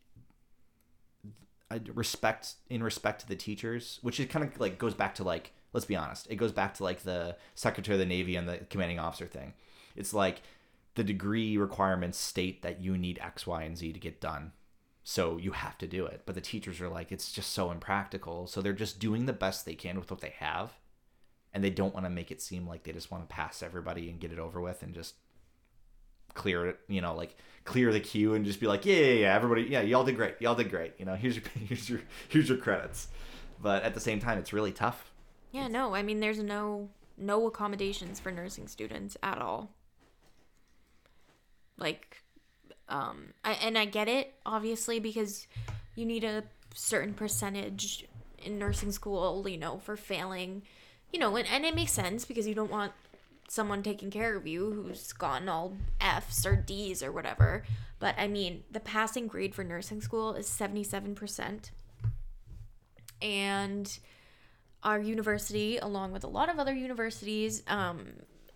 I 1.71 1.80
respect 1.93 2.56
in 2.69 2.84
respect 2.84 3.21
to 3.21 3.28
the 3.28 3.38
teachers 3.38 3.99
which 4.01 4.19
is 4.19 4.28
kind 4.28 4.43
of 4.45 4.60
like 4.60 4.78
goes 4.78 4.93
back 4.93 5.15
to 5.15 5.23
like 5.23 5.54
let's 5.71 5.86
be 5.86 5.95
honest 5.95 6.28
it 6.30 6.36
goes 6.36 6.51
back 6.51 6.73
to 6.75 6.84
like 6.84 7.04
the 7.04 7.38
secretary 7.54 7.95
of 7.95 7.99
the 7.99 8.06
navy 8.06 8.36
and 8.36 8.49
the 8.49 8.58
commanding 8.69 8.99
officer 8.99 9.28
thing. 9.28 9.54
It's 9.95 10.13
like 10.13 10.41
the 10.95 11.06
degree 11.06 11.56
requirements 11.56 12.17
state 12.17 12.63
that 12.63 12.82
you 12.82 12.97
need 12.97 13.17
x 13.21 13.47
y 13.47 13.63
and 13.63 13.78
z 13.78 13.93
to 13.93 13.99
get 13.99 14.19
done 14.19 14.51
so 15.06 15.38
you 15.38 15.52
have 15.52 15.78
to 15.78 15.88
do 15.88 16.06
it. 16.06 16.24
But 16.26 16.36
the 16.36 16.41
teachers 16.41 16.82
are 16.82 16.89
like 16.89 17.13
it's 17.13 17.32
just 17.32 17.54
so 17.54 17.72
impractical. 17.72 18.48
So 18.48 18.62
they're 18.62 18.74
just 18.74 19.00
doing 19.00 19.26
the 19.26 19.34
best 19.34 19.65
they 19.65 19.76
can 19.76 19.98
with 19.98 20.12
what 20.12 20.20
they 20.20 20.34
have 20.39 20.74
and 21.54 21.63
they 21.63 21.70
don't 21.70 21.94
want 21.94 22.06
to 22.06 22.10
make 22.10 22.32
it 22.32 22.41
seem 22.41 22.68
like 22.68 22.84
they 22.84 22.91
just 22.91 23.12
want 23.12 23.28
to 23.28 23.34
pass 23.34 23.63
everybody 23.63 24.10
and 24.10 24.20
get 24.20 24.34
it 24.34 24.39
over 24.39 24.60
with 24.60 24.84
and 24.84 24.94
just 24.94 25.15
clear 26.34 26.65
it 26.68 26.80
you 26.89 27.00
know 27.00 27.15
like 27.15 27.38
clear 27.63 27.94
the 27.94 28.00
queue 28.00 28.34
and 28.34 28.44
just 28.44 28.60
be 28.60 28.68
like 28.68 28.86
yeah 28.86 28.98
yeah 28.98 29.13
yeah 29.13 29.36
everybody 29.36 29.62
yeah 29.63 29.80
y'all 29.80 30.04
did 30.04 30.18
great 30.18 30.36
y'all 30.41 30.54
did 30.54 30.70
great 30.70 30.91
you 30.98 31.06
know 31.06 31.15
here's 31.15 31.38
your 31.38 31.46
here's 31.68 31.89
your 31.89 32.02
here's 32.28 32.50
your 32.50 32.58
credits. 32.58 33.08
But 33.62 33.84
at 33.84 33.94
the 33.94 34.02
same 34.02 34.20
time 34.20 34.38
it's 34.38 34.52
really 34.52 34.74
tough. 34.74 35.13
Yeah, 35.56 35.70
no, 35.70 35.96
I 35.96 36.04
mean, 36.04 36.20
there's 36.20 36.39
no 36.39 36.89
no 37.18 37.48
accommodations 37.48 38.20
for 38.20 38.30
nursing 38.30 38.68
students 38.68 39.15
at 39.24 39.38
all. 39.38 39.72
Like, 41.78 42.24
um, 42.89 43.34
I, 43.43 43.54
and 43.54 43.78
I 43.78 43.86
get 43.86 44.08
it, 44.08 44.34
obviously, 44.45 45.00
because 45.00 45.48
you 45.95 46.06
need 46.06 46.24
a 46.24 46.43
certain 46.74 47.13
percentage 47.13 48.06
in 48.43 48.60
nursing 48.60 48.91
school, 48.91 49.48
you 49.48 49.58
know, 49.58 49.80
for 49.80 49.95
failing, 49.95 50.62
you 51.12 51.19
know, 51.19 51.36
and, 51.36 51.48
and 51.48 51.65
it 51.65 51.76
makes 51.76 51.93
sense 51.93 52.26
because 52.26 52.48
you 52.48 52.54
don't 52.54 52.71
want 52.71 52.91
someone 53.48 53.84
taking 53.84 54.10
care 54.10 54.36
of 54.36 54.48
you 54.48 54.71
who's 54.71 55.13
gotten 55.13 55.48
all 55.48 55.74
F's 56.02 56.45
or 56.45 56.56
D's 56.56 57.04
or 57.04 57.12
whatever. 57.12 57.63
But 58.00 58.15
I 58.17 58.28
mean, 58.28 58.63
the 58.71 58.80
passing 58.80 59.28
grade 59.28 59.56
for 59.56 59.63
nursing 59.63 60.02
school 60.02 60.34
is 60.34 60.48
77%. 60.48 61.71
And 63.21 64.00
our 64.84 65.00
university, 65.00 65.78
along 65.78 66.12
with 66.12 66.24
a 66.24 66.28
lot 66.28 66.50
of 66.50 66.60
other 66.60 66.74
universities, 66.74 67.63
um, 67.67 68.06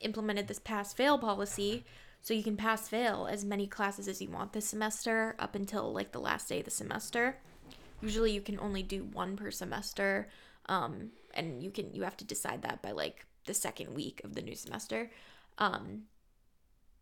implemented 0.02 0.48
this 0.48 0.60
pass 0.60 0.94
fail 0.94 1.18
policy. 1.18 1.86
So 2.22 2.34
you 2.34 2.44
can 2.44 2.58
pass 2.58 2.88
fail 2.88 3.28
as 3.30 3.46
many 3.46 3.66
classes 3.66 4.08
as 4.08 4.22
you 4.22 4.30
want 4.30 4.54
this 4.54 4.68
semester 4.68 5.36
up 5.40 5.56
until 5.56 5.94
like 5.94 6.12
the 6.12 6.20
last 6.20 6.50
day 6.50 6.60
of 6.60 6.66
the 6.66 6.72
semester. 6.72 7.38
Usually 8.02 8.32
you 8.32 8.42
can 8.42 8.60
only 8.60 8.84
do 8.84 9.04
one 9.04 9.36
per 9.36 9.52
semester. 9.52 10.28
Um, 10.68 11.12
and 11.34 11.64
you 11.64 11.72
can 11.72 11.94
you 11.94 12.04
have 12.04 12.18
to 12.18 12.26
decide 12.26 12.62
that 12.64 12.82
by 12.82 12.92
like 12.92 13.26
the 13.46 13.54
second 13.54 13.94
week 13.96 14.22
of 14.24 14.36
the 14.36 14.42
new 14.42 14.56
semester. 14.56 15.10
Um, 15.58 16.04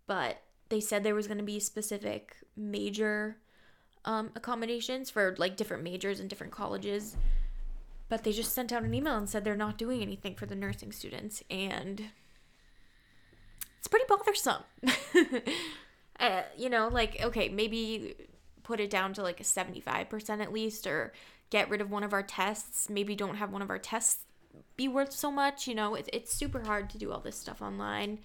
but 0.05 0.41
they 0.69 0.79
said 0.79 1.03
there 1.03 1.15
was 1.15 1.27
going 1.27 1.39
to 1.39 1.43
be 1.43 1.59
specific 1.59 2.37
major 2.55 3.37
um, 4.05 4.29
accommodations 4.35 5.09
for 5.09 5.35
like 5.37 5.57
different 5.57 5.83
majors 5.83 6.19
and 6.19 6.29
different 6.29 6.53
colleges 6.53 7.17
but 8.09 8.23
they 8.23 8.31
just 8.31 8.53
sent 8.53 8.71
out 8.71 8.83
an 8.83 8.93
email 8.93 9.17
and 9.17 9.29
said 9.29 9.43
they're 9.43 9.55
not 9.55 9.77
doing 9.77 10.01
anything 10.01 10.35
for 10.35 10.45
the 10.45 10.55
nursing 10.55 10.91
students 10.91 11.43
and 11.49 12.05
it's 13.87 13.89
pretty 13.89 14.05
bothersome. 14.07 14.63
Uh, 16.19 16.41
you 16.57 16.67
know 16.67 16.87
like 16.87 17.21
okay 17.21 17.47
maybe 17.47 18.15
put 18.63 18.79
it 18.79 18.89
down 18.89 19.13
to 19.13 19.21
like 19.21 19.39
a 19.39 19.43
75% 19.43 20.41
at 20.41 20.51
least 20.51 20.87
or 20.87 21.13
get 21.51 21.69
rid 21.69 21.79
of 21.79 21.91
one 21.91 22.03
of 22.03 22.11
our 22.11 22.23
tests. 22.23 22.89
Maybe 22.89 23.15
don't 23.15 23.35
have 23.35 23.51
one 23.51 23.61
of 23.61 23.69
our 23.69 23.77
tests 23.77 24.25
be 24.75 24.87
worth 24.87 25.11
so 25.11 25.29
much 25.29 25.67
you 25.67 25.75
know? 25.75 25.93
It, 25.93 26.09
it's 26.11 26.33
super 26.33 26.63
hard 26.65 26.89
to 26.89 26.97
do 26.97 27.11
all 27.11 27.19
this 27.19 27.37
stuff 27.37 27.61
online. 27.61 28.17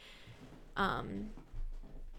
Um 0.75 1.33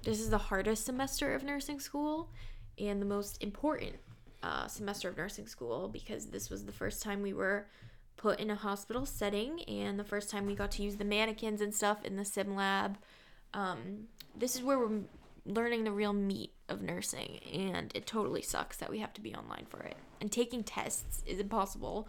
this 0.03 0.19
is 0.19 0.29
the 0.29 0.37
hardest 0.37 0.85
semester 0.85 1.33
of 1.33 1.43
nursing 1.43 1.79
school 1.79 2.29
and 2.77 3.01
the 3.01 3.07
most 3.07 3.41
important 3.41 3.95
uh, 4.43 4.67
semester 4.67 5.09
of 5.09 5.17
nursing 5.17 5.47
school 5.47 5.87
because 5.87 6.27
this 6.27 6.51
was 6.51 6.65
the 6.65 6.71
first 6.71 7.01
time 7.01 7.23
we 7.23 7.33
were 7.33 7.65
put 8.15 8.39
in 8.39 8.51
a 8.51 8.55
hospital 8.55 9.07
setting 9.07 9.63
and 9.63 9.99
the 9.99 10.03
first 10.03 10.29
time 10.29 10.45
we 10.45 10.53
got 10.53 10.69
to 10.69 10.83
use 10.83 10.97
the 10.97 11.03
mannequins 11.03 11.61
and 11.61 11.73
stuff 11.73 12.05
in 12.05 12.15
the 12.15 12.25
sim 12.25 12.55
lab. 12.55 12.99
Um, 13.53 14.07
this 14.35 14.55
is 14.55 14.63
where 14.63 14.79
we're 14.79 15.01
learning 15.45 15.83
the 15.83 15.91
real 15.91 16.13
meat 16.13 16.53
of 16.69 16.81
nursing, 16.81 17.39
and 17.53 17.91
it 17.95 18.07
totally 18.07 18.41
sucks 18.41 18.77
that 18.77 18.89
we 18.89 18.99
have 18.99 19.13
to 19.13 19.21
be 19.21 19.35
online 19.35 19.65
for 19.69 19.81
it. 19.81 19.97
And 20.21 20.31
taking 20.31 20.63
tests 20.63 21.21
is 21.25 21.39
impossible 21.39 22.07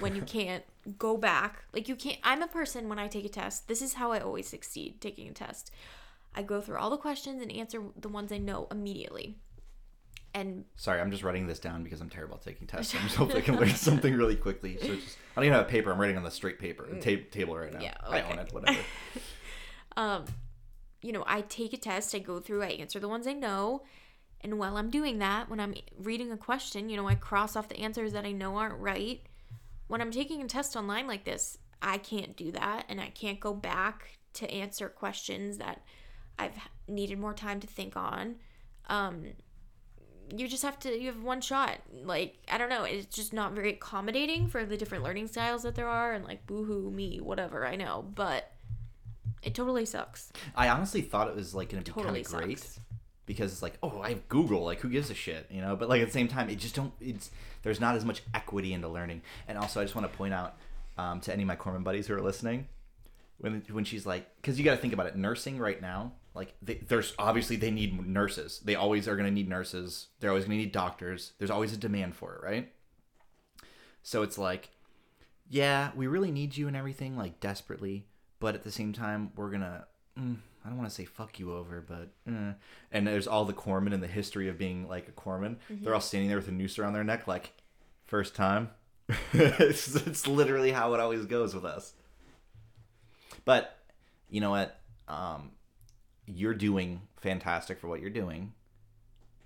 when 0.00 0.14
you 0.14 0.22
can't 0.26 0.64
go 0.98 1.16
back. 1.16 1.64
Like, 1.72 1.88
you 1.88 1.96
can't. 1.96 2.18
I'm 2.22 2.42
a 2.42 2.46
person 2.46 2.88
when 2.88 2.98
I 2.98 3.08
take 3.08 3.24
a 3.24 3.30
test, 3.30 3.68
this 3.68 3.82
is 3.82 3.94
how 3.94 4.12
I 4.12 4.20
always 4.20 4.46
succeed 4.46 5.00
taking 5.00 5.28
a 5.28 5.32
test. 5.32 5.70
I 6.34 6.42
go 6.42 6.60
through 6.60 6.78
all 6.78 6.90
the 6.90 6.96
questions 6.96 7.40
and 7.40 7.50
answer 7.52 7.82
the 7.96 8.08
ones 8.08 8.32
I 8.32 8.38
know 8.38 8.66
immediately. 8.70 9.36
And 10.34 10.64
Sorry, 10.74 11.00
I'm 11.00 11.12
just 11.12 11.22
writing 11.22 11.46
this 11.46 11.60
down 11.60 11.84
because 11.84 12.00
I'm 12.00 12.10
terrible 12.10 12.34
at 12.34 12.42
taking 12.42 12.66
tests. 12.66 12.92
I'm 12.94 13.02
just 13.04 13.14
hoping 13.14 13.36
I 13.36 13.40
can 13.40 13.56
learn 13.56 13.70
something 13.70 14.14
really 14.14 14.34
quickly. 14.34 14.76
So 14.80 14.92
it's 14.92 15.04
just, 15.04 15.16
I 15.16 15.40
don't 15.40 15.44
even 15.44 15.56
have 15.56 15.66
a 15.66 15.70
paper. 15.70 15.92
I'm 15.92 16.00
writing 16.00 16.16
on 16.16 16.24
the 16.24 16.30
straight 16.30 16.58
paper 16.58 16.88
ta- 17.00 17.22
table 17.30 17.56
right 17.56 17.72
now. 17.72 17.80
Yeah, 17.80 17.94
I 18.02 18.20
okay. 18.20 18.32
own 18.32 18.38
it. 18.40 18.52
Whatever. 18.52 18.78
um, 19.96 20.24
you 21.04 21.12
know, 21.12 21.24
I 21.26 21.42
take 21.42 21.74
a 21.74 21.76
test, 21.76 22.14
I 22.14 22.18
go 22.18 22.40
through, 22.40 22.62
I 22.62 22.68
answer 22.68 22.98
the 22.98 23.08
ones 23.08 23.26
I 23.26 23.34
know. 23.34 23.82
And 24.40 24.58
while 24.58 24.78
I'm 24.78 24.88
doing 24.88 25.18
that, 25.18 25.50
when 25.50 25.60
I'm 25.60 25.74
reading 25.98 26.32
a 26.32 26.36
question, 26.36 26.88
you 26.88 26.96
know, 26.96 27.06
I 27.06 27.14
cross 27.14 27.56
off 27.56 27.68
the 27.68 27.78
answers 27.78 28.14
that 28.14 28.24
I 28.24 28.32
know 28.32 28.56
aren't 28.56 28.80
right. 28.80 29.20
When 29.86 30.00
I'm 30.00 30.10
taking 30.10 30.40
a 30.40 30.48
test 30.48 30.76
online 30.76 31.06
like 31.06 31.24
this, 31.24 31.58
I 31.82 31.98
can't 31.98 32.36
do 32.36 32.52
that. 32.52 32.86
And 32.88 33.02
I 33.02 33.10
can't 33.10 33.38
go 33.38 33.52
back 33.52 34.18
to 34.34 34.50
answer 34.50 34.88
questions 34.88 35.58
that 35.58 35.82
I've 36.38 36.56
needed 36.88 37.18
more 37.18 37.34
time 37.34 37.60
to 37.60 37.66
think 37.66 37.96
on. 37.96 38.36
Um, 38.88 39.26
you 40.34 40.48
just 40.48 40.62
have 40.62 40.78
to, 40.80 40.98
you 40.98 41.08
have 41.08 41.22
one 41.22 41.42
shot. 41.42 41.80
Like, 42.02 42.38
I 42.50 42.56
don't 42.56 42.70
know, 42.70 42.84
it's 42.84 43.14
just 43.14 43.34
not 43.34 43.52
very 43.52 43.74
accommodating 43.74 44.48
for 44.48 44.64
the 44.64 44.78
different 44.78 45.04
learning 45.04 45.28
styles 45.28 45.64
that 45.64 45.74
there 45.74 45.88
are. 45.88 46.14
And 46.14 46.24
like, 46.24 46.46
boohoo, 46.46 46.90
me, 46.90 47.20
whatever, 47.20 47.66
I 47.66 47.76
know. 47.76 48.06
But 48.14 48.53
it 49.42 49.54
totally 49.54 49.84
sucks. 49.84 50.32
I 50.56 50.68
honestly 50.68 51.02
thought 51.02 51.28
it 51.28 51.36
was 51.36 51.54
like 51.54 51.70
going 51.70 51.82
to 51.82 51.90
be 51.90 51.94
Totally 51.94 52.22
kind 52.22 52.34
of 52.34 52.42
great 52.46 52.58
sucks. 52.60 52.80
because 53.26 53.52
it's 53.52 53.62
like, 53.62 53.78
oh, 53.82 54.00
I 54.02 54.10
have 54.10 54.28
Google. 54.28 54.64
Like, 54.64 54.80
who 54.80 54.88
gives 54.88 55.10
a 55.10 55.14
shit, 55.14 55.46
you 55.50 55.60
know? 55.60 55.76
But 55.76 55.88
like 55.88 56.00
at 56.02 56.06
the 56.08 56.12
same 56.12 56.28
time, 56.28 56.48
it 56.50 56.56
just 56.58 56.74
don't. 56.74 56.92
It's 57.00 57.30
there's 57.62 57.80
not 57.80 57.94
as 57.96 58.04
much 58.04 58.22
equity 58.34 58.72
into 58.72 58.88
learning. 58.88 59.22
And 59.48 59.58
also, 59.58 59.80
I 59.80 59.84
just 59.84 59.94
want 59.94 60.10
to 60.10 60.16
point 60.16 60.34
out 60.34 60.56
um, 60.98 61.20
to 61.20 61.32
any 61.32 61.42
of 61.42 61.46
my 61.46 61.56
corpsman 61.56 61.84
buddies 61.84 62.06
who 62.06 62.14
are 62.14 62.20
listening, 62.20 62.68
when 63.38 63.62
when 63.70 63.84
she's 63.84 64.06
like, 64.06 64.34
because 64.36 64.58
you 64.58 64.64
got 64.64 64.72
to 64.72 64.80
think 64.80 64.92
about 64.94 65.06
it, 65.06 65.16
nursing 65.16 65.58
right 65.58 65.80
now. 65.80 66.12
Like, 66.34 66.52
they, 66.60 66.74
there's 66.88 67.14
obviously 67.16 67.54
they 67.56 67.70
need 67.70 68.04
nurses. 68.08 68.60
They 68.64 68.74
always 68.74 69.06
are 69.06 69.14
going 69.14 69.28
to 69.28 69.32
need 69.34 69.48
nurses. 69.48 70.08
They're 70.18 70.30
always 70.30 70.44
going 70.46 70.58
to 70.58 70.64
need 70.64 70.72
doctors. 70.72 71.32
There's 71.38 71.50
always 71.50 71.72
a 71.72 71.76
demand 71.76 72.16
for 72.16 72.34
it, 72.34 72.42
right? 72.42 72.72
So 74.02 74.22
it's 74.22 74.36
like, 74.36 74.70
yeah, 75.48 75.90
we 75.94 76.06
really 76.08 76.32
need 76.32 76.56
you 76.56 76.66
and 76.66 76.76
everything, 76.76 77.16
like 77.16 77.38
desperately, 77.38 78.06
but 78.44 78.54
at 78.54 78.62
the 78.62 78.70
same 78.70 78.92
time, 78.92 79.30
we're 79.36 79.48
gonna. 79.48 79.86
Mm, 80.20 80.36
I 80.62 80.68
don't 80.68 80.76
want 80.76 80.90
to 80.90 80.94
say 80.94 81.06
fuck 81.06 81.38
you 81.38 81.54
over, 81.54 81.80
but 81.80 82.10
eh. 82.30 82.52
and 82.92 83.06
there's 83.06 83.26
all 83.26 83.46
the 83.46 83.54
corpsmen 83.54 83.94
in 83.94 84.02
the 84.02 84.06
history 84.06 84.50
of 84.50 84.58
being 84.58 84.86
like 84.86 85.08
a 85.08 85.12
corpsman. 85.12 85.56
They're 85.70 85.94
all 85.94 86.00
standing 86.02 86.28
there 86.28 86.36
with 86.36 86.48
a 86.48 86.52
noose 86.52 86.78
around 86.78 86.92
their 86.92 87.04
neck, 87.04 87.26
like 87.26 87.54
first 88.04 88.34
time. 88.34 88.68
it's, 89.32 89.96
it's 89.96 90.26
literally 90.26 90.72
how 90.72 90.92
it 90.92 91.00
always 91.00 91.24
goes 91.24 91.54
with 91.54 91.64
us. 91.64 91.94
But 93.46 93.78
you 94.28 94.42
know 94.42 94.50
what? 94.50 94.78
Um, 95.08 95.52
you're 96.26 96.52
doing 96.52 97.00
fantastic 97.16 97.78
for 97.78 97.88
what 97.88 98.02
you're 98.02 98.10
doing. 98.10 98.52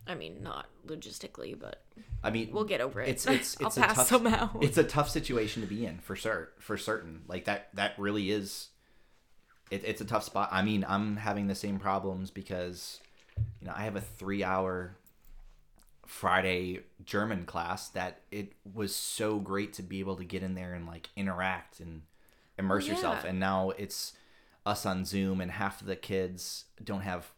I 0.08 0.16
mean, 0.16 0.42
not 0.42 0.66
logistically, 0.88 1.56
but 1.56 1.84
I 2.24 2.30
mean, 2.30 2.50
we'll 2.50 2.64
get 2.64 2.80
over 2.80 3.00
it. 3.00 3.10
It's 3.10 3.26
it's 3.28 3.56
I'll 3.60 3.68
it's 3.68 3.76
a 3.76 3.80
pass 3.80 3.96
tough 3.96 4.08
somehow. 4.08 4.58
it's 4.60 4.76
a 4.76 4.82
tough 4.82 5.08
situation 5.08 5.62
to 5.62 5.68
be 5.68 5.86
in 5.86 5.98
for 5.98 6.16
sure, 6.16 6.48
for 6.58 6.76
certain. 6.76 7.22
Like 7.28 7.44
that 7.44 7.68
that 7.74 7.92
really 7.96 8.32
is. 8.32 8.70
It, 9.70 9.82
it's 9.84 10.00
a 10.00 10.04
tough 10.04 10.24
spot. 10.24 10.48
I 10.52 10.62
mean, 10.62 10.84
I'm 10.88 11.16
having 11.16 11.46
the 11.46 11.54
same 11.54 11.78
problems 11.78 12.30
because, 12.30 13.00
you 13.60 13.66
know, 13.66 13.74
I 13.76 13.82
have 13.82 13.96
a 13.96 14.00
three 14.00 14.42
hour 14.42 14.96
Friday 16.06 16.80
German 17.04 17.44
class 17.44 17.88
that 17.90 18.20
it 18.30 18.52
was 18.74 18.94
so 18.94 19.38
great 19.38 19.72
to 19.74 19.82
be 19.82 20.00
able 20.00 20.16
to 20.16 20.24
get 20.24 20.42
in 20.42 20.54
there 20.54 20.72
and 20.74 20.86
like 20.86 21.10
interact 21.16 21.80
and 21.80 22.02
immerse 22.58 22.86
Yeah. 22.86 22.94
yourself. 22.94 23.24
And 23.24 23.38
now 23.38 23.70
it's 23.70 24.14
us 24.64 24.86
on 24.86 25.04
Zoom, 25.04 25.40
and 25.40 25.50
half 25.50 25.80
of 25.80 25.86
the 25.86 25.96
kids 25.96 26.64
don't 26.82 27.02
have 27.02 27.30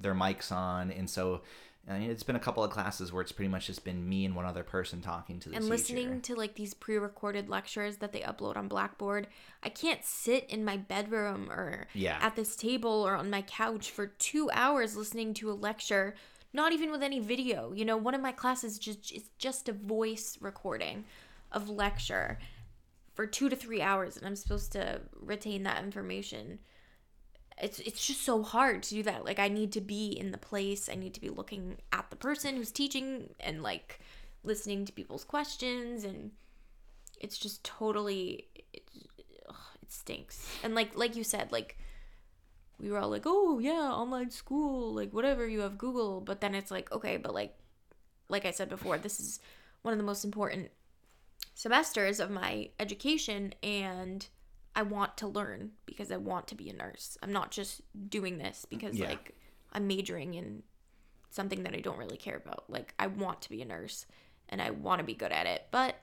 their 0.00 0.14
mics 0.14 0.50
on, 0.52 0.90
and 0.90 1.08
so. 1.08 1.42
I 1.88 1.98
mean, 1.98 2.10
it's 2.10 2.22
been 2.22 2.36
a 2.36 2.40
couple 2.40 2.62
of 2.62 2.70
classes 2.70 3.12
where 3.12 3.22
it's 3.22 3.32
pretty 3.32 3.48
much 3.48 3.66
just 3.66 3.84
been 3.84 4.08
me 4.08 4.24
and 4.24 4.36
one 4.36 4.44
other 4.44 4.62
person 4.62 5.00
talking 5.00 5.40
to 5.40 5.48
the 5.48 5.56
and 5.56 5.64
teacher. 5.64 5.74
listening 5.74 6.20
to 6.22 6.36
like 6.36 6.54
these 6.54 6.74
pre-recorded 6.74 7.48
lectures 7.48 7.96
that 7.96 8.12
they 8.12 8.20
upload 8.20 8.56
on 8.56 8.68
Blackboard, 8.68 9.26
I 9.62 9.70
can't 9.70 10.04
sit 10.04 10.48
in 10.50 10.64
my 10.64 10.76
bedroom 10.76 11.50
or 11.50 11.88
Yeah. 11.94 12.18
at 12.20 12.36
this 12.36 12.54
table 12.54 12.90
or 13.06 13.16
on 13.16 13.30
my 13.30 13.42
couch 13.42 13.90
for 13.90 14.06
2 14.06 14.50
hours 14.52 14.94
listening 14.96 15.34
to 15.34 15.50
a 15.50 15.54
lecture, 15.54 16.14
not 16.52 16.72
even 16.72 16.90
with 16.92 17.02
any 17.02 17.18
video. 17.18 17.72
You 17.72 17.84
know, 17.86 17.96
one 17.96 18.14
of 18.14 18.20
my 18.20 18.32
classes 18.32 18.78
just 18.78 19.10
is 19.10 19.30
just 19.38 19.68
a 19.68 19.72
voice 19.72 20.36
recording 20.40 21.04
of 21.50 21.68
lecture 21.68 22.38
for 23.14 23.26
2 23.26 23.48
to 23.48 23.56
3 23.56 23.82
hours 23.82 24.16
and 24.16 24.26
I'm 24.26 24.36
supposed 24.36 24.70
to 24.72 25.00
retain 25.18 25.64
that 25.64 25.82
information. 25.82 26.60
It's 27.62 27.78
it's 27.80 28.06
just 28.06 28.22
so 28.22 28.42
hard 28.42 28.82
to 28.84 28.94
do 28.94 29.02
that. 29.04 29.24
Like 29.24 29.38
I 29.38 29.48
need 29.48 29.72
to 29.72 29.80
be 29.80 30.08
in 30.08 30.30
the 30.30 30.38
place. 30.38 30.88
I 30.88 30.94
need 30.94 31.14
to 31.14 31.20
be 31.20 31.28
looking 31.28 31.76
at 31.92 32.10
the 32.10 32.16
person 32.16 32.56
who's 32.56 32.70
teaching 32.70 33.30
and 33.40 33.62
like 33.62 34.00
listening 34.42 34.84
to 34.86 34.92
people's 34.92 35.24
questions 35.24 36.04
and 36.04 36.30
it's 37.20 37.38
just 37.38 37.62
totally 37.62 38.46
it, 38.72 38.82
ugh, 39.48 39.54
it 39.82 39.92
stinks 39.92 40.58
and 40.62 40.74
like 40.74 40.96
like 40.96 41.14
you 41.14 41.22
said 41.22 41.52
like 41.52 41.76
we 42.80 42.90
were 42.90 42.98
all 42.98 43.10
like 43.10 43.24
oh 43.26 43.58
yeah 43.58 43.90
online 43.92 44.30
school 44.30 44.94
like 44.94 45.12
whatever 45.12 45.46
you 45.46 45.60
have 45.60 45.76
google 45.76 46.20
but 46.20 46.40
then 46.40 46.54
it's 46.54 46.70
like 46.70 46.90
okay 46.90 47.18
but 47.18 47.34
like 47.34 47.54
like 48.28 48.46
i 48.46 48.50
said 48.50 48.68
before 48.68 48.96
this 48.96 49.20
is 49.20 49.40
one 49.82 49.92
of 49.92 49.98
the 49.98 50.04
most 50.04 50.24
important 50.24 50.70
semesters 51.54 52.20
of 52.20 52.30
my 52.30 52.70
education 52.78 53.52
and 53.62 54.28
i 54.76 54.82
want 54.82 55.16
to 55.16 55.26
learn 55.26 55.70
because 55.86 56.10
i 56.12 56.16
want 56.16 56.46
to 56.46 56.54
be 56.54 56.68
a 56.70 56.72
nurse 56.72 57.16
i'm 57.22 57.32
not 57.32 57.50
just 57.50 57.82
doing 58.08 58.38
this 58.38 58.64
because 58.68 58.96
Yeah. 58.96 59.08
like 59.08 59.34
i'm 59.72 59.86
majoring 59.86 60.34
in 60.34 60.62
something 61.30 61.62
that 61.64 61.74
i 61.74 61.80
don't 61.80 61.98
really 61.98 62.16
care 62.16 62.36
about 62.36 62.64
like 62.68 62.94
i 62.98 63.06
want 63.06 63.40
to 63.42 63.50
be 63.50 63.62
a 63.62 63.64
nurse 63.64 64.06
and 64.48 64.60
i 64.62 64.70
want 64.70 64.98
to 65.00 65.04
be 65.04 65.14
good 65.14 65.32
at 65.32 65.46
it 65.46 65.66
but 65.70 65.96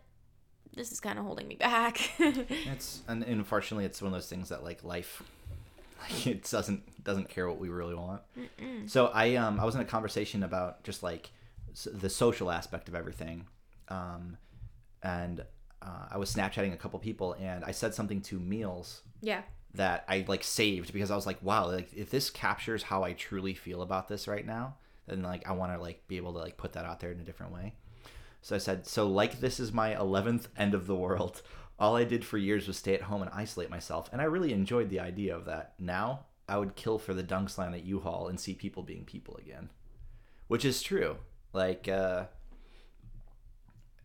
this 0.76 0.92
is 0.92 1.00
kind 1.00 1.18
of 1.18 1.26
holding 1.26 1.48
me 1.48 1.56
back 1.56 2.12
It's 2.20 3.02
and 3.08 3.24
unfortunately 3.24 3.86
it's 3.86 4.02
one 4.02 4.14
of 4.14 4.14
those 4.14 4.30
things 4.30 4.50
that 4.50 4.64
like 4.64 4.84
life 4.84 5.24
like 6.02 6.28
it 6.34 6.50
doesn't 6.50 7.04
doesn't 7.04 7.30
care 7.30 7.48
what 7.48 7.58
we 7.60 7.70
really 7.70 7.96
want. 7.96 8.22
So 8.86 9.08
I 9.08 9.36
um 9.36 9.60
I 9.60 9.66
was 9.66 9.74
in 9.76 9.82
a 9.82 9.86
conversation 9.86 10.44
about 10.44 10.84
just 10.84 11.02
like 11.02 11.32
the 11.86 12.10
social 12.10 12.52
aspect 12.52 12.88
of 12.88 12.94
everything, 12.96 13.46
um, 13.90 14.38
and 15.02 15.44
uh, 15.88 16.08
I 16.12 16.18
was 16.18 16.34
Snapchatting 16.34 16.74
a 16.74 16.78
couple 16.78 17.00
people 17.00 17.34
and 17.40 17.64
I 17.64 17.72
said 17.72 17.94
something 17.94 18.22
to 18.22 18.40
Meals 18.40 19.02
yeah 19.22 19.42
that 19.74 20.06
I 20.08 20.26
like 20.28 20.44
saved 20.44 20.92
because 20.92 21.12
I 21.12 21.16
was 21.16 21.26
like, 21.26 21.42
wow, 21.42 21.68
like 21.68 21.94
if 21.94 22.10
this 22.10 22.30
captures 22.30 22.84
how 22.84 23.04
I 23.04 23.14
truly 23.14 23.54
feel 23.54 23.82
about 23.82 24.08
this 24.08 24.28
right 24.28 24.46
now, 24.46 24.76
then 25.08 25.24
like 25.24 25.48
I 25.48 25.54
want 25.54 25.72
to 25.74 25.80
like 25.80 26.08
be 26.08 26.18
able 26.18 26.34
to 26.34 26.40
like 26.40 26.58
put 26.58 26.74
that 26.74 26.86
out 26.86 27.00
there 27.00 27.12
in 27.12 27.20
a 27.20 27.24
different 27.24 27.54
way. 27.54 27.74
So 28.42 28.56
I 28.56 28.60
said, 28.60 28.88
so 28.88 29.08
like 29.08 29.40
this 29.40 29.60
is 29.60 29.72
my 29.72 29.94
11th 29.94 30.48
end 30.58 30.74
of 30.74 30.88
the 30.88 30.96
world. 30.96 31.42
All 31.80 31.96
I 31.96 32.06
did 32.06 32.26
for 32.26 32.40
years 32.40 32.68
was 32.68 32.78
stay 32.78 32.96
at 32.96 33.04
home 33.04 33.22
and 33.22 33.30
isolate 33.32 33.70
myself, 33.70 34.10
and 34.12 34.20
I 34.20 34.26
really 34.26 34.52
enjoyed 34.52 34.90
the 34.90 35.00
idea 35.00 35.36
of 35.36 35.46
that. 35.46 35.74
Now 35.78 36.26
I 36.50 36.58
would 36.58 36.76
kill 36.76 36.98
for 36.98 37.14
the 37.14 37.24
dunks 37.24 37.58
line 37.60 37.76
at 37.76 37.86
U-Haul 37.86 38.30
and 38.30 38.40
see 38.40 38.56
people 38.56 38.82
being 38.82 39.06
people 39.06 39.38
again, 39.38 39.70
which 40.48 40.66
is 40.66 40.82
true. 40.82 41.18
Like, 41.54 41.88
uh, 41.88 42.26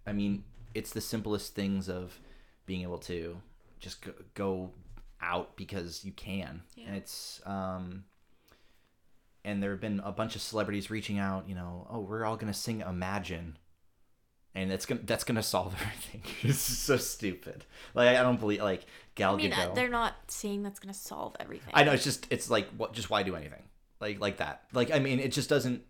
I 0.06 0.12
mean, 0.12 0.44
it's 0.74 0.92
the 0.92 1.00
simplest 1.00 1.54
things 1.54 1.88
of 1.88 2.18
being 2.66 2.82
able 2.82 2.98
to 2.98 3.36
just 3.78 4.02
go, 4.02 4.12
go 4.34 4.70
out 5.20 5.56
because 5.56 6.04
you 6.04 6.12
can. 6.12 6.62
And 6.86 6.96
it's 6.96 7.40
um 7.46 8.04
and 9.44 9.62
there 9.62 9.70
have 9.72 9.80
been 9.80 10.00
a 10.04 10.12
bunch 10.12 10.36
of 10.36 10.42
celebrities 10.42 10.90
reaching 10.90 11.18
out, 11.18 11.48
you 11.48 11.54
know, 11.54 11.86
oh, 11.90 12.00
we're 12.00 12.24
all 12.24 12.36
going 12.36 12.52
to 12.52 12.58
sing 12.58 12.80
Imagine. 12.80 13.58
And 14.54 14.70
that's 14.70 14.86
going 14.86 15.00
to 15.00 15.06
that's 15.06 15.24
going 15.24 15.36
to 15.36 15.42
solve 15.42 15.74
everything. 15.80 16.22
it's 16.42 16.58
so 16.58 16.96
stupid. 16.96 17.64
Like 17.94 18.08
I 18.16 18.22
don't 18.22 18.38
believe 18.38 18.62
like 18.62 18.84
Gal 19.14 19.34
i 19.34 19.36
mean 19.36 19.50
Gadot. 19.50 19.74
they're 19.74 19.88
not 19.88 20.14
saying 20.28 20.62
that's 20.62 20.78
gonna 20.78 20.94
solve 20.94 21.36
everything 21.38 21.70
I 21.74 21.84
know 21.84 21.92
it's 21.92 22.04
just 22.04 22.26
it's 22.30 22.48
like 22.48 22.66
what 22.78 22.94
just 22.94 23.10
why 23.10 23.22
do 23.22 23.34
anything? 23.36 23.62
Like 24.00 24.20
like 24.20 24.38
that. 24.38 24.64
Like 24.72 24.90
I 24.90 24.98
mean 24.98 25.20
it 25.20 25.32
just 25.32 25.48
doesn't 25.48 25.82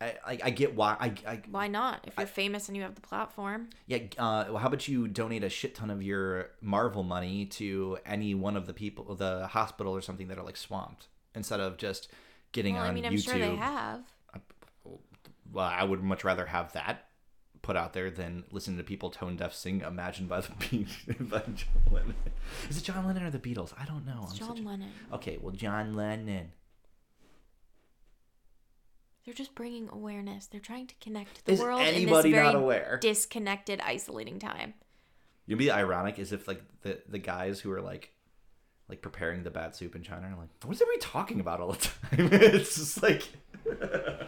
I, 0.00 0.14
I, 0.26 0.38
I 0.44 0.50
get 0.50 0.74
why 0.76 0.96
I, 1.00 1.12
I 1.26 1.40
why 1.50 1.68
not 1.68 2.04
if 2.06 2.14
you're 2.18 2.26
famous 2.26 2.68
and 2.68 2.76
you 2.76 2.82
have 2.82 2.94
the 2.94 3.00
platform 3.00 3.70
Yeah, 3.86 3.98
uh, 4.18 4.44
well, 4.48 4.58
how 4.58 4.66
about 4.68 4.86
you 4.88 5.08
donate 5.08 5.42
a 5.42 5.48
shit 5.48 5.74
ton 5.74 5.90
of 5.90 6.02
your 6.02 6.50
Marvel 6.60 7.02
money 7.02 7.46
to 7.46 7.98
any 8.04 8.34
one 8.34 8.56
of 8.56 8.66
the 8.66 8.74
people, 8.74 9.14
the 9.14 9.46
hospital 9.46 9.94
or 9.96 10.02
something 10.02 10.28
that 10.28 10.36
are 10.38 10.44
like 10.44 10.56
swamped, 10.58 11.08
instead 11.34 11.60
of 11.60 11.78
just 11.78 12.08
getting 12.52 12.74
well 12.74 12.84
on 12.84 12.90
i 12.90 12.92
mean 12.92 13.04
i'm 13.04 13.12
YouTube. 13.14 13.24
sure 13.24 13.38
they 13.38 13.56
have 13.56 14.00
Well, 15.52 15.66
I 15.66 15.84
would 15.84 16.02
much 16.02 16.24
rather 16.24 16.46
have 16.46 16.72
that 16.72 17.08
put 17.62 17.76
out 17.76 17.92
there 17.92 18.10
than 18.10 18.44
listen 18.52 18.76
to 18.76 18.82
people 18.84 19.10
tone 19.10 19.36
deaf 19.36 19.54
sing 19.54 19.80
"Imagine" 19.80 20.26
by 20.26 20.40
the 20.40 20.52
Beach 20.70 21.04
by 21.20 21.40
John 21.40 21.82
Lennon. 21.90 22.14
Is 22.68 22.78
it 22.78 22.84
John 22.84 23.06
Lennon 23.06 23.24
or 23.24 23.30
the 23.30 23.38
Beatles? 23.38 23.72
I 23.78 23.84
don't 23.86 24.06
know. 24.06 24.28
john 24.34 24.58
a- 24.58 24.62
lennon 24.62 24.90
Okay, 25.12 25.38
well, 25.40 25.52
John 25.54 25.94
Lennon. 25.94 26.52
They're 29.26 29.34
just 29.34 29.54
bringing 29.54 29.90
awareness 29.92 30.46
they're 30.46 30.60
trying 30.60 30.86
to 30.86 30.94
connect 31.00 31.44
the 31.44 31.52
Is 31.52 31.60
world 31.60 31.82
anybody 31.82 32.30
in 32.30 32.32
this 32.32 32.40
very 32.40 32.46
not 32.46 32.54
aware? 32.54 32.98
disconnected 33.02 33.80
isolating 33.84 34.38
time 34.38 34.72
You'd 35.48 35.58
be 35.58 35.70
ironic 35.70 36.18
as 36.18 36.32
if 36.32 36.48
like 36.48 36.60
the 36.82 37.00
the 37.08 37.18
guys 37.18 37.60
who 37.60 37.70
are 37.70 37.80
like 37.80 38.12
like 38.88 39.00
preparing 39.02 39.42
the 39.44 39.50
bad 39.50 39.74
soup 39.76 39.94
in 39.96 40.02
China 40.02 40.28
are 40.28 40.36
like, 40.38 40.48
what 40.64 40.74
is 40.74 40.82
everybody 40.82 41.00
talking 41.00 41.40
about 41.40 41.60
all 41.60 41.72
the 41.72 41.78
time? 42.16 42.28
it's 42.32 42.74
just 42.74 43.02
like 43.02 43.22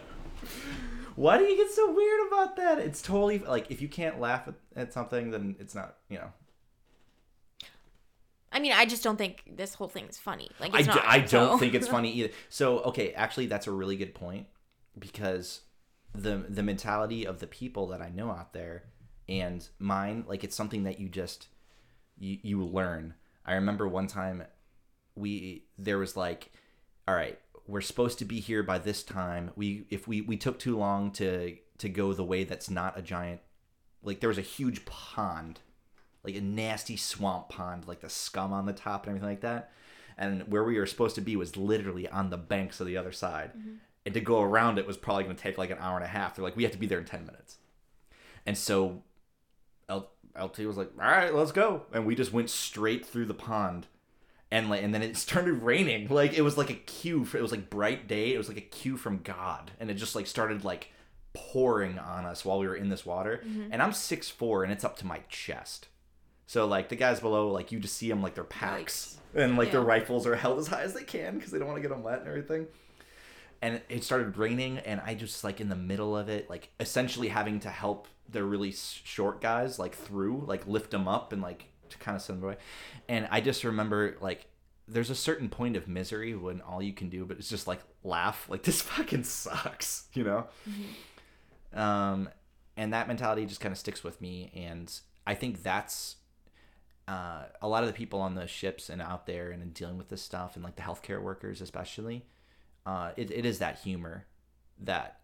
Why 1.15 1.37
do 1.37 1.43
you 1.43 1.57
get 1.57 1.69
so 1.71 1.93
weird 1.93 2.27
about 2.27 2.55
that? 2.55 2.79
It's 2.79 3.01
totally 3.01 3.39
like 3.39 3.69
if 3.69 3.81
you 3.81 3.89
can't 3.89 4.21
laugh 4.21 4.47
at, 4.47 4.53
at 4.75 4.93
something, 4.93 5.31
then 5.31 5.57
it's 5.59 5.75
not, 5.75 5.97
you 6.07 6.17
know. 6.17 6.31
i 8.53 8.59
mean 8.59 8.71
i 8.71 8.85
just 8.85 9.03
don't 9.03 9.17
think 9.17 9.43
this 9.55 9.73
whole 9.75 9.89
thing 9.89 10.05
is 10.07 10.17
funny 10.17 10.49
like 10.59 10.71
I, 10.73 10.81
not, 10.81 11.03
I 11.05 11.19
don't 11.19 11.59
think 11.59 11.73
it's 11.73 11.87
funny 11.87 12.11
either. 12.13 12.29
So 12.47 12.79
okay, 12.79 13.11
actually, 13.13 13.47
that's 13.47 13.67
a 13.67 13.71
really 13.71 13.97
good 13.97 14.15
point 14.15 14.47
because 14.97 15.61
the 16.13 16.45
the 16.49 16.63
mentality 16.63 17.25
of 17.25 17.39
the 17.39 17.47
people 17.47 17.87
that 17.87 18.01
I 18.01 18.09
know 18.09 18.31
out 18.31 18.53
there 18.53 18.85
and 19.27 19.67
mine, 19.77 20.25
like 20.27 20.43
it's 20.43 20.55
something 20.55 20.83
that 20.83 20.99
you 20.99 21.09
just 21.09 21.47
you 22.17 22.39
you 22.41 22.65
learn. 22.65 23.13
I 23.45 23.53
remember 23.53 23.87
one 23.87 24.07
time 24.07 24.43
we 25.15 25.65
there 25.77 25.97
was 25.97 26.15
like, 26.15 26.51
all 27.07 27.15
right, 27.15 27.39
we're 27.67 27.81
supposed 27.81 28.19
to 28.19 28.25
be 28.25 28.39
here 28.39 28.63
by 28.63 28.79
this 28.79 29.03
time. 29.03 29.51
We 29.55 29.85
if 29.89 30.07
we 30.07 30.21
we 30.21 30.37
took 30.37 30.59
too 30.59 30.77
long 30.77 31.11
to 31.13 31.57
to 31.77 31.89
go 31.89 32.13
the 32.13 32.23
way 32.23 32.43
that's 32.43 32.69
not 32.69 32.97
a 32.97 33.01
giant 33.01 33.41
like 34.01 34.19
there 34.19 34.29
was 34.29 34.37
a 34.37 34.41
huge 34.41 34.85
pond 34.85 35.59
like 36.23 36.35
a 36.35 36.41
nasty 36.41 36.97
swamp 36.97 37.49
pond, 37.49 37.87
like 37.87 38.01
the 38.01 38.09
scum 38.09 38.53
on 38.53 38.65
the 38.65 38.73
top 38.73 39.03
and 39.03 39.11
everything 39.11 39.29
like 39.29 39.41
that. 39.41 39.71
And 40.17 40.47
where 40.51 40.63
we 40.63 40.77
were 40.77 40.85
supposed 40.85 41.15
to 41.15 41.21
be 41.21 41.35
was 41.35 41.55
literally 41.55 42.07
on 42.07 42.29
the 42.29 42.37
banks 42.37 42.79
of 42.79 42.87
the 42.87 42.97
other 42.97 43.11
side. 43.11 43.51
Mm-hmm. 43.57 43.75
And 44.09 44.13
to 44.15 44.21
go 44.21 44.41
around 44.41 44.79
it 44.79 44.87
was 44.87 44.97
probably 44.97 45.23
going 45.23 45.35
to 45.35 45.41
take 45.41 45.57
like 45.57 45.71
an 45.71 45.77
hour 45.79 45.95
and 45.95 46.05
a 46.05 46.09
half. 46.09 46.35
They're 46.35 46.43
like, 46.43 46.55
we 46.55 46.63
have 46.63 46.71
to 46.73 46.77
be 46.77 46.87
there 46.87 46.99
in 46.99 47.05
10 47.05 47.25
minutes. 47.25 47.57
And 48.45 48.57
so 48.57 49.03
L- 49.87 50.11
LT 50.39 50.59
was 50.59 50.77
like, 50.77 50.91
all 50.99 51.05
right, 51.05 51.33
let's 51.33 51.51
go. 51.51 51.83
And 51.93 52.05
we 52.05 52.15
just 52.15 52.33
went 52.33 52.49
straight 52.49 53.05
through 53.05 53.25
the 53.25 53.33
pond. 53.33 53.87
And 54.51 54.69
like, 54.69 54.83
and 54.83 54.93
then 54.93 55.03
it 55.03 55.17
started 55.27 55.63
raining. 55.63 56.07
Like 56.07 56.33
it 56.33 56.41
was 56.41 56.57
like 56.57 56.69
a 56.69 56.75
cue. 56.75 57.25
For, 57.25 57.37
it 57.37 57.41
was 57.41 57.51
like 57.51 57.69
bright 57.69 58.07
day. 58.07 58.33
It 58.33 58.37
was 58.37 58.47
like 58.47 58.57
a 58.57 58.61
cue 58.61 58.97
from 58.97 59.19
God. 59.19 59.71
And 59.79 59.89
it 59.89 59.95
just 59.95 60.15
like 60.15 60.27
started 60.27 60.63
like 60.63 60.91
pouring 61.33 61.99
on 61.99 62.25
us 62.25 62.43
while 62.43 62.59
we 62.59 62.67
were 62.67 62.75
in 62.75 62.89
this 62.89 63.05
water, 63.05 63.41
mm-hmm. 63.45 63.71
and 63.71 63.81
I'm 63.81 63.93
six 63.93 64.29
four, 64.29 64.63
and 64.63 64.71
it's 64.71 64.83
up 64.83 64.97
to 64.97 65.05
my 65.05 65.21
chest. 65.29 65.87
So 66.47 66.65
like 66.65 66.89
the 66.89 66.95
guys 66.95 67.19
below, 67.19 67.49
like 67.49 67.71
you 67.71 67.79
just 67.79 67.95
see 67.95 68.09
them 68.09 68.23
like 68.23 68.33
their 68.33 68.43
packs 68.43 69.17
and 69.35 69.55
like 69.55 69.71
their 69.71 69.81
rifles 69.81 70.25
are 70.25 70.35
held 70.35 70.57
as 70.57 70.67
high 70.67 70.81
as 70.81 70.95
they 70.95 71.03
can 71.03 71.35
because 71.35 71.51
they 71.51 71.59
don't 71.59 71.67
want 71.67 71.77
to 71.77 71.81
get 71.81 71.91
them 71.91 72.01
wet 72.01 72.19
and 72.19 72.27
everything. 72.27 72.65
And 73.61 73.81
it 73.89 74.03
started 74.03 74.37
raining, 74.37 74.77
and 74.79 75.01
I 75.05 75.15
just 75.15 75.43
like 75.43 75.59
in 75.59 75.67
the 75.69 75.75
middle 75.75 76.15
of 76.15 76.29
it, 76.29 76.49
like 76.49 76.69
essentially 76.79 77.27
having 77.27 77.59
to 77.61 77.69
help 77.69 78.07
the 78.29 78.43
really 78.43 78.71
short 78.71 79.41
guys 79.41 79.77
like 79.77 79.95
through, 79.95 80.45
like 80.47 80.65
lift 80.65 80.91
them 80.91 81.07
up 81.07 81.33
and 81.33 81.41
like 81.41 81.65
to 81.89 81.97
kind 81.97 82.15
of 82.15 82.21
send 82.21 82.39
them 82.39 82.45
away. 82.45 82.57
And 83.07 83.27
I 83.31 83.41
just 83.41 83.63
remember 83.63 84.15
like 84.21 84.47
there's 84.87 85.09
a 85.09 85.15
certain 85.15 85.49
point 85.49 85.75
of 85.75 85.87
misery 85.87 86.35
when 86.35 86.61
all 86.61 86.81
you 86.81 86.93
can 86.93 87.09
do, 87.09 87.25
but 87.25 87.37
it's 87.37 87.49
just 87.49 87.67
like 87.67 87.79
laugh, 88.03 88.47
like 88.49 88.63
this 88.63 88.81
fucking 88.81 89.23
sucks, 89.23 90.05
you 90.13 90.23
know. 90.23 90.47
Um, 91.73 92.29
and 92.75 92.93
that 92.93 93.07
mentality 93.07 93.45
just 93.45 93.61
kind 93.61 93.71
of 93.71 93.77
sticks 93.77 94.03
with 94.03 94.21
me, 94.21 94.51
and 94.55 94.91
I 95.27 95.35
think 95.35 95.63
that's 95.63 96.15
uh, 97.07 97.43
a 97.61 97.67
lot 97.67 97.83
of 97.83 97.87
the 97.87 97.93
people 97.93 98.21
on 98.21 98.35
the 98.35 98.47
ships 98.47 98.89
and 98.89 99.01
out 99.01 99.25
there 99.25 99.51
and 99.51 99.73
dealing 99.73 99.97
with 99.97 100.09
this 100.09 100.21
stuff, 100.21 100.55
and 100.55 100.63
like 100.63 100.75
the 100.75 100.81
healthcare 100.81 101.21
workers 101.21 101.61
especially. 101.61 102.25
Uh, 102.89 103.11
it, 103.17 103.29
it 103.29 103.45
is 103.45 103.59
that 103.59 103.77
humor 103.77 104.25
that 104.79 105.19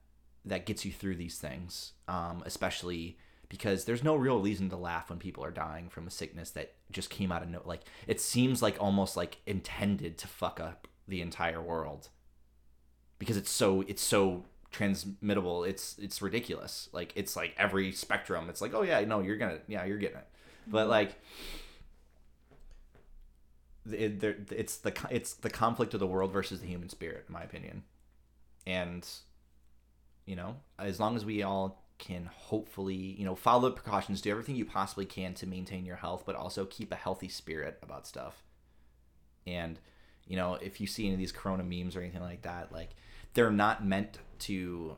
that 0.45 0.67
gets 0.67 0.85
you 0.85 0.91
through 0.91 1.15
these 1.15 1.39
things, 1.39 1.93
um, 2.07 2.43
especially 2.45 3.17
because 3.49 3.85
there's 3.85 4.03
no 4.03 4.15
real 4.15 4.39
reason 4.39 4.69
to 4.69 4.75
laugh 4.77 5.09
when 5.09 5.17
people 5.17 5.43
are 5.43 5.49
dying 5.49 5.89
from 5.89 6.05
a 6.05 6.11
sickness 6.11 6.51
that 6.51 6.75
just 6.91 7.09
came 7.09 7.31
out 7.31 7.41
of 7.41 7.49
no 7.49 7.63
like 7.65 7.81
it 8.05 8.21
seems 8.21 8.61
like 8.61 8.75
almost 8.79 9.17
like 9.17 9.37
intended 9.47 10.15
to 10.19 10.27
fuck 10.27 10.59
up 10.59 10.87
the 11.07 11.21
entire 11.21 11.59
world. 11.59 12.09
Because 13.17 13.35
it's 13.35 13.49
so 13.49 13.83
it's 13.87 14.03
so 14.03 14.45
transmittable 14.69 15.63
it's 15.63 15.97
it's 15.97 16.21
ridiculous. 16.21 16.87
Like 16.93 17.13
it's 17.15 17.35
like 17.35 17.55
every 17.57 17.91
spectrum. 17.93 18.47
It's 18.47 18.61
like 18.61 18.75
oh 18.75 18.83
yeah 18.83 19.03
no 19.05 19.21
you're 19.21 19.37
gonna 19.37 19.57
yeah 19.67 19.85
you're 19.85 19.97
getting 19.97 20.17
it. 20.17 20.27
But 20.67 20.87
like 20.87 21.19
it, 23.91 24.19
there, 24.19 24.35
it's 24.51 24.77
the 24.77 24.93
it's 25.09 25.33
the 25.33 25.49
conflict 25.49 25.93
of 25.93 25.99
the 25.99 26.07
world 26.07 26.31
versus 26.31 26.59
the 26.59 26.67
human 26.67 26.89
spirit 26.89 27.25
in 27.27 27.33
my 27.33 27.43
opinion. 27.43 27.83
And 28.65 29.07
you 30.25 30.35
know 30.35 30.57
as 30.79 30.99
long 30.99 31.15
as 31.15 31.25
we 31.25 31.43
all 31.43 31.83
can 31.97 32.29
hopefully 32.33 32.95
you 32.95 33.23
know 33.23 33.35
follow 33.35 33.69
the 33.69 33.75
precautions 33.75 34.21
do 34.21 34.29
everything 34.29 34.55
you 34.55 34.65
possibly 34.65 35.05
can 35.05 35.33
to 35.33 35.47
maintain 35.47 35.85
your 35.85 35.95
health 35.95 36.23
but 36.25 36.35
also 36.35 36.65
keep 36.65 36.91
a 36.91 36.95
healthy 36.95 37.29
spirit 37.29 37.77
about 37.81 38.07
stuff. 38.07 38.43
And 39.45 39.79
you 40.27 40.35
know 40.35 40.55
if 40.55 40.81
you 40.81 40.87
see 40.87 41.05
any 41.05 41.13
of 41.13 41.19
these 41.19 41.31
corona 41.31 41.63
memes 41.63 41.95
or 41.95 42.01
anything 42.01 42.21
like 42.21 42.41
that 42.41 42.71
like 42.71 42.95
they're 43.33 43.51
not 43.51 43.85
meant 43.85 44.17
to 44.39 44.97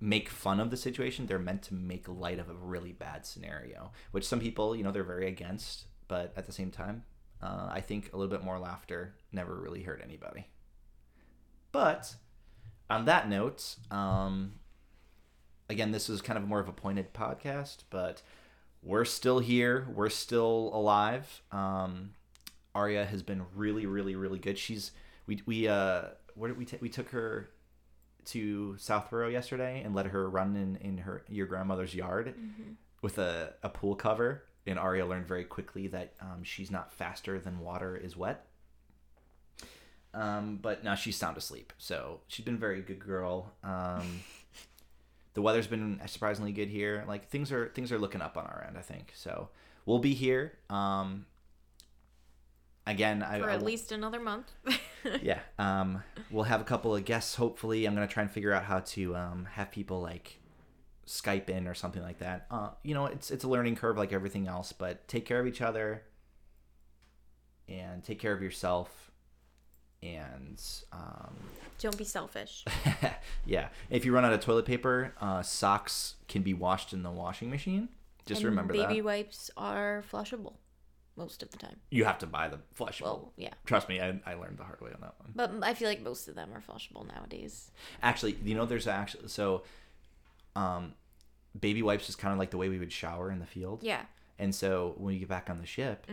make 0.00 0.28
fun 0.28 0.60
of 0.60 0.70
the 0.70 0.76
situation. 0.76 1.26
They're 1.26 1.38
meant 1.38 1.62
to 1.64 1.74
make 1.74 2.08
light 2.08 2.38
of 2.38 2.48
a 2.48 2.54
really 2.54 2.92
bad 2.92 3.26
scenario 3.26 3.92
which 4.10 4.26
some 4.26 4.40
people 4.40 4.74
you 4.74 4.82
know 4.82 4.92
they're 4.92 5.04
very 5.04 5.28
against 5.28 5.86
but 6.08 6.32
at 6.36 6.46
the 6.46 6.52
same 6.52 6.70
time 6.70 7.04
uh, 7.42 7.68
i 7.70 7.80
think 7.80 8.10
a 8.12 8.16
little 8.16 8.30
bit 8.30 8.44
more 8.44 8.58
laughter 8.58 9.14
never 9.32 9.54
really 9.54 9.82
hurt 9.82 10.00
anybody 10.04 10.46
but 11.72 12.14
on 12.90 13.04
that 13.04 13.28
note 13.28 13.76
um, 13.90 14.52
again 15.68 15.92
this 15.92 16.08
is 16.08 16.20
kind 16.22 16.38
of 16.38 16.46
more 16.46 16.60
of 16.60 16.68
a 16.68 16.72
pointed 16.72 17.12
podcast 17.12 17.78
but 17.90 18.22
we're 18.82 19.04
still 19.04 19.38
here 19.40 19.88
we're 19.94 20.08
still 20.08 20.70
alive 20.72 21.42
um, 21.52 22.10
Arya 22.74 23.06
has 23.06 23.22
been 23.24 23.44
really, 23.56 23.86
really, 23.86 24.14
really 24.14 24.38
good. 24.38 24.56
She's 24.56 24.92
we 25.26 25.42
we 25.46 25.68
uh 25.68 26.02
where 26.34 26.48
did 26.48 26.56
we 26.56 26.64
take 26.64 26.80
we 26.80 26.88
took 26.88 27.08
her 27.10 27.50
to 28.26 28.76
Southborough 28.78 29.28
yesterday 29.28 29.82
and 29.84 29.94
let 29.94 30.06
her 30.06 30.28
run 30.30 30.54
in 30.54 30.76
in 30.76 30.98
her 30.98 31.24
your 31.28 31.46
grandmother's 31.46 31.94
yard 31.94 32.34
with 33.02 33.18
a, 33.18 33.54
a 33.62 33.68
pool 33.68 33.96
cover. 33.96 34.44
And 34.68 34.78
Arya 34.78 35.06
learned 35.06 35.26
very 35.26 35.44
quickly 35.44 35.86
that 35.88 36.14
um, 36.20 36.44
she's 36.44 36.70
not 36.70 36.92
faster 36.92 37.38
than 37.38 37.60
water 37.60 37.96
is 37.96 38.16
wet. 38.16 38.46
Um, 40.14 40.58
but 40.60 40.84
now 40.84 40.94
she's 40.94 41.16
sound 41.16 41.36
asleep, 41.36 41.72
so 41.78 42.20
she's 42.28 42.44
been 42.44 42.54
a 42.54 42.58
very 42.58 42.80
good 42.80 42.98
girl. 42.98 43.52
Um, 43.62 44.20
the 45.34 45.42
weather's 45.42 45.66
been 45.66 46.00
surprisingly 46.06 46.52
good 46.52 46.68
here. 46.68 47.04
Like 47.06 47.28
things 47.28 47.52
are 47.52 47.68
things 47.68 47.92
are 47.92 47.98
looking 47.98 48.22
up 48.22 48.36
on 48.36 48.44
our 48.44 48.64
end, 48.66 48.78
I 48.78 48.82
think. 48.82 49.12
So 49.14 49.50
we'll 49.84 49.98
be 49.98 50.14
here. 50.14 50.58
Um, 50.70 51.26
again, 52.86 53.22
I, 53.22 53.38
For 53.40 53.50
I 53.50 53.54
at 53.54 53.62
least 53.62 53.92
another 53.92 54.20
month. 54.20 54.50
yeah 55.22 55.38
um 55.58 56.02
we'll 56.30 56.44
have 56.44 56.60
a 56.60 56.64
couple 56.64 56.94
of 56.94 57.04
guests 57.04 57.34
hopefully 57.36 57.86
i'm 57.86 57.94
gonna 57.94 58.06
try 58.06 58.22
and 58.22 58.30
figure 58.30 58.52
out 58.52 58.64
how 58.64 58.80
to 58.80 59.14
um 59.16 59.46
have 59.52 59.70
people 59.70 60.00
like 60.00 60.40
skype 61.08 61.48
in 61.48 61.66
or 61.66 61.74
something 61.74 62.02
like 62.02 62.18
that 62.18 62.46
uh 62.50 62.68
you 62.82 62.92
know 62.94 63.06
it's 63.06 63.30
it's 63.30 63.42
a 63.44 63.48
learning 63.48 63.74
curve 63.74 63.96
like 63.96 64.12
everything 64.12 64.46
else 64.46 64.72
but 64.72 65.08
take 65.08 65.24
care 65.24 65.40
of 65.40 65.46
each 65.46 65.62
other 65.62 66.02
and 67.68 68.02
take 68.04 68.18
care 68.18 68.32
of 68.32 68.42
yourself 68.42 69.10
and 70.02 70.62
um 70.92 71.34
Don't 71.80 71.96
be 71.98 72.04
selfish. 72.04 72.64
yeah 73.46 73.68
if 73.90 74.04
you 74.04 74.12
run 74.14 74.24
out 74.24 74.32
of 74.32 74.40
toilet 74.40 74.64
paper 74.66 75.14
uh 75.20 75.42
socks 75.42 76.14
can 76.28 76.42
be 76.42 76.54
washed 76.54 76.92
in 76.92 77.02
the 77.02 77.10
washing 77.10 77.50
machine 77.50 77.88
just 78.26 78.42
And 78.42 78.50
remember 78.50 78.74
baby 78.74 78.96
that 78.96 79.04
wipes 79.04 79.50
are 79.56 80.04
flushable 80.12 80.54
most 81.16 81.42
of 81.42 81.50
the 81.50 81.56
time. 81.56 81.76
you 81.90 82.04
have 82.04 82.18
to 82.18 82.26
buy 82.26 82.46
the 82.48 82.58
flushable 82.78 83.02
Well, 83.02 83.32
yeah. 83.36 83.54
trust 83.64 83.88
me 83.88 84.00
I, 84.00 84.20
I 84.24 84.34
learned 84.34 84.58
the 84.58 84.64
hard 84.64 84.80
way 84.80 84.90
on 84.94 85.00
that 85.00 85.14
one 85.18 85.32
But 85.34 85.66
I 85.68 85.74
feel 85.74 85.88
like 85.88 86.00
most 86.02 86.28
of 86.28 86.34
them 86.36 86.50
are 86.54 86.60
flushable 86.60 87.08
nowadays. 87.12 87.72
Actually, 88.02 88.36
you 88.44 88.54
know, 88.54 88.66
there's 88.66 88.86
actually 88.86 89.26
so, 89.28 89.62
um, 90.58 90.94
baby 91.58 91.82
wipes 91.82 92.08
is 92.08 92.16
kind 92.16 92.32
of 92.32 92.38
like 92.38 92.50
the 92.50 92.56
way 92.56 92.68
we 92.68 92.78
would 92.78 92.92
shower 92.92 93.30
in 93.30 93.38
the 93.38 93.46
field. 93.46 93.82
Yeah. 93.82 94.02
And 94.38 94.54
so 94.54 94.94
when 94.98 95.14
you 95.14 95.20
get 95.20 95.28
back 95.28 95.50
on 95.50 95.58
the 95.58 95.66
ship, 95.66 96.06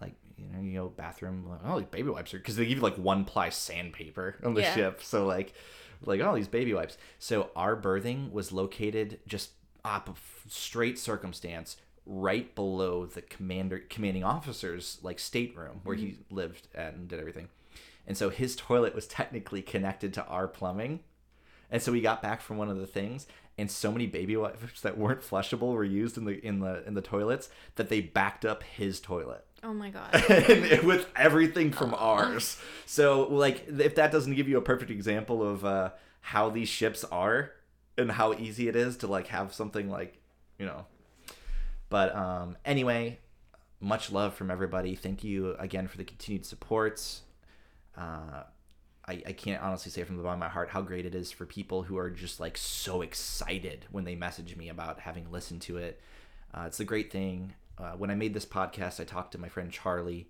like 0.00 0.14
you 0.36 0.48
know, 0.52 0.60
you 0.60 0.74
go 0.78 0.88
bathroom, 0.88 1.46
like, 1.48 1.60
oh, 1.64 1.78
these 1.80 1.88
baby 1.88 2.10
wipes 2.10 2.32
are 2.34 2.38
because 2.38 2.56
they 2.56 2.66
give 2.66 2.78
you 2.78 2.82
like 2.82 2.96
one 2.96 3.24
ply 3.24 3.48
sandpaper 3.48 4.36
on 4.44 4.54
the 4.54 4.60
Yeah. 4.62 4.74
ship. 4.74 5.02
So 5.02 5.26
like, 5.26 5.52
like 6.04 6.20
oh, 6.20 6.34
these 6.36 6.48
baby 6.48 6.74
wipes. 6.74 6.96
So 7.18 7.50
our 7.56 7.74
berthing 7.76 8.30
was 8.32 8.52
located 8.52 9.20
just 9.26 9.50
up 9.84 10.08
of 10.08 10.20
straight 10.48 10.98
circumstance 10.98 11.76
right 12.04 12.54
below 12.54 13.04
the 13.06 13.22
commander 13.22 13.78
commanding 13.78 14.22
officer's 14.24 14.98
like 15.02 15.18
stateroom 15.18 15.80
where 15.84 15.96
he 15.96 16.18
lived 16.30 16.68
and 16.74 17.08
did 17.08 17.18
everything. 17.18 17.48
And 18.06 18.16
so 18.16 18.30
his 18.30 18.54
toilet 18.54 18.94
was 18.94 19.06
technically 19.08 19.62
connected 19.62 20.14
to 20.14 20.24
our 20.26 20.46
plumbing. 20.46 21.00
And 21.70 21.82
so 21.82 21.90
we 21.90 22.00
got 22.00 22.22
back 22.22 22.40
from 22.40 22.58
one 22.58 22.68
of 22.70 22.76
the 22.78 22.86
things, 22.86 23.26
and 23.58 23.70
so 23.70 23.90
many 23.90 24.06
baby 24.06 24.36
wipes 24.36 24.80
that 24.82 24.98
weren't 24.98 25.20
flushable 25.20 25.72
were 25.72 25.84
used 25.84 26.16
in 26.16 26.24
the 26.24 26.44
in 26.44 26.60
the 26.60 26.86
in 26.86 26.94
the 26.94 27.02
toilets 27.02 27.48
that 27.76 27.88
they 27.88 28.00
backed 28.00 28.44
up 28.44 28.62
his 28.62 29.00
toilet 29.00 29.46
Oh 29.66 29.74
my 29.74 29.90
god. 29.90 30.12
with 30.84 31.08
everything 31.16 31.72
from 31.72 31.92
ours. 31.94 32.60
So 32.84 33.22
like, 33.24 33.66
if 33.68 33.96
that 33.96 34.12
doesn't 34.12 34.34
give 34.34 34.48
you 34.48 34.58
a 34.58 34.62
perfect 34.62 34.92
example 34.92 35.42
of 35.42 35.64
uh, 35.64 35.90
how 36.20 36.50
these 36.50 36.68
ships 36.68 37.02
are 37.04 37.50
and 37.98 38.12
how 38.12 38.34
easy 38.34 38.68
it 38.68 38.76
is 38.76 38.96
to 38.98 39.08
like 39.08 39.28
have 39.28 39.52
something 39.52 39.90
like, 39.90 40.20
you 40.58 40.66
know. 40.66 40.86
But 41.88 42.14
um, 42.14 42.56
anyway, 42.64 43.18
much 43.80 44.12
love 44.12 44.34
from 44.34 44.52
everybody. 44.52 44.94
Thank 44.94 45.24
you 45.24 45.56
again 45.58 45.88
for 45.88 45.96
the 45.96 46.04
continued 46.04 46.46
support. 46.46 47.02
Uh, 47.96 48.44
I, 49.08 49.22
I 49.26 49.32
can't 49.32 49.62
honestly 49.62 49.90
say 49.92 50.02
from 50.04 50.16
the 50.16 50.22
bottom 50.22 50.42
of 50.42 50.46
my 50.46 50.52
heart 50.52 50.70
how 50.70 50.82
great 50.82 51.06
it 51.06 51.14
is 51.14 51.30
for 51.30 51.46
people 51.46 51.84
who 51.84 51.96
are 51.96 52.10
just 52.10 52.40
like 52.40 52.56
so 52.56 53.02
excited 53.02 53.86
when 53.90 54.04
they 54.04 54.16
message 54.16 54.56
me 54.56 54.68
about 54.68 55.00
having 55.00 55.30
listened 55.30 55.62
to 55.62 55.76
it. 55.76 56.00
Uh, 56.52 56.64
it's 56.66 56.80
a 56.80 56.84
great 56.84 57.12
thing. 57.12 57.54
Uh, 57.78 57.92
when 57.92 58.10
I 58.10 58.14
made 58.14 58.34
this 58.34 58.46
podcast, 58.46 59.00
I 59.00 59.04
talked 59.04 59.32
to 59.32 59.38
my 59.38 59.48
friend 59.48 59.70
Charlie, 59.70 60.28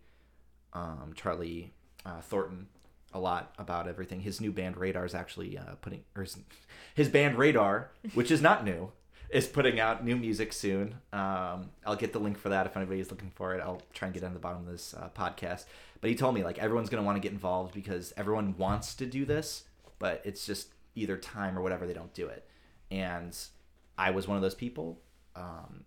um, 0.73 1.13
Charlie 1.15 1.73
uh, 2.05 2.21
Thornton, 2.21 2.67
a 3.15 3.21
lot 3.21 3.55
about 3.59 3.89
everything. 3.89 4.21
His 4.21 4.41
new 4.41 4.53
band 4.53 4.77
Radar 4.77 5.07
is 5.07 5.15
actually 5.15 5.57
uh, 5.57 5.77
putting, 5.81 6.05
or 6.15 6.23
his, 6.23 6.37
his 6.95 7.09
band 7.09 7.39
Radar, 7.39 7.91
which 8.15 8.31
is 8.31 8.43
not 8.43 8.65
new, 8.65 8.93
is 9.31 9.47
putting 9.47 9.81
out 9.81 10.05
new 10.05 10.17
music 10.17 10.53
soon. 10.53 10.97
Um, 11.13 11.71
I'll 11.87 11.97
get 11.97 12.13
the 12.13 12.19
link 12.19 12.37
for 12.37 12.51
that 12.51 12.67
if 12.67 12.77
anybody's 12.77 13.11
looking 13.11 13.31
for 13.35 13.55
it. 13.55 13.61
I'll 13.61 13.81
try 13.95 14.07
and 14.07 14.15
get 14.15 14.23
it 14.23 14.27
on 14.27 14.35
the 14.35 14.41
bottom 14.41 14.67
of 14.67 14.71
this 14.71 14.95
uh, 14.95 15.09
podcast. 15.17 15.65
But 16.01 16.11
he 16.11 16.17
told 16.17 16.35
me 16.35 16.45
like 16.45 16.59
everyone's 16.59 16.89
gonna 16.89 17.03
want 17.03 17.17
to 17.17 17.21
get 17.21 17.33
involved 17.33 17.75
because 17.75 18.13
everyone 18.17 18.57
wants 18.57 18.95
to 18.97 19.07
do 19.07 19.25
this, 19.25 19.65
but 19.99 20.23
it's 20.25 20.47
just 20.47 20.69
either 20.95 21.17
time 21.17 21.59
or 21.59 21.63
whatever 21.63 21.87
they 21.87 21.95
don't 21.95 22.13
do 22.15 22.27
it. 22.27 22.49
And 22.91 23.37
I 23.99 24.11
was 24.11 24.29
one 24.29 24.37
of 24.37 24.43
those 24.43 24.55
people. 24.55 25.01
Um, 25.35 25.85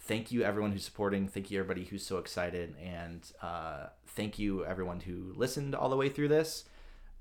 thank 0.00 0.32
you 0.32 0.42
everyone 0.42 0.72
who's 0.72 0.84
supporting. 0.84 1.28
Thank 1.28 1.50
you 1.50 1.58
everybody 1.58 1.84
who's 1.84 2.04
so 2.04 2.18
excited, 2.18 2.74
and 2.82 3.30
uh, 3.42 3.86
thank 4.08 4.38
you 4.38 4.64
everyone 4.64 5.00
who 5.00 5.32
listened 5.36 5.74
all 5.74 5.88
the 5.88 5.96
way 5.96 6.08
through 6.08 6.28
this. 6.28 6.64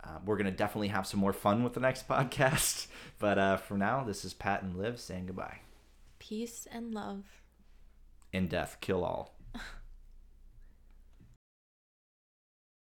Uh, 0.03 0.17
we're 0.25 0.37
gonna 0.37 0.51
definitely 0.51 0.87
have 0.87 1.05
some 1.05 1.19
more 1.19 1.33
fun 1.33 1.63
with 1.63 1.73
the 1.73 1.79
next 1.79 2.07
podcast, 2.09 2.87
but 3.19 3.37
uh, 3.37 3.57
for 3.57 3.77
now, 3.77 4.03
this 4.03 4.23
is 4.23 4.33
Pat 4.33 4.63
and 4.63 4.75
Liv 4.77 4.99
saying 4.99 5.27
goodbye. 5.27 5.59
Peace 6.19 6.67
and 6.71 6.93
love. 6.93 7.23
In 8.31 8.47
death, 8.47 8.77
kill 8.81 9.03
all. 9.03 9.38